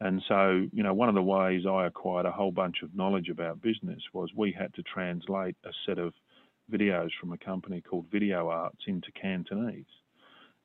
And 0.00 0.22
so, 0.28 0.66
you 0.72 0.82
know, 0.82 0.92
one 0.92 1.08
of 1.08 1.14
the 1.14 1.22
ways 1.22 1.62
I 1.66 1.86
acquired 1.86 2.26
a 2.26 2.32
whole 2.32 2.50
bunch 2.50 2.82
of 2.82 2.94
knowledge 2.94 3.28
about 3.28 3.62
business 3.62 4.00
was 4.12 4.30
we 4.36 4.52
had 4.52 4.74
to 4.74 4.82
translate 4.82 5.56
a 5.64 5.70
set 5.86 5.98
of 5.98 6.12
videos 6.70 7.10
from 7.20 7.32
a 7.32 7.38
company 7.38 7.80
called 7.80 8.06
Video 8.10 8.48
Arts 8.48 8.82
into 8.86 9.10
Cantonese. 9.12 9.84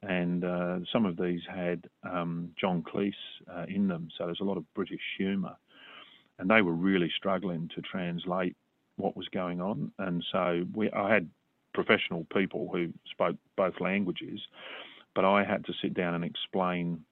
And 0.01 0.43
uh, 0.43 0.79
some 0.91 1.05
of 1.05 1.17
these 1.17 1.41
had 1.47 1.85
um, 2.09 2.51
John 2.59 2.83
Cleese 2.83 3.13
uh, 3.53 3.65
in 3.67 3.87
them, 3.87 4.07
so 4.17 4.25
there's 4.25 4.39
a 4.39 4.45
lot 4.45 4.57
of 4.57 4.73
British 4.73 5.01
humour. 5.17 5.55
And 6.39 6.49
they 6.49 6.61
were 6.61 6.73
really 6.73 7.11
struggling 7.17 7.69
to 7.75 7.81
translate 7.81 8.55
what 8.99 9.15
was 9.17 9.27
going 9.29 9.61
on, 9.61 9.91
and 9.97 10.23
so 10.31 10.65
we 10.73 10.91
I 10.91 11.13
had 11.13 11.29
professional 11.73 12.25
people 12.33 12.69
who 12.71 12.93
spoke 13.11 13.37
both 13.55 13.79
languages, 13.79 14.39
but 15.15 15.25
I 15.25 15.43
had 15.43 15.65
to 15.65 15.73
sit 15.81 15.93
down 15.93 16.15
and 16.15 16.23
explain 16.23 17.03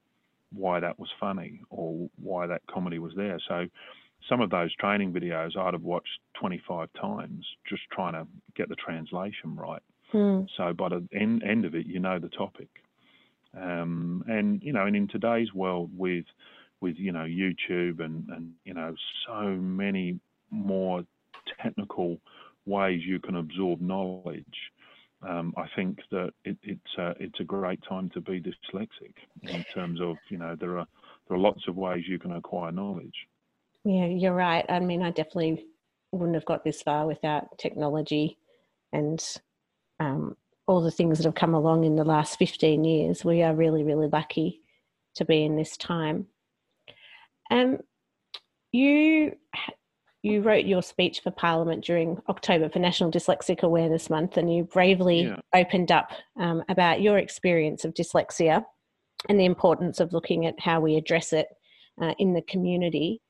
why 0.53 0.79
that 0.79 0.99
was 0.99 1.09
funny 1.19 1.61
or 1.69 2.09
why 2.21 2.47
that 2.47 2.61
comedy 2.67 2.99
was 2.99 3.13
there. 3.15 3.39
So 3.47 3.67
some 4.29 4.41
of 4.41 4.49
those 4.49 4.75
training 4.75 5.13
videos 5.13 5.57
I'd 5.57 5.73
have 5.73 5.83
watched 5.83 6.19
25 6.39 6.89
times 6.99 7.45
just 7.67 7.83
trying 7.91 8.13
to 8.13 8.27
get 8.55 8.69
the 8.69 8.75
translation 8.75 9.55
right. 9.55 9.81
Hmm. 10.11 10.41
So 10.55 10.73
by 10.73 10.89
the 10.89 11.07
end, 11.13 11.43
end 11.43 11.65
of 11.65 11.75
it, 11.75 11.85
you 11.85 11.99
know 11.99 12.19
the 12.19 12.29
topic. 12.29 12.69
Um, 13.55 14.23
and 14.27 14.61
you 14.61 14.73
know, 14.73 14.85
and 14.85 14.95
in 14.95 15.07
today's 15.07 15.53
world 15.53 15.91
with 15.95 16.25
with 16.79 16.95
you 16.97 17.11
know 17.11 17.25
YouTube 17.25 17.99
and 17.99 18.27
and 18.29 18.53
you 18.65 18.73
know 18.73 18.93
so 19.25 19.41
many 19.49 20.19
more 20.51 21.03
technical 21.61 22.17
ways 22.65 23.01
you 23.05 23.19
can 23.19 23.37
absorb 23.37 23.81
knowledge, 23.81 24.45
um, 25.27 25.53
I 25.57 25.65
think 25.75 25.99
that 26.11 26.31
it, 26.45 26.57
it's 26.63 26.97
a, 26.97 27.15
it's 27.19 27.39
a 27.39 27.43
great 27.43 27.79
time 27.87 28.09
to 28.11 28.21
be 28.21 28.41
dyslexic 28.41 29.13
in 29.41 29.65
terms 29.73 29.99
of 29.99 30.15
you 30.29 30.37
know 30.37 30.55
there 30.55 30.77
are 30.77 30.87
there 31.27 31.37
are 31.37 31.39
lots 31.39 31.67
of 31.67 31.75
ways 31.75 32.03
you 32.07 32.19
can 32.19 32.33
acquire 32.33 32.71
knowledge. 32.71 33.27
Yeah, 33.83 34.05
you're 34.05 34.33
right. 34.33 34.65
I 34.69 34.79
mean, 34.79 35.01
I 35.01 35.11
definitely 35.11 35.65
wouldn't 36.11 36.35
have 36.35 36.45
got 36.45 36.63
this 36.63 36.81
far 36.81 37.07
without 37.07 37.57
technology 37.57 38.37
and 38.93 39.23
um, 39.99 40.35
all 40.67 40.81
the 40.81 40.91
things 40.91 41.17
that 41.17 41.25
have 41.25 41.35
come 41.35 41.53
along 41.53 41.83
in 41.83 41.95
the 41.95 42.03
last 42.03 42.37
15 42.37 42.83
years. 42.83 43.25
We 43.25 43.41
are 43.43 43.55
really, 43.55 43.83
really 43.83 44.07
lucky 44.07 44.61
to 45.15 45.25
be 45.25 45.43
in 45.43 45.55
this 45.55 45.77
time. 45.77 46.27
Um, 47.49 47.79
you 48.71 49.35
you 50.23 50.41
wrote 50.41 50.65
your 50.65 50.81
speech 50.81 51.21
for 51.21 51.31
Parliament 51.31 51.85
during 51.85 52.21
October 52.27 52.69
for 52.69 52.79
National 52.79 53.11
Dyslexic 53.11 53.61
Awareness 53.61 54.09
Month, 54.09 54.37
and 54.37 54.53
you 54.53 54.63
bravely 54.63 55.23
yeah. 55.23 55.37
opened 55.53 55.91
up 55.91 56.11
um, 56.39 56.63
about 56.69 57.01
your 57.01 57.17
experience 57.17 57.85
of 57.85 57.93
dyslexia 57.93 58.63
and 59.29 59.39
the 59.39 59.45
importance 59.45 59.99
of 59.99 60.13
looking 60.13 60.45
at 60.45 60.59
how 60.59 60.79
we 60.79 60.95
address 60.95 61.33
it 61.33 61.47
uh, 62.01 62.13
in 62.19 62.33
the 62.33 62.41
community. 62.43 63.21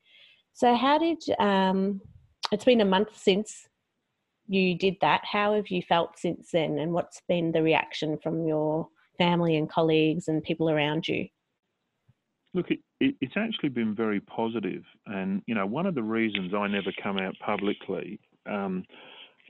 So, 0.54 0.76
how 0.76 0.97
did 0.97 1.21
um, 1.39 2.02
it's 2.52 2.65
been 2.65 2.82
a 2.82 2.86
month 2.86 3.10
since 3.17 3.67
you 4.47 4.78
did 4.78 4.95
that? 5.02 5.21
How 5.23 5.54
have 5.56 5.69
you 5.69 5.82
felt 5.82 6.17
since 6.17 6.50
then, 6.52 6.80
and 6.80 6.93
what's 6.93 7.21
been 7.28 7.52
the 7.52 7.62
reaction 7.62 8.17
from 8.17 8.47
your 8.47 8.88
family 9.17 9.58
and 9.58 9.69
colleagues 9.69 10.28
and 10.28 10.43
people 10.43 10.69
around 10.69 11.08
you? 11.08 11.28
Look, 12.54 12.71
it, 12.71 12.80
it, 13.00 13.16
it's 13.22 13.38
actually 13.38 13.70
been 13.70 13.96
very 13.96 14.20
positive. 14.20 14.84
and 15.06 15.42
you 15.46 15.56
know, 15.56 15.66
one 15.66 15.86
of 15.86 15.96
the 15.96 16.04
reasons 16.04 16.54
I 16.54 16.68
never 16.68 16.92
come 17.02 17.18
out 17.18 17.36
publicly 17.40 18.20
um, 18.46 18.84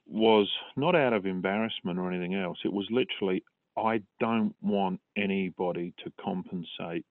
was 0.07 0.49
not 0.75 0.95
out 0.95 1.13
of 1.13 1.25
embarrassment 1.25 1.99
or 1.99 2.11
anything 2.11 2.35
else. 2.35 2.57
It 2.63 2.73
was 2.73 2.87
literally 2.89 3.43
I 3.77 4.01
don't 4.19 4.55
want 4.61 4.99
anybody 5.15 5.93
to 6.03 6.11
compensate 6.23 7.05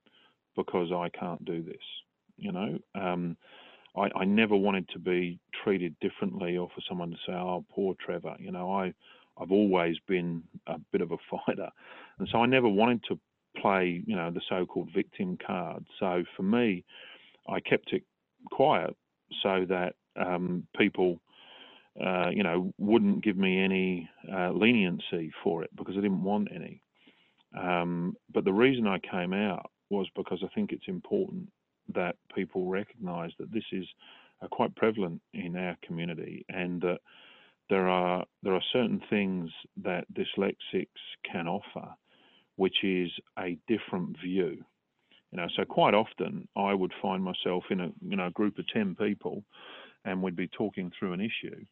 because 0.57 0.91
I 0.93 1.09
can't 1.17 1.45
do 1.45 1.63
this. 1.63 1.77
You 2.37 2.53
know, 2.53 2.79
um, 2.95 3.37
I, 3.97 4.09
I, 4.15 4.25
never 4.25 4.57
wanted 4.57 4.89
to 4.91 4.99
be 4.99 5.39
treated 5.65 5.95
differently, 6.01 6.57
or 6.59 6.69
for 6.75 6.83
someone 6.89 7.11
to 7.11 7.17
say, 7.27 7.33
"Oh, 7.33 7.65
poor 7.71 7.95
Trevor." 8.05 8.37
You 8.39 8.53
know, 8.53 8.71
I 8.71 8.93
I've 9.39 9.53
always 9.53 9.97
been 10.07 10.43
a 10.67 10.79
bit 10.93 11.01
of 11.01 11.13
a 11.13 11.17
fighter, 11.47 11.71
and 12.19 12.29
so 12.31 12.39
I 12.39 12.47
never 12.47 12.69
wanted 12.69 13.03
to 13.09 13.19
play, 13.61 14.03
you 14.07 14.17
know, 14.17 14.31
the 14.31 14.41
so-called 14.49 14.91
victim 14.95 15.39
card. 15.45 15.85
So 15.99 16.25
for 16.37 16.43
me, 16.43 16.85
I 17.49 17.61
kept 17.61 17.93
it 17.93 18.03
quiet 18.51 18.97
so 19.43 19.65
that 19.69 19.95
um, 20.17 20.67
people, 20.77 21.21
uh, 22.05 22.31
you 22.31 22.43
know, 22.43 22.73
wouldn't 22.79 23.25
give 23.25 23.37
me 23.37 23.63
any 23.63 24.09
uh, 24.33 24.51
leniency 24.51 25.31
for 25.43 25.63
it 25.63 25.71
because 25.77 25.95
I 25.97 26.01
didn't 26.01 26.23
want 26.23 26.49
any. 26.55 26.83
Um, 27.57 28.17
but 28.33 28.45
the 28.45 28.53
reason 28.53 28.87
I 28.87 28.99
came 28.99 29.33
out 29.33 29.71
was 29.91 30.07
because 30.17 30.41
I 30.43 30.49
think 30.55 30.73
it's 30.73 30.89
important 30.89 31.49
that 31.95 32.17
people 32.35 32.67
recognise 32.67 33.31
that 33.39 33.53
this 33.53 33.65
is 33.73 33.87
uh, 34.43 34.49
quite 34.49 34.75
prevalent 34.77 35.21
in 35.33 35.57
our 35.57 35.77
community 35.87 36.45
and 36.49 36.81
that 36.83 36.99
there 37.71 37.89
are 37.89 38.25
there 38.43 38.55
are 38.55 38.63
certain 38.73 39.01
things 39.11 39.51
that 39.83 40.05
dyslexics 40.15 40.87
can 41.31 41.49
offer 41.49 41.89
which 42.57 42.77
is 42.83 43.11
a 43.39 43.59
different 43.69 44.17
view. 44.21 44.65
You 45.33 45.39
know, 45.39 45.47
so 45.57 45.65
quite 45.65 45.95
often 45.95 46.49
I 46.57 46.73
would 46.73 46.93
find 47.03 47.23
myself 47.23 47.65
in 47.71 47.81
a 47.81 47.91
you 48.07 48.17
know 48.17 48.27
a 48.27 48.31
group 48.31 48.59
of 48.59 48.67
ten 48.69 48.95
people, 48.95 49.43
and 50.05 50.23
we'd 50.23 50.37
be 50.37 50.49
talking 50.49 50.91
through 50.99 51.13
an 51.13 51.21
issue, 51.21 51.65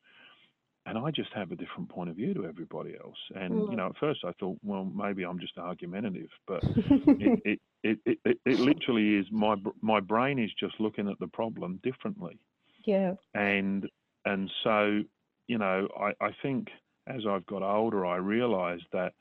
and 0.87 0.99
I 0.99 1.11
just 1.11 1.33
have 1.35 1.53
a 1.53 1.57
different 1.57 1.89
point 1.89 2.11
of 2.11 2.17
view 2.17 2.35
to 2.35 2.47
everybody 2.47 2.95
else. 3.03 3.17
And 3.35 3.55
mm. 3.55 3.71
you 3.71 3.77
know, 3.77 3.87
at 3.87 3.97
first 3.99 4.21
I 4.25 4.33
thought, 4.39 4.59
well, 4.63 4.85
maybe 4.85 5.25
I'm 5.25 5.39
just 5.39 5.57
argumentative, 5.57 6.29
but 6.47 6.63
it, 6.65 7.41
it, 7.45 7.61
it, 7.83 7.99
it, 8.05 8.19
it, 8.25 8.39
it 8.45 8.61
literally 8.61 9.17
is 9.17 9.27
my 9.31 9.57
my 9.81 10.01
brain 10.01 10.39
is 10.39 10.51
just 10.59 10.79
looking 10.81 11.09
at 11.09 11.19
the 11.21 11.29
problem 11.29 11.81
differently. 11.83 12.39
Yeah. 12.85 13.15
And 13.35 13.89
and 14.25 14.51
so 14.63 15.03
you 15.47 15.59
know, 15.59 15.89
I, 15.99 16.13
I 16.25 16.31
think 16.43 16.69
as 17.07 17.23
I've 17.29 17.47
got 17.47 17.63
older, 17.63 18.07
I 18.07 18.17
realised 18.17 18.85
that 18.93 19.13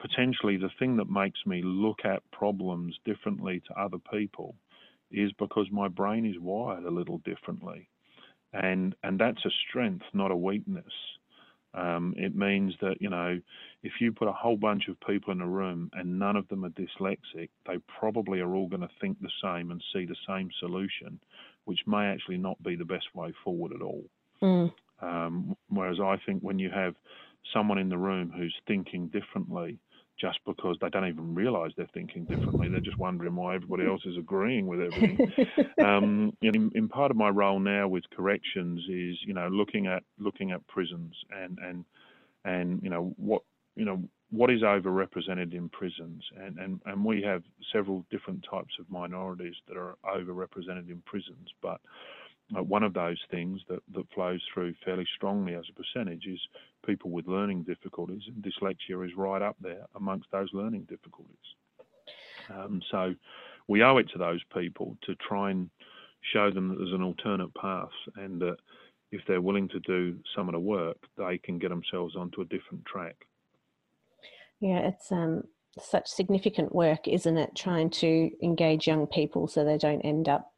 potentially 0.00 0.56
the 0.56 0.70
thing 0.78 0.96
that 0.96 1.10
makes 1.10 1.40
me 1.46 1.62
look 1.62 2.00
at 2.04 2.28
problems 2.32 2.98
differently 3.04 3.62
to 3.66 3.80
other 3.80 3.98
people 4.12 4.54
is 5.10 5.32
because 5.38 5.66
my 5.70 5.88
brain 5.88 6.24
is 6.24 6.38
wired 6.40 6.84
a 6.84 6.90
little 6.90 7.18
differently. 7.18 7.88
And 8.52 8.94
and 9.02 9.18
that's 9.18 9.44
a 9.44 9.50
strength, 9.68 10.04
not 10.12 10.30
a 10.30 10.36
weakness. 10.36 10.92
Um, 11.72 12.14
it 12.16 12.34
means 12.34 12.74
that, 12.80 12.96
you 13.00 13.08
know, 13.08 13.40
if 13.84 13.92
you 14.00 14.10
put 14.10 14.26
a 14.26 14.32
whole 14.32 14.56
bunch 14.56 14.88
of 14.88 14.98
people 15.06 15.32
in 15.32 15.40
a 15.40 15.46
room 15.46 15.88
and 15.94 16.18
none 16.18 16.34
of 16.34 16.48
them 16.48 16.64
are 16.64 16.70
dyslexic, 16.70 17.48
they 17.64 17.78
probably 18.00 18.40
are 18.40 18.54
all 18.54 18.66
going 18.66 18.80
to 18.80 18.90
think 19.00 19.20
the 19.20 19.30
same 19.42 19.70
and 19.70 19.80
see 19.92 20.04
the 20.04 20.16
same 20.26 20.50
solution, 20.58 21.20
which 21.66 21.78
may 21.86 22.06
actually 22.06 22.38
not 22.38 22.60
be 22.64 22.74
the 22.74 22.84
best 22.84 23.06
way 23.14 23.32
forward 23.44 23.72
at 23.72 23.82
all. 23.82 24.04
Mm. 24.42 24.72
Um, 25.00 25.56
whereas 25.68 26.00
I 26.00 26.16
think 26.26 26.42
when 26.42 26.58
you 26.58 26.70
have 26.70 26.96
someone 27.52 27.78
in 27.78 27.88
the 27.88 27.98
room 27.98 28.32
who's 28.36 28.54
thinking 28.66 29.06
differently, 29.06 29.78
just 30.20 30.38
because 30.46 30.76
they 30.80 30.88
don't 30.90 31.08
even 31.08 31.34
realise 31.34 31.72
they're 31.76 31.88
thinking 31.94 32.24
differently. 32.24 32.68
They're 32.68 32.80
just 32.80 32.98
wondering 32.98 33.34
why 33.34 33.54
everybody 33.54 33.86
else 33.88 34.02
is 34.04 34.16
agreeing 34.18 34.66
with 34.66 34.80
everything. 34.80 35.32
um, 35.84 36.36
in, 36.42 36.70
in, 36.74 36.88
part 36.88 37.10
of 37.10 37.16
my 37.16 37.28
role 37.28 37.58
now 37.58 37.88
with 37.88 38.04
corrections 38.14 38.80
is, 38.88 39.16
you 39.26 39.34
know, 39.34 39.48
looking 39.48 39.86
at 39.86 40.02
looking 40.18 40.50
at 40.50 40.66
prisons 40.66 41.14
and 41.30 41.58
and 41.58 41.84
and 42.44 42.82
you 42.82 42.90
know 42.90 43.14
what 43.16 43.42
you 43.76 43.84
know 43.84 44.02
what 44.30 44.50
is 44.50 44.62
overrepresented 44.62 45.54
in 45.54 45.68
prisons, 45.70 46.22
and 46.36 46.58
and 46.58 46.80
and 46.86 47.04
we 47.04 47.22
have 47.22 47.42
several 47.72 48.04
different 48.10 48.44
types 48.48 48.74
of 48.78 48.90
minorities 48.90 49.54
that 49.68 49.76
are 49.76 49.96
overrepresented 50.04 50.88
in 50.88 51.02
prisons, 51.04 51.48
but 51.62 51.80
one 52.52 52.82
of 52.82 52.94
those 52.94 53.20
things 53.30 53.60
that, 53.68 53.80
that 53.94 54.12
flows 54.14 54.42
through 54.52 54.74
fairly 54.84 55.06
strongly 55.16 55.54
as 55.54 55.64
a 55.68 55.72
percentage 55.72 56.26
is 56.26 56.40
people 56.84 57.10
with 57.10 57.26
learning 57.26 57.62
difficulties, 57.62 58.22
and 58.26 58.42
dyslexia 58.42 59.04
is 59.06 59.12
right 59.16 59.42
up 59.42 59.56
there 59.60 59.86
amongst 59.94 60.30
those 60.32 60.48
learning 60.52 60.86
difficulties. 60.88 61.36
Um, 62.52 62.82
so 62.90 63.14
we 63.68 63.82
owe 63.82 63.98
it 63.98 64.08
to 64.10 64.18
those 64.18 64.40
people 64.52 64.96
to 65.02 65.14
try 65.16 65.50
and 65.50 65.70
show 66.32 66.50
them 66.50 66.68
that 66.68 66.76
there's 66.78 66.92
an 66.92 67.02
alternate 67.02 67.54
path 67.54 67.88
and 68.16 68.40
that 68.40 68.56
if 69.12 69.22
they're 69.26 69.40
willing 69.40 69.68
to 69.68 69.80
do 69.80 70.18
some 70.34 70.48
of 70.48 70.52
the 70.52 70.60
work, 70.60 70.98
they 71.16 71.38
can 71.38 71.58
get 71.58 71.70
themselves 71.70 72.16
onto 72.16 72.40
a 72.40 72.46
different 72.46 72.84
track. 72.84 73.16
Yeah, 74.60 74.78
it's 74.88 75.10
um, 75.10 75.44
such 75.78 76.08
significant 76.08 76.74
work, 76.74 77.08
isn't 77.08 77.36
it? 77.38 77.50
Trying 77.56 77.90
to 77.90 78.30
engage 78.42 78.86
young 78.86 79.06
people 79.06 79.48
so 79.48 79.64
they 79.64 79.78
don't 79.78 80.02
end 80.02 80.28
up 80.28 80.49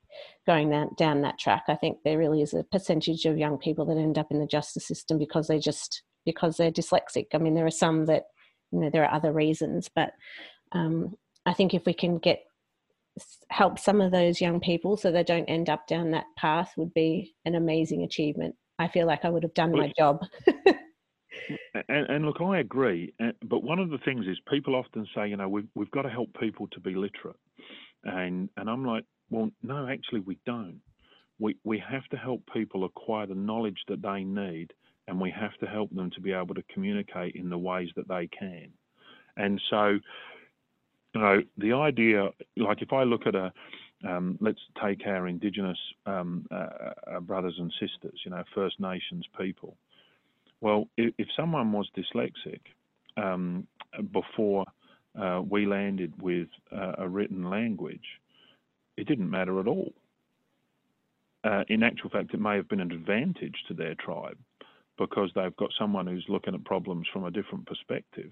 going 0.46 0.70
that, 0.70 0.96
down 0.96 1.22
that 1.22 1.38
track. 1.38 1.64
I 1.68 1.76
think 1.76 1.98
there 2.04 2.18
really 2.18 2.42
is 2.42 2.54
a 2.54 2.64
percentage 2.64 3.24
of 3.24 3.38
young 3.38 3.58
people 3.58 3.84
that 3.86 3.96
end 3.96 4.18
up 4.18 4.30
in 4.30 4.40
the 4.40 4.46
justice 4.46 4.86
system 4.86 5.18
because 5.18 5.48
they 5.48 5.58
just 5.58 6.02
because 6.24 6.56
they're 6.56 6.70
dyslexic. 6.70 7.26
I 7.34 7.38
mean, 7.38 7.54
there 7.54 7.66
are 7.66 7.70
some 7.70 8.06
that 8.06 8.24
you 8.70 8.80
know 8.80 8.90
there 8.90 9.04
are 9.04 9.14
other 9.14 9.32
reasons, 9.32 9.88
but 9.94 10.12
um, 10.72 11.16
I 11.46 11.52
think 11.52 11.74
if 11.74 11.84
we 11.86 11.94
can 11.94 12.18
get 12.18 12.42
help 13.50 13.78
some 13.78 14.00
of 14.00 14.12
those 14.12 14.40
young 14.40 14.60
people 14.60 14.96
so 14.96 15.12
they 15.12 15.22
don't 15.22 15.44
end 15.44 15.68
up 15.68 15.86
down 15.86 16.10
that 16.10 16.24
path 16.36 16.72
would 16.76 16.92
be 16.94 17.34
an 17.44 17.54
amazing 17.54 18.02
achievement. 18.02 18.54
I 18.78 18.88
feel 18.88 19.06
like 19.06 19.24
I 19.24 19.30
would 19.30 19.42
have 19.42 19.54
done 19.54 19.72
my 19.72 19.92
job. 19.98 20.20
and, 21.88 22.06
and, 22.08 22.24
look, 22.24 22.40
I 22.40 22.60
agree. 22.60 23.12
But 23.44 23.62
one 23.62 23.78
of 23.78 23.90
the 23.90 23.98
things 23.98 24.26
is 24.26 24.38
people 24.50 24.74
often 24.74 25.06
say, 25.14 25.28
you 25.28 25.36
know, 25.36 25.48
we've, 25.48 25.68
we've 25.74 25.90
got 25.90 26.02
to 26.02 26.08
help 26.08 26.30
people 26.40 26.68
to 26.68 26.80
be 26.80 26.94
literate. 26.94 27.36
And, 28.04 28.48
and 28.56 28.68
I'm 28.68 28.84
like, 28.84 29.04
well, 29.32 29.50
no, 29.62 29.88
actually, 29.88 30.20
we 30.20 30.38
don't. 30.44 30.80
We, 31.38 31.56
we 31.64 31.78
have 31.78 32.06
to 32.10 32.16
help 32.16 32.42
people 32.52 32.84
acquire 32.84 33.26
the 33.26 33.34
knowledge 33.34 33.78
that 33.88 34.02
they 34.02 34.22
need, 34.22 34.72
and 35.08 35.18
we 35.18 35.30
have 35.30 35.56
to 35.60 35.66
help 35.66 35.90
them 35.94 36.10
to 36.10 36.20
be 36.20 36.32
able 36.32 36.54
to 36.54 36.62
communicate 36.72 37.34
in 37.34 37.48
the 37.48 37.58
ways 37.58 37.88
that 37.96 38.06
they 38.08 38.28
can. 38.28 38.68
And 39.38 39.60
so, 39.70 39.98
you 41.14 41.20
know, 41.20 41.42
the 41.56 41.72
idea, 41.72 42.28
like 42.56 42.82
if 42.82 42.92
I 42.92 43.04
look 43.04 43.26
at 43.26 43.34
a, 43.34 43.52
um, 44.06 44.36
let's 44.40 44.60
take 44.84 45.06
our 45.06 45.26
Indigenous 45.28 45.78
um, 46.06 46.46
uh, 46.50 46.68
uh, 47.06 47.20
brothers 47.20 47.54
and 47.58 47.72
sisters, 47.80 48.20
you 48.24 48.30
know, 48.30 48.44
First 48.54 48.78
Nations 48.80 49.24
people. 49.40 49.76
Well, 50.60 50.88
if, 50.96 51.14
if 51.18 51.28
someone 51.36 51.72
was 51.72 51.88
dyslexic 51.96 52.60
um, 53.16 53.66
before 54.12 54.66
uh, 55.18 55.40
we 55.48 55.66
landed 55.66 56.12
with 56.20 56.48
uh, 56.70 56.92
a 56.98 57.08
written 57.08 57.48
language, 57.48 58.20
it 58.96 59.06
didn't 59.06 59.30
matter 59.30 59.60
at 59.60 59.66
all. 59.66 59.92
Uh, 61.44 61.64
in 61.68 61.82
actual 61.82 62.10
fact, 62.10 62.34
it 62.34 62.40
may 62.40 62.56
have 62.56 62.68
been 62.68 62.80
an 62.80 62.92
advantage 62.92 63.56
to 63.66 63.74
their 63.74 63.94
tribe 63.96 64.38
because 64.98 65.30
they've 65.34 65.56
got 65.56 65.70
someone 65.78 66.06
who's 66.06 66.24
looking 66.28 66.54
at 66.54 66.64
problems 66.64 67.06
from 67.12 67.24
a 67.24 67.30
different 67.30 67.66
perspective. 67.66 68.30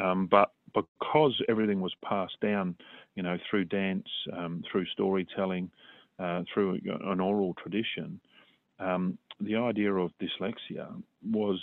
Um, 0.00 0.26
but 0.28 0.52
because 0.74 1.40
everything 1.48 1.80
was 1.80 1.94
passed 2.04 2.40
down, 2.40 2.74
you 3.14 3.22
know, 3.22 3.38
through 3.48 3.66
dance, 3.66 4.08
um, 4.36 4.64
through 4.70 4.86
storytelling, 4.86 5.70
uh, 6.18 6.42
through 6.52 6.80
an 7.04 7.20
oral 7.20 7.54
tradition, 7.54 8.20
um, 8.80 9.16
the 9.40 9.56
idea 9.56 9.92
of 9.92 10.10
dyslexia 10.20 10.90
was, 11.30 11.60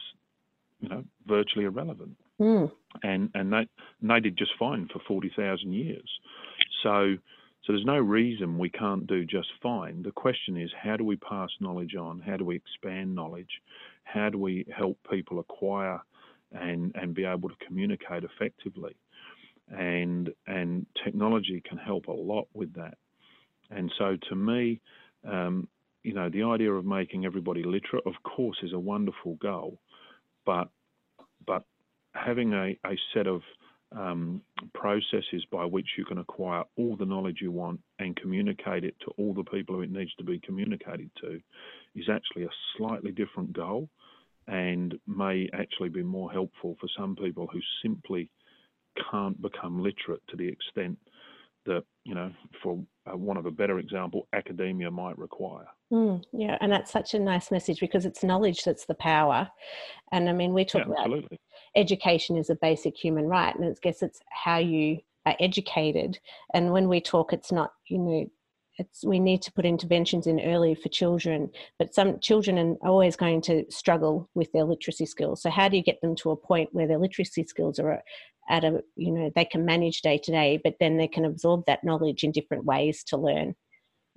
you 0.79 0.89
know, 0.89 1.03
virtually 1.27 1.65
irrelevant. 1.65 2.15
Mm. 2.39 2.71
And 3.03 3.29
and 3.33 3.51
they, 3.51 3.67
and 4.01 4.09
they 4.09 4.19
did 4.19 4.37
just 4.37 4.51
fine 4.57 4.87
for 4.91 4.99
forty 5.07 5.31
thousand 5.35 5.73
years. 5.73 6.09
So 6.83 7.15
so 7.63 7.73
there's 7.73 7.85
no 7.85 7.99
reason 7.99 8.57
we 8.57 8.69
can't 8.69 9.05
do 9.05 9.23
just 9.25 9.49
fine. 9.61 10.01
The 10.01 10.11
question 10.11 10.57
is, 10.57 10.71
how 10.81 10.97
do 10.97 11.03
we 11.03 11.15
pass 11.17 11.49
knowledge 11.59 11.95
on? 11.95 12.19
How 12.19 12.37
do 12.37 12.45
we 12.45 12.55
expand 12.55 13.13
knowledge? 13.13 13.61
How 14.03 14.29
do 14.29 14.37
we 14.37 14.65
help 14.75 14.97
people 15.09 15.39
acquire 15.39 16.01
and, 16.51 16.91
and 16.95 17.13
be 17.13 17.25
able 17.25 17.49
to 17.49 17.55
communicate 17.65 18.23
effectively? 18.23 18.95
And, 19.69 20.31
and 20.47 20.85
technology 21.03 21.61
can 21.67 21.77
help 21.77 22.07
a 22.07 22.11
lot 22.11 22.47
with 22.53 22.73
that. 22.73 22.97
And 23.69 23.91
so 23.97 24.17
to 24.29 24.35
me, 24.35 24.81
um, 25.23 25.67
you 26.03 26.13
know, 26.13 26.29
the 26.29 26.43
idea 26.43 26.71
of 26.73 26.83
making 26.83 27.25
everybody 27.25 27.63
literate, 27.63 28.05
of 28.05 28.13
course, 28.23 28.57
is 28.63 28.73
a 28.73 28.79
wonderful 28.79 29.35
goal, 29.35 29.79
but 30.45 30.69
but 31.45 31.63
having 32.13 32.53
a, 32.53 32.77
a 32.85 32.95
set 33.13 33.27
of 33.27 33.41
um, 33.95 34.41
processes 34.73 35.45
by 35.51 35.65
which 35.65 35.87
you 35.97 36.05
can 36.05 36.19
acquire 36.19 36.63
all 36.77 36.95
the 36.95 37.05
knowledge 37.05 37.37
you 37.41 37.51
want 37.51 37.79
and 37.99 38.15
communicate 38.15 38.83
it 38.83 38.95
to 39.01 39.11
all 39.17 39.33
the 39.33 39.43
people 39.43 39.75
who 39.75 39.81
it 39.81 39.91
needs 39.91 40.13
to 40.15 40.23
be 40.23 40.39
communicated 40.39 41.09
to 41.21 41.39
is 41.95 42.05
actually 42.09 42.43
a 42.43 42.49
slightly 42.77 43.11
different 43.11 43.51
goal 43.53 43.89
and 44.47 44.95
may 45.07 45.49
actually 45.53 45.89
be 45.89 46.03
more 46.03 46.31
helpful 46.31 46.75
for 46.79 46.87
some 46.97 47.15
people 47.15 47.47
who 47.51 47.59
simply 47.81 48.29
can't 49.11 49.41
become 49.41 49.81
literate 49.81 50.21
to 50.29 50.37
the 50.37 50.47
extent 50.47 50.97
that, 51.65 51.83
you 52.05 52.15
know, 52.15 52.31
for 52.61 52.83
uh, 53.05 53.17
one 53.17 53.37
of 53.37 53.45
a 53.45 53.51
better 53.51 53.79
example, 53.79 54.27
academia 54.33 54.89
might 54.89 55.17
require. 55.17 55.67
Mm, 55.91 56.23
yeah, 56.33 56.57
and 56.61 56.71
that's 56.71 56.91
such 56.91 57.13
a 57.13 57.19
nice 57.19 57.51
message 57.51 57.79
because 57.79 58.05
it's 58.05 58.23
knowledge 58.23 58.63
that's 58.63 58.85
the 58.85 58.95
power. 58.95 59.49
And 60.11 60.29
I 60.29 60.33
mean, 60.33 60.53
we 60.53 60.65
talk 60.65 60.83
yeah, 60.85 60.93
about 60.93 60.99
absolutely 60.99 61.39
education 61.75 62.37
is 62.37 62.49
a 62.49 62.55
basic 62.55 62.97
human 62.97 63.25
right, 63.27 63.55
and 63.55 63.65
I 63.65 63.73
guess 63.81 64.01
it's 64.01 64.19
how 64.29 64.57
you 64.57 64.99
are 65.25 65.35
educated. 65.39 66.19
And 66.53 66.71
when 66.71 66.87
we 66.87 67.01
talk, 67.01 67.33
it's 67.33 67.51
not 67.51 67.73
you 67.87 67.97
know 67.97 68.25
it's, 68.77 69.03
we 69.03 69.19
need 69.19 69.41
to 69.43 69.51
put 69.51 69.65
interventions 69.65 70.27
in 70.27 70.39
early 70.39 70.75
for 70.75 70.89
children, 70.89 71.51
but 71.77 71.93
some 71.93 72.19
children 72.19 72.77
are 72.81 72.89
always 72.89 73.15
going 73.15 73.41
to 73.41 73.65
struggle 73.69 74.29
with 74.33 74.51
their 74.53 74.63
literacy 74.63 75.05
skills. 75.05 75.41
So 75.41 75.49
how 75.49 75.67
do 75.67 75.77
you 75.77 75.83
get 75.83 76.01
them 76.01 76.15
to 76.17 76.31
a 76.31 76.35
point 76.35 76.69
where 76.73 76.87
their 76.87 76.97
literacy 76.97 77.45
skills 77.45 77.79
are 77.79 78.01
at 78.51 78.65
a 78.65 78.83
you 78.95 79.11
know 79.11 79.31
they 79.33 79.45
can 79.45 79.65
manage 79.65 80.01
day 80.01 80.19
to 80.19 80.31
day, 80.31 80.59
but 80.63 80.75
then 80.79 80.97
they 80.97 81.07
can 81.07 81.25
absorb 81.25 81.65
that 81.65 81.83
knowledge 81.83 82.23
in 82.23 82.31
different 82.31 82.65
ways 82.65 83.03
to 83.05 83.17
learn. 83.17 83.55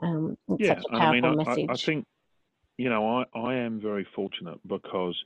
Um, 0.03 0.37
yeah, 0.59 0.81
I 0.91 1.13
mean, 1.13 1.25
I, 1.25 1.67
I, 1.71 1.77
think 1.77 2.05
you 2.77 2.91
know 2.91 3.19
I, 3.19 3.39
I 3.39 3.55
am 3.55 3.81
very 3.81 4.07
fortunate 4.15 4.59
because 4.67 5.17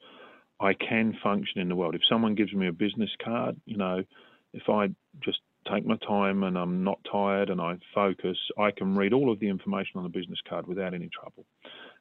I 0.61 0.75
can 0.75 1.17
function 1.23 1.61
in 1.61 1.69
the 1.69 1.75
world. 1.75 1.95
If 1.95 2.03
someone 2.09 2.35
gives 2.35 2.53
me 2.53 2.69
a 2.69 2.73
business 2.73 3.11
card, 3.25 3.57
you 3.65 3.79
know, 3.79 4.05
if 4.53 4.69
I 4.69 4.89
just 5.25 5.39
take 5.73 5.87
my 5.87 5.97
time 6.07 6.45
and 6.45 6.57
I'm 6.57 6.85
not 6.85 6.99
tired 7.11 7.49
and 7.49 7.61
I 7.61 7.79
focus, 7.95 8.37
I 8.59 8.71
can 8.71 8.95
read 8.95 9.15
all 9.15 9.33
of 9.33 9.41
the 9.41 9.49
information 9.49 9.93
on 9.97 10.03
the 10.03 10.11
business 10.11 10.39
card 10.47 10.67
without 10.67 10.95
any 10.95 11.09
trouble. 11.09 11.47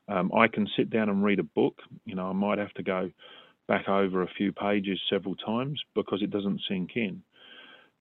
Um, 0.09 0.31
I 0.35 0.47
can 0.47 0.67
sit 0.75 0.89
down 0.89 1.09
and 1.09 1.23
read 1.23 1.39
a 1.39 1.43
book. 1.43 1.79
You 2.05 2.15
know, 2.15 2.29
I 2.29 2.33
might 2.33 2.57
have 2.57 2.73
to 2.73 2.83
go 2.83 3.09
back 3.67 3.89
over 3.89 4.23
a 4.23 4.29
few 4.37 4.51
pages 4.51 4.99
several 5.09 5.35
times 5.35 5.81
because 5.93 6.21
it 6.21 6.31
doesn't 6.31 6.61
sink 6.67 6.91
in. 6.95 7.21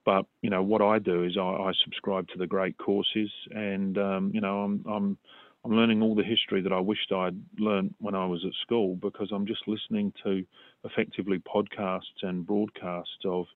But 0.04 0.26
you 0.40 0.50
know 0.50 0.62
what 0.62 0.82
I 0.82 1.00
do 1.00 1.24
is 1.24 1.36
I, 1.36 1.42
I 1.42 1.72
subscribe 1.84 2.28
to 2.28 2.38
the 2.38 2.46
great 2.46 2.78
courses, 2.78 3.30
and 3.50 3.98
um, 3.98 4.30
you 4.32 4.40
know 4.40 4.60
I'm 4.60 4.84
I'm 4.88 5.18
I'm 5.64 5.72
learning 5.72 6.00
all 6.00 6.14
the 6.14 6.22
history 6.22 6.62
that 6.62 6.72
I 6.72 6.78
wished 6.78 7.10
I'd 7.10 7.36
learned 7.58 7.92
when 7.98 8.14
I 8.14 8.24
was 8.24 8.44
at 8.46 8.52
school 8.62 8.94
because 8.94 9.30
I'm 9.32 9.46
just 9.46 9.66
listening 9.66 10.12
to 10.22 10.44
effectively 10.84 11.40
podcasts 11.40 12.22
and 12.22 12.46
broadcasts 12.46 13.24
of 13.24 13.46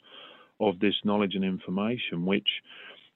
of 0.58 0.80
this 0.80 0.96
knowledge 1.04 1.36
and 1.36 1.44
information, 1.44 2.26
which 2.26 2.48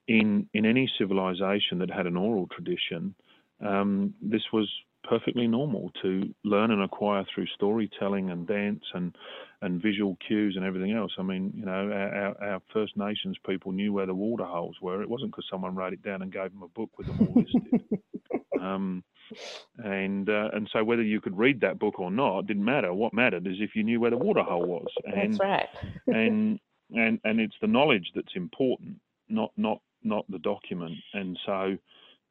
in 0.06 0.48
in 0.54 0.64
any 0.64 0.88
civilization 0.96 1.78
that 1.80 1.90
had 1.90 2.06
an 2.06 2.16
oral 2.16 2.46
tradition, 2.46 3.16
um, 3.60 4.14
this 4.22 4.42
was 4.52 4.70
perfectly 5.08 5.46
normal 5.46 5.90
to 6.02 6.34
learn 6.44 6.70
and 6.70 6.82
acquire 6.82 7.24
through 7.34 7.46
storytelling 7.54 8.30
and 8.30 8.46
dance 8.46 8.84
and 8.94 9.16
and 9.62 9.80
visual 9.80 10.16
cues 10.26 10.54
and 10.56 10.64
everything 10.64 10.92
else. 10.92 11.12
I 11.18 11.22
mean, 11.22 11.52
you 11.56 11.64
know, 11.64 11.90
our, 11.90 12.42
our 12.42 12.62
First 12.72 12.96
Nations 12.96 13.36
people 13.46 13.72
knew 13.72 13.92
where 13.92 14.06
the 14.06 14.14
water 14.14 14.44
holes 14.44 14.76
were. 14.82 15.00
It 15.02 15.08
wasn't 15.08 15.30
because 15.30 15.46
someone 15.50 15.74
wrote 15.74 15.94
it 15.94 16.02
down 16.02 16.20
and 16.20 16.30
gave 16.30 16.52
them 16.52 16.62
a 16.62 16.68
book 16.68 16.90
with 16.98 17.06
them 17.06 17.18
all 17.20 17.42
listed. 17.42 18.00
Um, 18.60 19.04
and 19.78 20.28
uh, 20.28 20.48
and 20.52 20.68
so 20.72 20.82
whether 20.84 21.02
you 21.02 21.20
could 21.20 21.36
read 21.36 21.60
that 21.60 21.78
book 21.78 21.98
or 21.98 22.10
not 22.10 22.46
didn't 22.46 22.64
matter. 22.64 22.92
What 22.92 23.12
mattered 23.12 23.46
is 23.46 23.56
if 23.60 23.74
you 23.74 23.82
knew 23.82 24.00
where 24.00 24.10
the 24.10 24.16
water 24.16 24.42
hole 24.42 24.64
was. 24.64 24.86
And, 25.04 25.34
that's 25.34 25.40
right. 25.40 25.68
and 26.06 26.58
and 26.94 27.20
and 27.24 27.40
it's 27.40 27.56
the 27.60 27.66
knowledge 27.66 28.10
that's 28.14 28.34
important, 28.34 28.96
not 29.28 29.52
not 29.56 29.80
not 30.02 30.24
the 30.30 30.38
document. 30.38 30.94
And 31.12 31.38
so, 31.44 31.76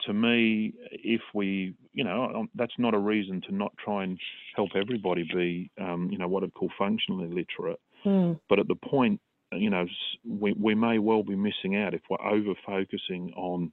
to 0.05 0.13
me, 0.13 0.73
if 0.91 1.21
we, 1.33 1.73
you 1.93 2.03
know, 2.03 2.25
um, 2.35 2.49
that's 2.55 2.73
not 2.77 2.93
a 2.93 2.99
reason 2.99 3.41
to 3.47 3.55
not 3.55 3.71
try 3.83 4.03
and 4.03 4.19
help 4.55 4.71
everybody 4.75 5.23
be, 5.33 5.71
um, 5.79 6.09
you 6.11 6.17
know, 6.17 6.27
what 6.27 6.43
I'd 6.43 6.53
call 6.53 6.69
functionally 6.77 7.27
literate. 7.27 7.79
Mm. 8.05 8.39
But 8.49 8.59
at 8.59 8.67
the 8.67 8.75
point, 8.75 9.19
you 9.51 9.69
know, 9.69 9.85
we 10.27 10.53
we 10.53 10.75
may 10.75 10.97
well 10.97 11.23
be 11.23 11.35
missing 11.35 11.75
out 11.75 11.93
if 11.93 12.01
we're 12.09 12.25
over 12.25 12.53
focusing 12.65 13.31
on 13.35 13.71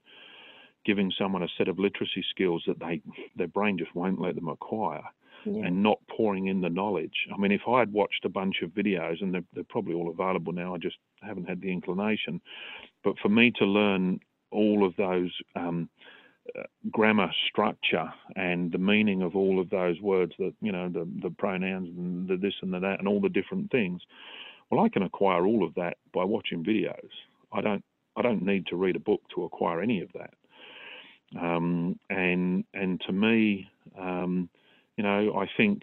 giving 0.85 1.13
someone 1.19 1.43
a 1.43 1.49
set 1.59 1.69
of 1.69 1.79
literacy 1.79 2.25
skills 2.31 2.63
that 2.67 2.79
they 2.79 3.01
their 3.37 3.49
brain 3.49 3.79
just 3.79 3.95
won't 3.95 4.21
let 4.21 4.35
them 4.35 4.49
acquire. 4.49 5.05
Yeah. 5.47 5.65
and 5.65 5.83
not 5.83 5.97
pouring 6.15 6.49
in 6.49 6.61
the 6.61 6.69
knowledge. 6.69 7.27
I 7.35 7.39
mean, 7.39 7.51
if 7.51 7.63
I 7.67 7.79
had 7.79 7.91
watched 7.95 8.27
a 8.27 8.29
bunch 8.29 8.57
of 8.63 8.73
videos, 8.73 9.23
and 9.23 9.33
they're, 9.33 9.45
they're, 9.55 9.65
probably 9.65 9.95
all 9.95 10.11
available 10.11 10.53
now, 10.53 10.75
I 10.75 10.77
just 10.77 10.99
haven't 11.23 11.49
had 11.49 11.63
the 11.63 11.73
inclination. 11.73 12.43
But 13.03 13.15
for 13.23 13.31
me 13.31 13.51
to 13.53 13.65
learn 13.65 14.21
all 14.51 14.85
of 14.85 14.95
those 14.97 15.33
um, 15.57 15.89
uh, 15.99 16.20
grammar 16.91 17.31
structure 17.49 18.13
and 18.37 18.73
the 18.73 18.79
meaning 18.79 19.23
of 19.23 19.37
all 19.37 19.61
of 19.61 19.71
those 19.71 20.01
words, 20.01 20.33
that 20.39 20.55
you 20.61 20.73
know, 20.73 20.89
the 20.89 21.09
the 21.23 21.31
pronouns 21.31 21.89
and 21.89 22.29
the 22.29 22.37
this 22.37 22.55
and 22.63 22.73
the 22.73 22.81
that, 22.81 22.99
and 22.99 23.09
all 23.09 23.21
the 23.21 23.29
different 23.29 23.71
things, 23.71 24.01
well, 24.71 24.85
I 24.85 24.89
can 24.89 25.03
acquire 25.03 25.47
all 25.47 25.65
of 25.65 25.75
that 25.75 25.97
by 26.15 26.25
watching 26.25 26.65
videos. 26.65 27.11
I 27.53 27.61
don't 27.61 27.85
I 28.17 28.23
don't 28.23 28.43
need 28.43 28.67
to 28.69 28.77
read 28.77 28.97
a 28.97 29.01
book 29.01 29.21
to 29.35 29.45
acquire 29.45 29.81
any 29.81 30.01
of 30.01 30.11
that. 30.15 30.35
Um, 31.41 31.99
and 32.09 32.65
and 32.75 33.01
to 33.07 33.13
me, 33.13 33.69
um, 33.99 34.49
you 34.97 35.05
know, 35.05 35.37
I 35.39 35.47
think 35.57 35.83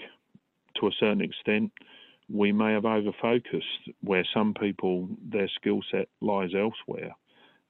to 0.80 0.88
a 0.88 0.92
certain 1.00 1.22
extent 1.22 1.72
we 2.32 2.52
may 2.52 2.74
have 2.74 2.86
over 2.86 3.12
focused 3.22 3.90
where 4.02 4.26
some 4.34 4.54
people 4.54 5.08
their 5.32 5.50
skill 5.56 5.80
set 5.92 6.10
lies 6.22 6.52
elsewhere. 6.56 7.16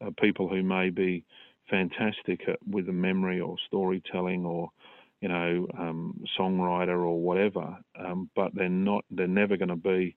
Uh, 0.02 0.12
people 0.20 0.48
who 0.48 0.62
may 0.62 0.90
be 0.90 1.24
fantastic 1.70 2.48
at, 2.48 2.60
with 2.68 2.90
a 2.90 2.94
memory 2.94 3.40
or 3.40 3.56
storytelling 3.68 4.46
or 4.46 4.70
you 5.22 5.30
know 5.30 5.68
um, 5.78 6.20
songwriter 6.38 6.98
or 6.98 7.20
whatever, 7.20 7.78
um, 8.00 8.30
but 8.36 8.54
they're 8.54 8.70
not. 8.70 9.04
They're 9.12 9.28
never 9.28 9.58
going 9.58 9.70
to 9.70 9.76
be 9.76 10.16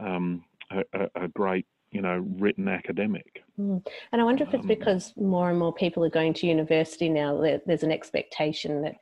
um, 0.00 0.44
a, 0.70 1.08
a, 1.14 1.28
great 1.28 1.66
you 1.94 2.02
know, 2.02 2.26
written 2.38 2.68
academic. 2.68 3.44
Mm. 3.58 3.86
And 4.12 4.20
I 4.20 4.24
wonder 4.24 4.42
if 4.42 4.52
it's 4.52 4.62
um, 4.62 4.68
because 4.68 5.14
more 5.16 5.48
and 5.48 5.58
more 5.58 5.72
people 5.72 6.04
are 6.04 6.10
going 6.10 6.34
to 6.34 6.46
university 6.46 7.08
now. 7.08 7.40
There's 7.64 7.84
an 7.84 7.92
expectation 7.92 8.82
that 8.82 8.96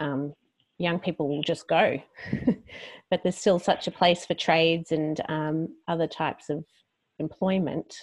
um, 0.00 0.34
young 0.76 0.98
people 0.98 1.28
will 1.28 1.42
just 1.42 1.68
go, 1.68 1.96
but 3.10 3.22
there's 3.22 3.38
still 3.38 3.60
such 3.60 3.86
a 3.86 3.92
place 3.92 4.26
for 4.26 4.34
trades 4.34 4.90
and 4.90 5.20
um, 5.28 5.68
other 5.86 6.08
types 6.08 6.50
of 6.50 6.64
employment. 7.20 7.94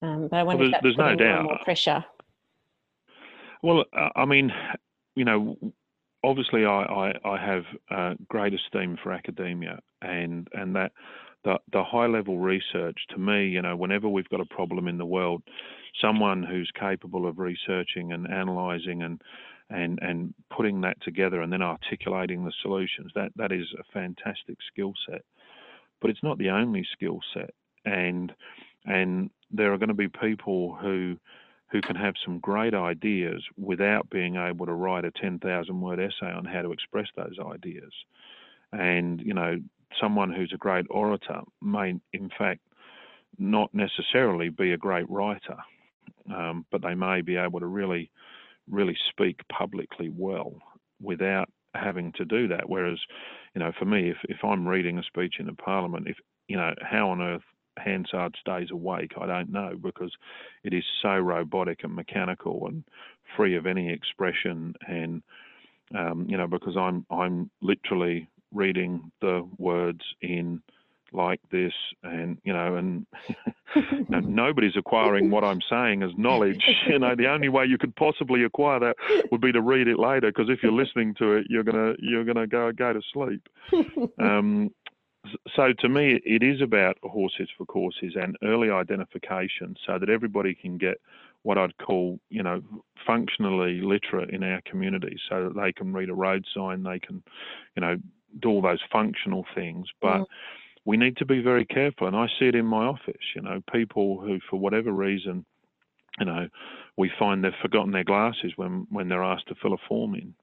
Um, 0.00 0.28
but 0.28 0.38
I 0.38 0.42
wonder 0.42 0.64
well, 0.64 0.74
if 0.74 0.82
that's 0.82 0.96
no 0.96 1.14
more, 1.14 1.42
more 1.42 1.58
pressure. 1.64 2.02
Well, 3.64 3.86
uh, 3.96 4.10
I 4.14 4.26
mean, 4.26 4.52
you 5.16 5.24
know, 5.24 5.56
obviously, 6.22 6.66
I 6.66 6.82
I, 6.82 7.12
I 7.24 7.38
have 7.46 7.64
uh, 7.90 8.14
great 8.28 8.52
esteem 8.52 8.98
for 9.02 9.10
academia, 9.10 9.80
and 10.02 10.46
and 10.52 10.76
that 10.76 10.92
the, 11.44 11.58
the 11.72 11.82
high 11.82 12.06
level 12.06 12.38
research 12.38 12.98
to 13.10 13.18
me, 13.18 13.48
you 13.48 13.62
know, 13.62 13.74
whenever 13.74 14.06
we've 14.06 14.28
got 14.28 14.42
a 14.42 14.54
problem 14.54 14.86
in 14.86 14.98
the 14.98 15.06
world, 15.06 15.42
someone 15.98 16.42
who's 16.42 16.70
capable 16.78 17.26
of 17.26 17.38
researching 17.38 18.12
and 18.12 18.26
analysing 18.26 19.02
and 19.02 19.22
and 19.70 19.98
and 20.02 20.34
putting 20.54 20.82
that 20.82 21.00
together 21.00 21.40
and 21.40 21.50
then 21.50 21.62
articulating 21.62 22.44
the 22.44 22.52
solutions, 22.60 23.12
that 23.14 23.32
that 23.36 23.50
is 23.50 23.66
a 23.80 23.92
fantastic 23.94 24.58
skill 24.70 24.92
set. 25.08 25.22
But 26.02 26.10
it's 26.10 26.22
not 26.22 26.36
the 26.36 26.50
only 26.50 26.86
skill 26.92 27.20
set, 27.32 27.54
and 27.86 28.30
and 28.84 29.30
there 29.50 29.72
are 29.72 29.78
going 29.78 29.88
to 29.88 29.94
be 29.94 30.08
people 30.08 30.76
who 30.82 31.16
who 31.74 31.82
can 31.82 31.96
have 31.96 32.14
some 32.24 32.38
great 32.38 32.72
ideas 32.72 33.42
without 33.56 34.08
being 34.08 34.36
able 34.36 34.64
to 34.64 34.72
write 34.72 35.04
a 35.04 35.10
10,000 35.10 35.80
word 35.80 35.98
essay 35.98 36.30
on 36.30 36.44
how 36.44 36.62
to 36.62 36.70
express 36.70 37.08
those 37.16 37.36
ideas. 37.44 37.92
And, 38.72 39.20
you 39.20 39.34
know, 39.34 39.56
someone 40.00 40.32
who's 40.32 40.52
a 40.54 40.56
great 40.56 40.86
orator 40.88 41.40
may, 41.60 41.94
in 42.12 42.30
fact, 42.38 42.60
not 43.40 43.74
necessarily 43.74 44.50
be 44.50 44.70
a 44.70 44.76
great 44.76 45.10
writer, 45.10 45.56
um, 46.32 46.64
but 46.70 46.80
they 46.80 46.94
may 46.94 47.22
be 47.22 47.36
able 47.36 47.58
to 47.58 47.66
really, 47.66 48.08
really 48.70 48.96
speak 49.10 49.40
publicly 49.48 50.08
well 50.16 50.54
without 51.02 51.48
having 51.74 52.12
to 52.12 52.24
do 52.24 52.46
that. 52.46 52.68
Whereas, 52.70 53.00
you 53.52 53.58
know, 53.58 53.72
for 53.76 53.84
me, 53.84 54.10
if, 54.10 54.18
if 54.28 54.44
I'm 54.44 54.68
reading 54.68 54.96
a 54.98 55.02
speech 55.02 55.40
in 55.40 55.48
a 55.48 55.54
parliament, 55.54 56.06
if 56.06 56.18
you 56.46 56.56
know, 56.56 56.72
how 56.82 57.10
on 57.10 57.20
earth 57.20 57.42
Hansard 57.78 58.36
stays 58.40 58.70
awake, 58.70 59.12
I 59.20 59.26
don't 59.26 59.50
know 59.50 59.72
because 59.80 60.12
it 60.62 60.72
is 60.72 60.84
so 61.02 61.16
robotic 61.16 61.84
and 61.84 61.94
mechanical 61.94 62.66
and 62.66 62.84
free 63.36 63.56
of 63.56 63.66
any 63.66 63.90
expression 63.90 64.74
and 64.86 65.22
um, 65.94 66.26
you 66.28 66.36
know 66.36 66.46
because 66.46 66.76
I'm 66.76 67.04
I'm 67.10 67.50
literally 67.60 68.28
reading 68.52 69.10
the 69.20 69.46
words 69.58 70.00
in 70.22 70.62
like 71.12 71.40
this 71.50 71.72
and 72.02 72.38
you 72.44 72.52
know 72.52 72.74
and 72.74 73.06
you 73.76 74.06
know, 74.08 74.18
nobody's 74.20 74.76
acquiring 74.76 75.30
what 75.30 75.44
i'm 75.44 75.60
saying 75.70 76.02
as 76.02 76.10
knowledge. 76.16 76.64
You 76.88 76.98
know 76.98 77.14
the 77.16 77.28
only 77.28 77.48
way 77.48 77.64
you 77.66 77.78
could 77.78 77.94
possibly 77.96 78.44
acquire 78.44 78.80
that 78.80 78.96
would 79.30 79.40
be 79.40 79.52
to 79.52 79.60
read 79.60 79.88
it 79.88 79.98
later 79.98 80.30
because 80.30 80.50
if 80.50 80.62
you're 80.62 80.72
listening 80.72 81.14
to 81.14 81.32
it 81.34 81.46
you're 81.48 81.62
gonna 81.62 81.94
you're 81.98 82.24
gonna 82.24 82.46
go 82.46 82.72
go 82.72 82.92
to 82.92 83.00
sleep. 83.12 83.48
Um, 84.20 84.70
so 85.54 85.72
to 85.78 85.88
me 85.88 86.20
it 86.24 86.42
is 86.42 86.60
about 86.60 86.96
horses 87.02 87.48
for 87.56 87.64
courses 87.64 88.14
and 88.16 88.36
early 88.42 88.70
identification 88.70 89.76
so 89.86 89.98
that 89.98 90.08
everybody 90.08 90.54
can 90.54 90.78
get 90.78 91.00
what 91.44 91.58
I'd 91.58 91.76
call, 91.76 92.18
you 92.30 92.42
know, 92.42 92.62
functionally 93.06 93.80
literate 93.82 94.30
in 94.30 94.42
our 94.42 94.62
community 94.62 95.16
so 95.28 95.44
that 95.44 95.60
they 95.60 95.72
can 95.72 95.92
read 95.92 96.08
a 96.08 96.14
road 96.14 96.44
sign, 96.54 96.82
they 96.82 96.98
can, 96.98 97.22
you 97.76 97.82
know, 97.82 97.96
do 98.40 98.48
all 98.48 98.62
those 98.62 98.80
functional 98.90 99.44
things, 99.54 99.86
but 100.00 100.18
mm. 100.18 100.26
we 100.86 100.96
need 100.96 101.18
to 101.18 101.26
be 101.26 101.40
very 101.40 101.66
careful. 101.66 102.06
And 102.06 102.16
I 102.16 102.26
see 102.38 102.46
it 102.46 102.54
in 102.54 102.66
my 102.66 102.86
office. 102.86 103.22
You 103.36 103.42
know, 103.42 103.62
people 103.70 104.20
who, 104.20 104.38
for 104.50 104.58
whatever 104.58 104.90
reason, 104.90 105.44
you 106.18 106.26
know, 106.26 106.48
we 106.96 107.10
find 107.18 107.44
they've 107.44 107.52
forgotten 107.60 107.92
their 107.92 108.04
glasses 108.04 108.52
when 108.56 108.86
when 108.90 109.08
they're 109.08 109.22
asked 109.22 109.48
to 109.48 109.54
fill 109.60 109.74
a 109.74 109.88
form 109.88 110.14
in, 110.14 110.34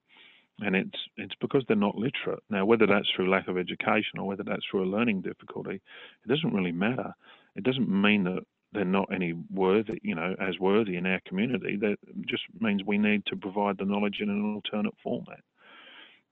and 0.62 0.76
it's 0.76 0.98
it's 1.18 1.36
because 1.42 1.64
they're 1.68 1.76
not 1.78 1.96
literate. 1.96 2.44
Now, 2.50 2.66
whether 2.66 2.88
that's 2.88 3.08
through 3.16 3.30
lack 3.30 3.48
of 3.48 3.58
education 3.58 4.20
or 4.20 4.28
whether 4.28 4.44
that's 4.44 4.66
through 4.70 4.84
a 4.84 4.94
learning 4.94 5.22
difficulty, 5.22 5.82
it 6.24 6.28
doesn't 6.28 6.54
really 6.54 6.72
matter. 6.72 7.14
It 7.56 7.64
doesn't 7.64 7.90
mean 7.90 8.24
that 8.26 8.44
they're 8.74 8.86
not 8.86 9.14
any 9.14 9.34
worthy, 9.54 10.00
you 10.02 10.16
know, 10.16 10.36
as 10.40 10.60
worthy 10.60 10.96
in 10.96 11.06
our 11.06 11.20
community. 11.28 11.76
That 11.76 11.98
just 12.28 12.44
means 12.60 12.84
we 12.86 12.98
need 12.98 13.26
to 13.28 13.36
provide 13.36 13.78
the 13.78 13.86
knowledge 13.86 14.18
in 14.22 14.30
an 14.30 14.56
alternate 14.56 14.94
format. 15.04 15.42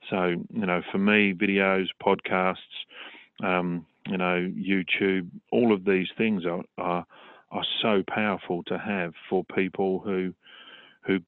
So, 0.09 0.35
you 0.53 0.65
know, 0.65 0.81
for 0.91 0.97
me, 0.97 1.33
videos, 1.33 1.87
podcasts, 2.01 2.55
um, 3.43 3.85
you 4.07 4.17
know, 4.17 4.49
YouTube, 4.57 5.29
all 5.51 5.73
of 5.73 5.83
these 5.85 6.07
things 6.17 6.45
are, 6.45 6.63
are 6.77 7.05
are 7.51 7.65
so 7.81 8.03
powerful 8.07 8.63
to 8.63 8.77
have 8.77 9.13
for 9.29 9.43
people 9.55 9.99
who 9.99 10.33
who 11.01 11.19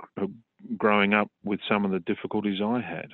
growing 0.78 1.14
up 1.14 1.30
with 1.44 1.60
some 1.68 1.86
of 1.86 1.92
the 1.92 2.00
difficulties 2.00 2.60
I 2.64 2.82
had. 2.82 3.10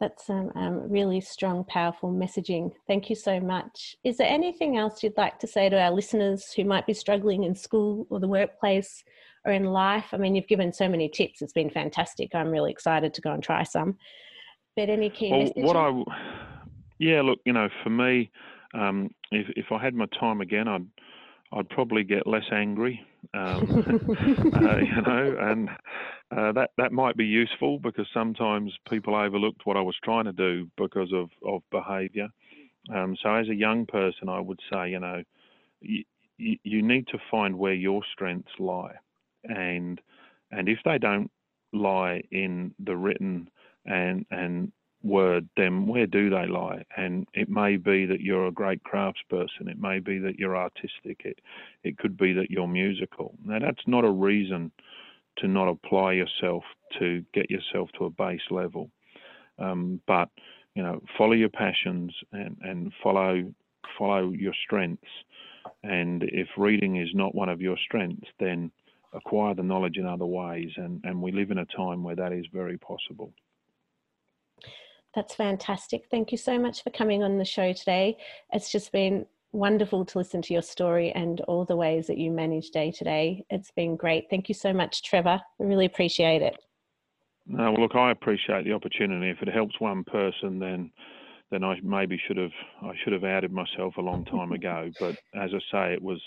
That's 0.00 0.28
um, 0.28 0.50
um, 0.56 0.90
really 0.90 1.20
strong, 1.20 1.64
powerful 1.64 2.12
messaging. 2.12 2.72
Thank 2.88 3.08
you 3.08 3.16
so 3.16 3.38
much. 3.38 3.96
Is 4.02 4.16
there 4.16 4.28
anything 4.28 4.76
else 4.76 5.02
you'd 5.02 5.16
like 5.16 5.38
to 5.38 5.46
say 5.46 5.68
to 5.68 5.80
our 5.80 5.92
listeners 5.92 6.52
who 6.52 6.64
might 6.64 6.86
be 6.86 6.94
struggling 6.94 7.44
in 7.44 7.54
school 7.54 8.06
or 8.10 8.18
the 8.18 8.26
workplace 8.26 9.04
or 9.44 9.52
in 9.52 9.66
life? 9.66 10.06
I 10.12 10.16
mean, 10.16 10.34
you've 10.34 10.48
given 10.48 10.72
so 10.72 10.88
many 10.88 11.08
tips. 11.08 11.42
It's 11.42 11.52
been 11.52 11.70
fantastic. 11.70 12.34
I'm 12.34 12.50
really 12.50 12.72
excited 12.72 13.14
to 13.14 13.20
go 13.20 13.32
and 13.32 13.42
try 13.42 13.62
some. 13.62 13.96
But 14.74 14.90
any 14.90 15.10
key 15.10 15.30
well, 15.30 15.40
messages? 15.40 15.64
What 15.64 15.76
I, 15.76 16.02
yeah, 16.98 17.22
look, 17.22 17.38
you 17.44 17.52
know, 17.52 17.68
for 17.84 17.90
me, 17.90 18.32
um, 18.74 19.10
if 19.30 19.46
if 19.56 19.66
I 19.70 19.82
had 19.82 19.94
my 19.94 20.06
time 20.18 20.40
again, 20.40 20.66
I'd 20.66 20.86
I'd 21.52 21.68
probably 21.68 22.02
get 22.02 22.26
less 22.26 22.44
angry, 22.52 23.00
um, 23.32 24.52
uh, 24.54 24.76
you 24.76 25.02
know, 25.02 25.36
and 25.40 25.68
uh, 26.36 26.52
that 26.52 26.70
that 26.76 26.92
might 26.92 27.16
be 27.16 27.24
useful 27.24 27.78
because 27.78 28.06
sometimes 28.12 28.72
people 28.88 29.14
overlooked 29.14 29.62
what 29.64 29.76
I 29.76 29.80
was 29.80 29.96
trying 30.04 30.24
to 30.24 30.32
do 30.32 30.68
because 30.76 31.12
of 31.12 31.30
of 31.46 31.62
behaviour. 31.70 32.28
Um, 32.94 33.16
so 33.22 33.34
as 33.34 33.48
a 33.48 33.54
young 33.54 33.86
person, 33.86 34.28
I 34.28 34.40
would 34.40 34.60
say, 34.70 34.90
you 34.90 35.00
know, 35.00 35.22
you, 35.80 36.04
you 36.36 36.82
need 36.82 37.06
to 37.08 37.18
find 37.30 37.58
where 37.58 37.74
your 37.74 38.02
strengths 38.12 38.52
lie, 38.58 38.94
and 39.44 40.00
and 40.50 40.68
if 40.68 40.78
they 40.84 40.98
don't 40.98 41.30
lie 41.72 42.22
in 42.30 42.74
the 42.84 42.96
written 42.96 43.48
and 43.86 44.24
and 44.30 44.72
word, 45.04 45.48
then 45.56 45.86
where 45.86 46.06
do 46.06 46.30
they 46.30 46.46
lie? 46.46 46.84
And 46.96 47.26
it 47.34 47.48
may 47.48 47.76
be 47.76 48.06
that 48.06 48.20
you're 48.20 48.46
a 48.46 48.52
great 48.52 48.82
craftsperson. 48.84 49.68
It 49.68 49.78
may 49.80 49.98
be 49.98 50.18
that 50.18 50.38
you're 50.38 50.56
artistic. 50.56 51.22
It 51.24 51.40
it 51.82 51.98
could 51.98 52.16
be 52.16 52.32
that 52.32 52.50
you're 52.50 52.68
musical. 52.68 53.34
Now 53.44 53.58
that's 53.58 53.86
not 53.86 54.04
a 54.04 54.10
reason 54.10 54.72
to 55.38 55.48
not 55.48 55.68
apply 55.68 56.12
yourself 56.12 56.64
to 56.98 57.24
get 57.34 57.50
yourself 57.50 57.90
to 57.98 58.06
a 58.06 58.10
base 58.10 58.50
level. 58.50 58.90
Um, 59.58 60.00
but 60.06 60.30
you 60.74 60.82
know, 60.82 61.00
follow 61.16 61.32
your 61.32 61.48
passions 61.50 62.12
and, 62.32 62.56
and 62.62 62.92
follow 63.02 63.52
follow 63.98 64.30
your 64.30 64.54
strengths. 64.64 65.08
And 65.82 66.22
if 66.24 66.48
reading 66.56 66.96
is 66.96 67.08
not 67.14 67.34
one 67.34 67.48
of 67.48 67.60
your 67.60 67.76
strengths, 67.84 68.28
then 68.40 68.70
acquire 69.12 69.54
the 69.54 69.62
knowledge 69.62 69.96
in 69.96 70.06
other 70.06 70.26
ways. 70.26 70.70
And, 70.76 71.00
and 71.04 71.22
we 71.22 71.32
live 71.32 71.50
in 71.50 71.58
a 71.58 71.66
time 71.66 72.02
where 72.02 72.16
that 72.16 72.32
is 72.32 72.46
very 72.52 72.76
possible. 72.78 73.32
That's 75.14 75.34
fantastic. 75.34 76.06
Thank 76.10 76.32
you 76.32 76.38
so 76.38 76.58
much 76.58 76.82
for 76.82 76.90
coming 76.90 77.22
on 77.22 77.38
the 77.38 77.44
show 77.44 77.72
today. 77.72 78.16
It's 78.52 78.70
just 78.70 78.90
been 78.90 79.26
wonderful 79.52 80.04
to 80.04 80.18
listen 80.18 80.42
to 80.42 80.52
your 80.52 80.62
story 80.62 81.12
and 81.12 81.40
all 81.42 81.64
the 81.64 81.76
ways 81.76 82.08
that 82.08 82.18
you 82.18 82.30
manage 82.30 82.70
day 82.70 82.90
to 82.90 83.04
day. 83.04 83.44
It's 83.50 83.70
been 83.70 83.96
great. 83.96 84.24
Thank 84.28 84.48
you 84.48 84.54
so 84.54 84.72
much, 84.72 85.02
Trevor. 85.04 85.40
I 85.60 85.62
really 85.62 85.86
appreciate 85.86 86.42
it. 86.42 86.56
No, 87.46 87.70
well, 87.70 87.82
look, 87.82 87.94
I 87.94 88.10
appreciate 88.10 88.64
the 88.64 88.72
opportunity. 88.72 89.30
If 89.30 89.46
it 89.46 89.52
helps 89.52 89.80
one 89.80 90.02
person, 90.04 90.58
then 90.58 90.90
then 91.50 91.62
I 91.62 91.78
maybe 91.84 92.18
should 92.26 92.38
have 92.38 92.50
I 92.82 92.92
should 93.02 93.12
have 93.12 93.22
outed 93.22 93.52
myself 93.52 93.96
a 93.96 94.00
long 94.00 94.24
time 94.24 94.52
ago. 94.52 94.90
But 94.98 95.16
as 95.34 95.50
I 95.54 95.60
say, 95.70 95.92
it 95.92 96.02
was 96.02 96.20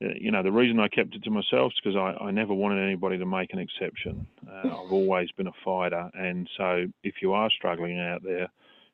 you 0.00 0.30
know 0.30 0.42
the 0.42 0.52
reason 0.52 0.80
I 0.80 0.88
kept 0.88 1.14
it 1.14 1.22
to 1.24 1.30
myself 1.30 1.72
is 1.72 1.80
because 1.82 1.96
I, 1.96 2.24
I 2.24 2.30
never 2.30 2.54
wanted 2.54 2.82
anybody 2.82 3.18
to 3.18 3.26
make 3.26 3.52
an 3.52 3.58
exception. 3.58 4.26
Uh, 4.48 4.68
I've 4.68 4.92
always 4.92 5.30
been 5.32 5.46
a 5.46 5.52
fighter, 5.64 6.10
and 6.14 6.48
so 6.56 6.86
if 7.02 7.16
you 7.20 7.32
are 7.32 7.50
struggling 7.50 7.98
out 8.00 8.22
there, 8.22 8.48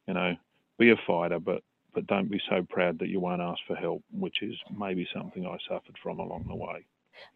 you 0.08 0.14
know, 0.14 0.34
be 0.78 0.90
a 0.90 0.96
fighter, 1.06 1.38
but 1.38 1.62
but 1.94 2.06
don't 2.06 2.30
be 2.30 2.40
so 2.50 2.66
proud 2.68 2.98
that 2.98 3.08
you 3.08 3.20
won't 3.20 3.40
ask 3.40 3.60
for 3.66 3.74
help, 3.74 4.02
which 4.12 4.42
is 4.42 4.54
maybe 4.76 5.08
something 5.14 5.46
I 5.46 5.56
suffered 5.68 5.96
from 6.02 6.18
along 6.18 6.44
the 6.48 6.54
way. 6.54 6.84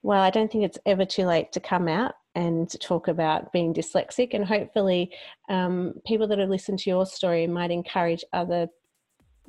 Well, 0.03 0.21
I 0.21 0.29
don't 0.29 0.53
think 0.53 0.64
it's 0.64 0.79
ever 0.85 1.07
too 1.07 1.25
late 1.25 1.53
to 1.53 1.61
come 1.61 1.89
out 1.89 2.14
and 2.35 2.68
talk 2.81 3.09
about 3.09 3.53
being 3.53 3.73
dyslexic, 3.73 4.35
and 4.35 4.45
hopefully, 4.45 5.12
um, 5.49 5.95
people 6.07 6.29
that 6.29 6.39
have 6.39 6.51
listened 6.51 6.81
to 6.81 6.91
your 6.91 7.07
story 7.07 7.47
might 7.47 7.71
encourage 7.71 8.25
other 8.33 8.68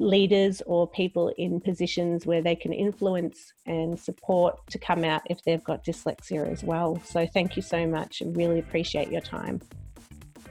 leaders 0.01 0.61
or 0.65 0.87
people 0.87 1.31
in 1.37 1.61
positions 1.61 2.25
where 2.25 2.41
they 2.41 2.55
can 2.55 2.73
influence 2.73 3.53
and 3.65 3.99
support 3.99 4.59
to 4.67 4.79
come 4.79 5.03
out 5.03 5.21
if 5.29 5.43
they've 5.43 5.63
got 5.63 5.85
dyslexia 5.85 6.51
as 6.51 6.63
well. 6.63 7.01
So, 7.05 7.25
thank 7.27 7.55
you 7.55 7.61
so 7.61 7.85
much 7.87 8.21
and 8.21 8.35
really 8.35 8.59
appreciate 8.59 9.11
your 9.11 9.21
time. 9.21 9.61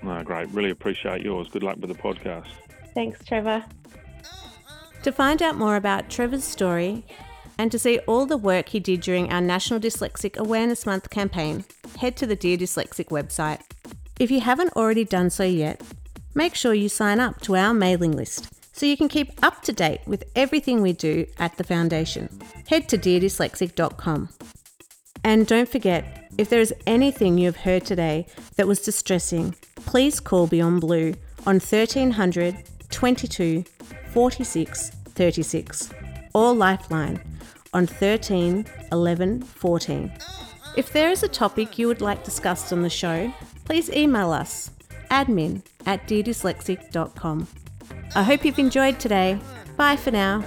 No, 0.02 0.22
great. 0.22 0.48
Really 0.50 0.70
appreciate 0.70 1.22
yours. 1.22 1.48
Good 1.48 1.62
luck 1.62 1.76
with 1.78 1.90
the 1.90 2.00
podcast. 2.00 2.46
Thanks, 2.94 3.22
Trevor. 3.24 3.64
To 5.02 5.12
find 5.12 5.42
out 5.42 5.56
more 5.56 5.76
about 5.76 6.08
Trevor's 6.08 6.44
story 6.44 7.04
and 7.58 7.70
to 7.72 7.78
see 7.78 7.98
all 8.00 8.26
the 8.26 8.36
work 8.36 8.70
he 8.70 8.80
did 8.80 9.00
during 9.00 9.30
our 9.32 9.40
National 9.40 9.80
Dyslexic 9.80 10.36
Awareness 10.36 10.86
Month 10.86 11.10
campaign, 11.10 11.64
head 11.98 12.16
to 12.16 12.26
the 12.26 12.36
Dear 12.36 12.56
Dyslexic 12.56 13.06
website. 13.06 13.60
If 14.18 14.30
you 14.30 14.40
haven't 14.40 14.76
already 14.76 15.04
done 15.04 15.30
so 15.30 15.44
yet, 15.44 15.82
make 16.34 16.54
sure 16.54 16.72
you 16.72 16.88
sign 16.88 17.20
up 17.20 17.40
to 17.42 17.56
our 17.56 17.74
mailing 17.74 18.12
list 18.12 18.59
so 18.72 18.86
you 18.86 18.96
can 18.96 19.08
keep 19.08 19.32
up 19.42 19.62
to 19.62 19.72
date 19.72 20.00
with 20.06 20.24
everything 20.34 20.80
we 20.80 20.92
do 20.92 21.26
at 21.38 21.56
the 21.56 21.64
Foundation. 21.64 22.28
Head 22.68 22.88
to 22.88 22.98
deardyslexic.com. 22.98 24.28
And 25.22 25.46
don't 25.46 25.68
forget, 25.68 26.30
if 26.38 26.48
there 26.48 26.60
is 26.60 26.74
anything 26.86 27.36
you 27.36 27.46
have 27.46 27.56
heard 27.56 27.84
today 27.84 28.26
that 28.56 28.66
was 28.66 28.80
distressing, 28.80 29.54
please 29.76 30.20
call 30.20 30.46
Beyond 30.46 30.80
Blue 30.80 31.14
on 31.46 31.56
1300 31.56 32.56
22 32.90 33.64
46 34.12 34.90
36 34.90 35.90
or 36.34 36.54
Lifeline 36.54 37.20
on 37.72 37.86
13 37.86 38.66
11 38.90 39.42
14. 39.42 40.12
If 40.76 40.92
there 40.92 41.10
is 41.10 41.22
a 41.22 41.28
topic 41.28 41.78
you 41.78 41.88
would 41.88 42.00
like 42.00 42.24
discussed 42.24 42.72
on 42.72 42.82
the 42.82 42.90
show, 42.90 43.32
please 43.64 43.90
email 43.90 44.30
us 44.30 44.70
admin 45.10 45.62
at 45.86 46.06
deardyslexic.com. 46.06 47.46
I 48.14 48.22
hope 48.22 48.44
you've 48.44 48.58
enjoyed 48.58 48.98
today. 48.98 49.38
Bye 49.76 49.96
for 49.96 50.10
now. 50.10 50.44